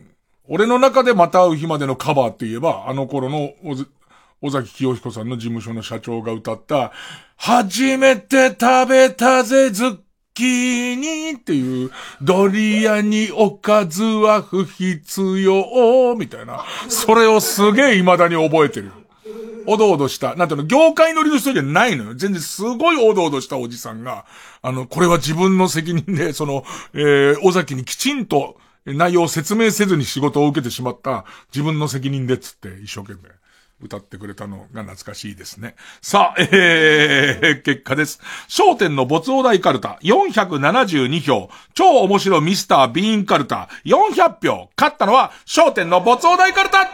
[0.48, 3.88] 俺の中でまた会う日までのカバーって言えば、あの頃の尾ず
[4.42, 6.92] 尾崎清彦さんの事務所の社長が歌った、
[7.36, 9.98] 初めて食べたぜ、ズッ
[10.34, 11.90] キーニっていう、
[12.22, 16.64] ドリアにおかずは不必要、みたいな。
[16.88, 18.92] それをすげえ未だに覚えてる。
[19.66, 22.14] おどおどした、なんていうの、業界乗りの人じゃないのよ。
[22.14, 24.24] 全然すごいおどおどしたおじさんが、
[24.62, 33.39] あの、これは自分の責任で、その、えー、尾崎にきちんと内容を説明せずに仕事を受けてしまった自分の責任でっつって一生懸命
[33.82, 35.74] 歌ってくれたのが懐かしいですね。
[36.00, 38.20] さあ、えー、結果です。
[38.48, 41.50] 焦点の没大カルタ472票。
[41.74, 44.70] 超面白ミスタービーンカルタ400票。
[44.76, 46.88] 勝ったのは焦点の没大カルタ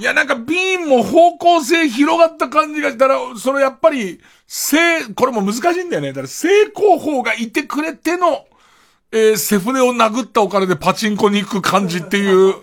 [0.00, 6.08] いや、なんかビーンも方向性広がった感じがしたら、それやっぱり、成、これも難しいんだよね。
[6.08, 8.46] だから成功法がいてくれての、
[9.12, 12.54] えー、背骨を殴ったお金でパチンコに行く感じっていう。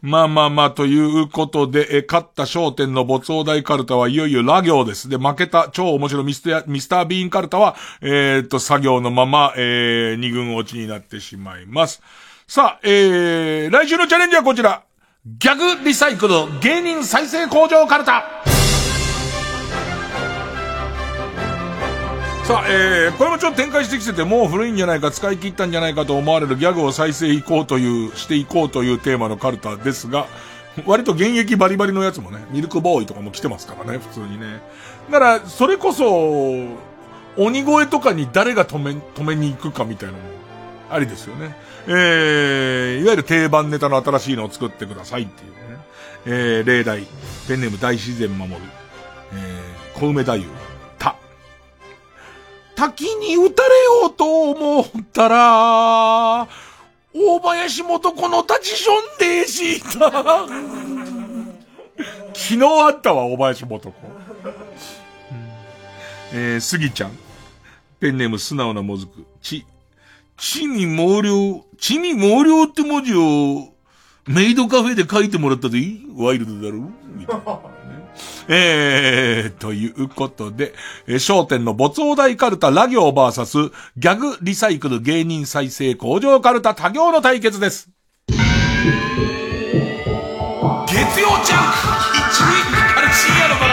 [0.00, 5.08] まあまあまあ、ということで、え、勝った商店の没大カルタはいよいよラ行です。
[5.08, 12.00] で、負けた超面白いミスター、ミスタービーンカルタは、えー、っと、作業のまま、えー、二軍落ちになってしまいます。
[12.46, 14.82] さあ、えー、来週のチャレンジはこちら。
[15.26, 18.57] ギャグリサイクル芸人再生工場カルタ。
[22.48, 30.26] さあ、えー、これもちょっと展開してきてて、もう古いんじゃないか、使い切ったんじゃないかと思われるギャグを再生いこうという、していこうというテーマのカルタですが、
[30.86, 34.62] 割と現役バリバリのやつもね、ミルクボーイとかも来てますからね、普通にね。
[35.10, 36.08] だから、それこそ、
[37.36, 40.30] 鬼越とかに誰が止め、止めに行くかみたいなのも、
[40.90, 41.54] ありですよね。
[41.86, 45.78] えー、いわゆる定番ネタの新しいのを作ってくださいっていうね。
[46.24, 47.06] えー、例題、
[47.46, 48.58] ペンネーム大自然守る、
[49.34, 50.67] えー、小梅太夫、
[52.78, 53.68] 滝に打たれ
[54.02, 56.46] ようと思ったら、
[57.12, 60.10] 大林元子の立ちションでした。
[62.32, 63.94] 昨日あったわ、大林元子。
[66.32, 67.18] えー、杉ちゃん。
[67.98, 69.26] ペンネーム素直なもずく。
[69.42, 69.66] ち、
[70.36, 73.72] ちみ毛量、ちみ毛量って文字を、
[74.28, 76.06] メイドカフェで書いてもらったでいい？
[76.16, 76.90] ワイルドだろ？
[77.08, 77.58] みたいな、
[78.48, 80.74] えー、ということで、
[81.06, 83.58] えー、焦点の没大カルタラ行バーサス、
[83.96, 87.90] ギャグリサイクル芸人再生工場カルタ多行の対決です。
[90.88, 92.50] 月曜ジャンク一味
[92.96, 93.67] あれ深夜のバ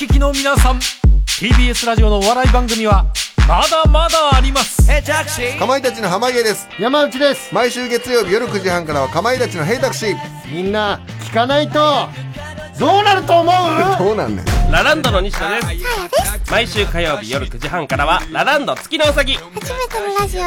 [0.00, 0.78] 聞きの皆さん
[1.26, 3.04] TBS ラジオのお笑い番組は
[3.46, 4.88] まだまだあります。
[5.58, 6.66] かまいたちの濱家です。
[6.80, 7.54] 山内です。
[7.54, 10.16] 毎週月曜日夜9時半からはかまいたちのヘイタクシー。
[10.50, 12.08] みんな聞かないと
[12.80, 13.98] どうなると思う？
[13.98, 14.44] どうなんねん。
[14.72, 16.50] ラランドの西野です。
[16.50, 19.34] 毎週火曜日夜9時半からはラランド月のうさぎ。
[19.34, 20.46] 初めてのラジオで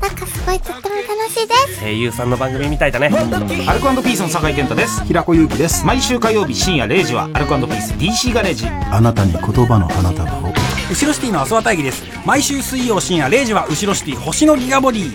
[0.00, 1.80] なんかすごいとっても楽しいです。
[1.80, 3.08] 声優さんの番組みたいだね。
[3.08, 5.02] アルコピースの酒井健太です。
[5.06, 5.84] 平子祐希です。
[5.84, 8.68] 毎週火曜日深夜0時はアルコピース DC ガレージ。
[8.68, 10.52] あなたに言葉の花束を。
[10.88, 12.04] 後ろシティの阿諏訪大義です。
[12.24, 15.12] 毎週水曜深夜0時は後ろシティ星のギガボディ。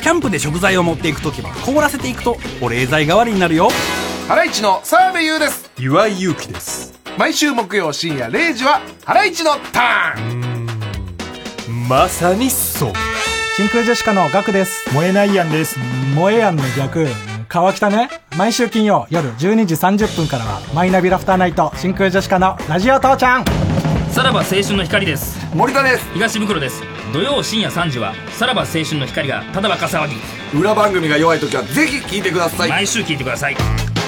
[0.00, 3.68] キャンプで食材を持っていく時は凍らせていくと保冷剤代わりになるよ
[4.26, 5.70] ハライチの澤部優です。
[5.78, 6.98] 岩井祐希です。
[7.18, 10.66] 毎週木曜深夜0時はハライチのターン。
[11.88, 12.92] まさにそう。
[13.58, 14.90] 真空ジェシカのガクです。
[14.94, 15.78] 燃えないやんです。
[16.14, 17.06] 燃えやんの逆。
[17.48, 18.08] 川北ね。
[18.38, 23.44] 毎週金曜夜12時30分からはマイナビラフターナイト真空ジェシカのラジオ父ちゃん。
[24.10, 25.38] さらば青春の光です。
[25.54, 26.12] 森田です。
[26.14, 26.82] 東袋です。
[27.12, 30.14] 土曜深夜3時はさらば青春の光がただバカ騒ぎ。
[30.58, 32.70] 裏番組が弱い時はぜひ聞いてください。
[32.70, 33.56] 毎週聞いてください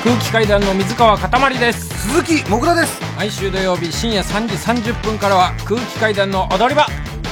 [0.06, 1.88] 空気階段の水川かたまりです。
[2.12, 3.02] 鈴木もぐらです。
[3.16, 4.54] 毎週土曜日深夜3時
[4.92, 6.86] 30分からは空気階段の踊り場。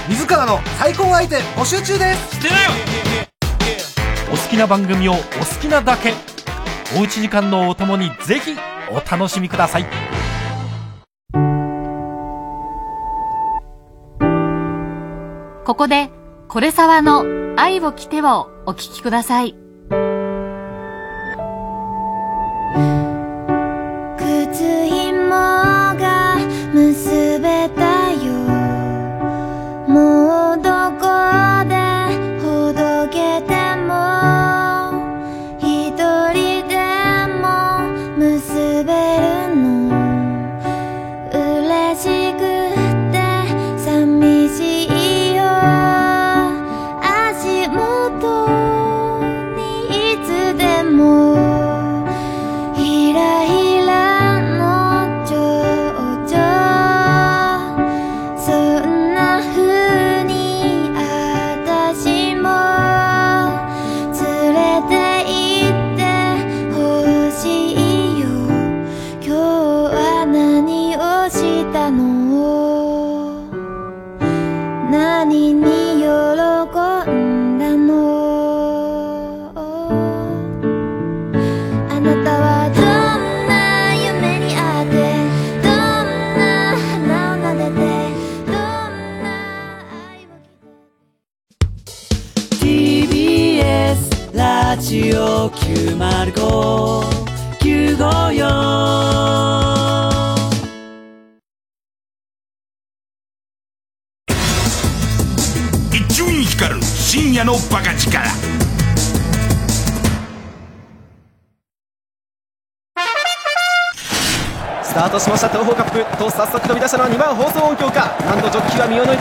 [0.09, 2.35] 水川の最高相手募集中です。
[2.35, 2.71] してなよ。
[4.33, 5.21] お好きな番組をお好
[5.63, 6.15] きなだけ。
[6.99, 8.57] おうち時間のお供にぜひ
[8.91, 9.87] お楽しみください。
[15.65, 16.11] ここで、
[16.49, 17.25] これさわの
[17.57, 19.64] 愛を着てをお聞きください。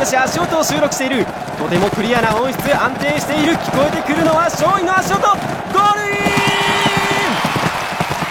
[0.03, 1.25] ッキは身を乗り出し足音を収録している。
[1.57, 3.53] とてもクリアな音質安定している。
[3.53, 5.21] 聞こえてくるのは勝利の足音。
[5.21, 5.33] ゴー
[5.95, 6.19] ルイン！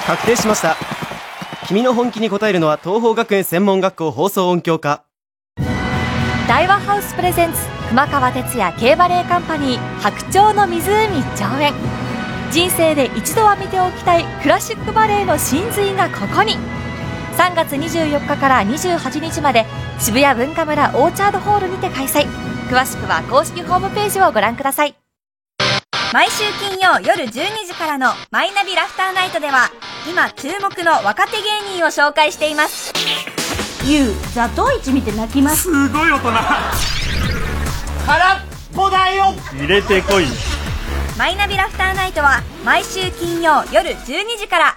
[0.07, 0.77] 確定しました。
[1.67, 5.05] 君の本気に応えるのは東邦学園専門学校放送音響科。
[6.49, 7.59] 大和ハウスプレゼンツ
[7.89, 11.73] 熊川哲也 K バレーカンパニー白鳥の湖上演。
[12.51, 16.59] 人生で一度は見ておきたいクラシックバレエの真髄がここに。
[17.37, 19.67] 3月24日から28日まで
[19.99, 22.27] 渋谷文化村オーチャードホールにて開催。
[22.69, 24.95] 詳しくは公式ホームページをご覧ください。
[26.13, 27.31] 毎週金曜夜12
[27.67, 29.71] 時からの「マイナビラフターナイト」では
[30.09, 32.93] 今注目の若手芸人を紹介しています。
[33.85, 35.63] ゆうザトウイチ見て泣きます。
[35.63, 36.33] すごい大人。
[38.07, 38.41] 空っ
[38.75, 39.35] ぽだよ。
[39.55, 40.27] 入れてこい。
[41.19, 44.77] マイナビラフターナイトは毎週金曜夜12時から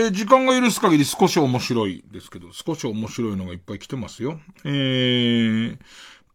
[0.00, 4.40] えー時間が許す限り少し面白いですけど、少し面白いのがいっぱい来てますよ。
[4.64, 5.78] えー、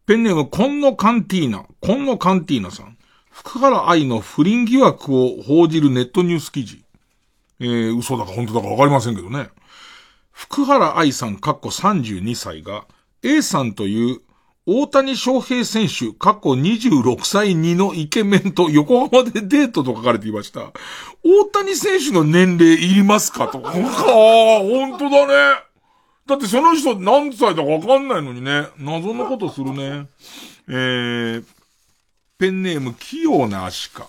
[0.06, 2.96] ペンネーム、コンノカンティーナ、コンノカンティーナさん。
[3.28, 6.84] 福原愛の不倫疑惑を報じるネットニュース記事。
[7.58, 9.50] えー、嘘だか本当だかわかりませんけどね。
[10.30, 12.86] 福原愛さん、かっこ32歳が、
[13.22, 14.20] A さんという
[14.68, 20.72] 大谷翔平選手、過去26歳2のイケメンと横浜でデートと書かれていました。
[21.24, 23.62] 大谷選手の年齢いりますかと。
[23.64, 25.60] ああ、本当だね。
[26.26, 28.66] だってその人何歳だかわかんないのにね。
[28.78, 30.08] 謎のことするね。
[30.68, 31.44] えー、
[32.36, 34.08] ペンネーム器用なアシカ。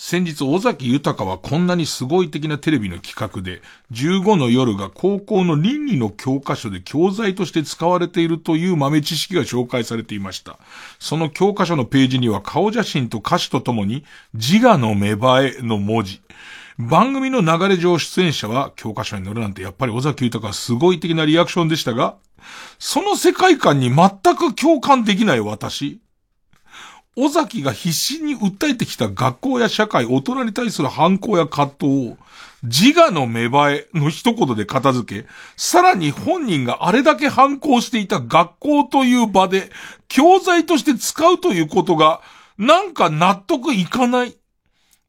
[0.00, 10.60] 先日、尾崎豊はこんなにすごい的なテレビの企画で、15の夜が高校の倫理の教科書で教材として使われているという豆知識が紹介されていました。
[11.00, 14.04] その教科書のページには顔写真と歌詞とともに、
[14.34, 16.22] 自我の芽生えの文字。
[16.78, 22.14] 番組の流れ上出演者は教科書に載るなんてやっぱり尾崎豊はすごい的なリアクションでしたが、
[22.78, 25.98] その世界観に全く共感できない私。
[27.20, 32.16] 尾崎が必死に訴えてきた学校や社会、大人に対する反抗や葛藤を、
[32.62, 39.70] 自我の芽生えの一言で片付け、さらに本人があれだけ反抗していた学校という場で、
[40.06, 42.20] 教材として使うということが、
[42.56, 44.36] なんか納得いかない。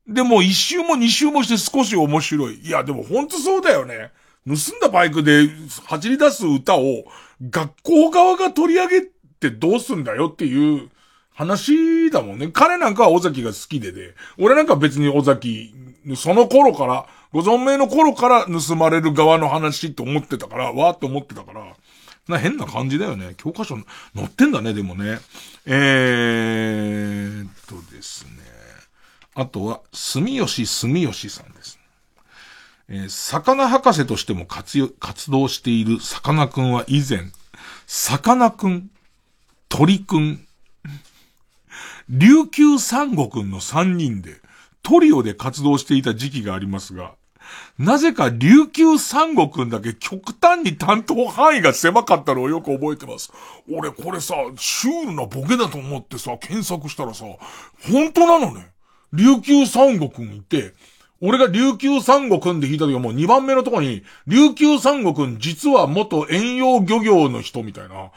[0.07, 2.60] でも一周も二周もして少し面白い。
[2.61, 4.11] いや、でもほんとそうだよね。
[4.48, 5.48] 盗んだバイクで
[5.86, 7.03] 走り出す歌を
[7.52, 9.02] 学校側が取り上げ
[9.40, 10.90] てどうすんだよっていう
[11.40, 12.49] 話だもんね。
[12.52, 15.74] 彼なんかは尾崎が好きでで、俺なんか別に尾崎、
[16.18, 21.78] その頃から、ご存命の頃から盗まれる側の話って思ってたから、わーって思ってたから、
[22.28, 23.36] な変な感じだよね。
[23.38, 23.78] 教科書
[24.14, 25.20] 載ってんだね、でもね。
[25.66, 28.32] えーっとですね。
[29.34, 31.80] あとは、住吉住吉さんです。
[32.90, 37.32] えー、魚博士としても活用活動しているさかなクンは以前、
[37.88, 38.90] さかなクン、
[39.70, 40.45] 鳥くん、
[42.10, 44.38] 琉球三国の三人で、
[44.81, 47.14] トリオで活動していた時期がありますが、
[47.77, 53.31] なぜか琉球三国だけ極端に担当範囲が狭かったのをよく覚えてます。
[53.72, 57.26] 俺これさ、シュールなボケだと思ってさ、検索したらさ、
[57.91, 58.72] 本当なのね。
[59.14, 60.73] 琉球三国いて、
[61.22, 68.10] 俺が琉球三国で弾いた時はもう2番目のとこに、琉球三国実は元遠洋漁業の人みたいな。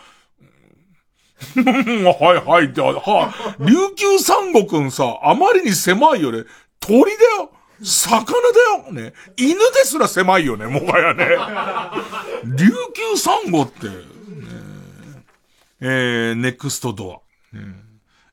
[1.64, 6.44] はいはいって、は琉球三国さ、あまりに狭いよね。
[6.80, 7.52] 鳥だよ
[7.82, 9.12] 魚だよね。
[9.36, 11.26] 犬ですら狭いよね、もはやね。
[12.56, 12.68] 琉
[13.12, 13.94] 球サンゴって、ね、
[15.80, 17.82] えー、ネクストドア、ね。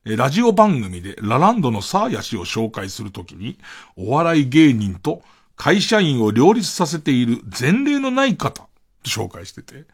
[0.05, 3.57] ラジオ番組でラランドのサーヤ氏を紹介するときに、
[3.95, 5.21] お笑い芸人と
[5.55, 8.67] 会社員を両立させている前例のない方、
[9.03, 9.85] 紹介してて、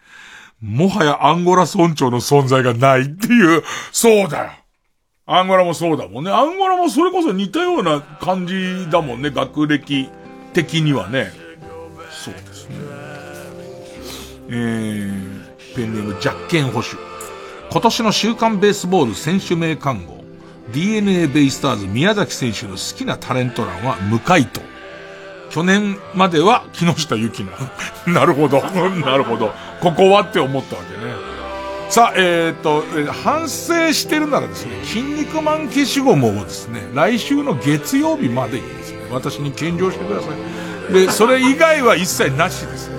[0.65, 4.51] もはやアンゴラ村長の存在がないっていう、そうだよ。
[5.27, 6.31] アンゴラもそうだもんね。
[6.31, 10.09] アンゴラもそれこそ似たような感じだもんね、学歴
[10.53, 11.31] 的にはね。
[12.09, 12.75] そうですね。
[14.49, 16.87] えー、ペンネームジャッケン保守。
[17.71, 20.23] 今年の週刊ベースボール選手名鑑号、
[20.73, 24.74] DNA ベイスターズ宮崎選手の好きなタレント欄は無回答。
[25.55, 27.53] 去年までは木下ゆきな。
[28.11, 28.61] なるほど。
[29.05, 29.53] なるほど。
[29.79, 31.13] ここはって思ったわけね。
[31.87, 32.83] さあ、えっ、と、
[33.23, 40.27] 反省してるならですね、筋肉マン消しゴムをですね、来週の月曜日までにですね、私に献上してくださ
[40.89, 40.93] い。
[40.93, 42.91] で、それ以外は一切なしです。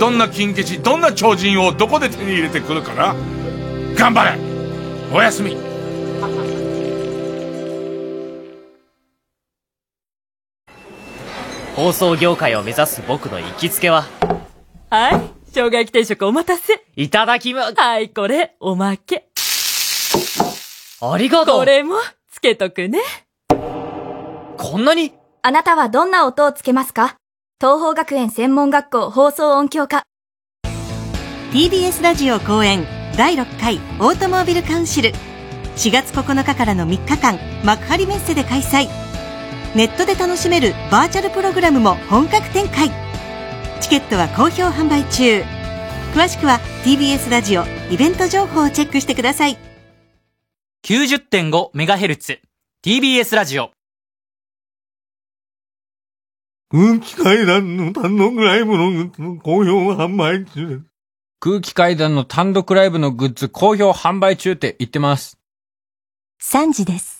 [0.00, 3.14] どんな金消し、どんな超人をどこで手に入れてくるかな
[3.94, 4.36] 頑張れ
[5.12, 5.56] おやすみ
[11.80, 14.04] 放送業界を目指す僕の行きつけは、
[14.90, 15.20] はい。
[15.46, 16.84] 生姜焼き定食お待たせ。
[16.94, 19.30] いただきま、はい、これ、おまけ。
[21.00, 21.58] ありがとう。
[21.60, 21.94] これも、
[22.30, 23.00] つけとくね。
[23.48, 25.14] こんなに？
[25.40, 27.16] あなたはどんな音をつけますか？
[27.58, 30.02] 東方学園専門学校放送音響科。
[31.50, 32.86] TBS ラジオ公演
[33.16, 35.12] 第6回オートモービルカウンシル。
[35.76, 38.86] 4月9日からの3日間、幕張メッセで開催。
[39.72, 42.90] ネットで楽しめるバーチャルプログラムも本格展開。
[43.80, 45.44] チケットは好評販売中。
[46.12, 49.56] 詳しくは TBS ラジオイベント情報をチェックしてください。
[50.84, 52.40] 90.5MHz
[52.84, 53.70] TBS ラジオ
[56.70, 60.82] 空気階段の単独ライブのグッズ好評販売中。
[61.38, 65.38] 空気階段の単独ライブのグッズ好評販売中って言ってます。
[66.42, 67.19] 3時です。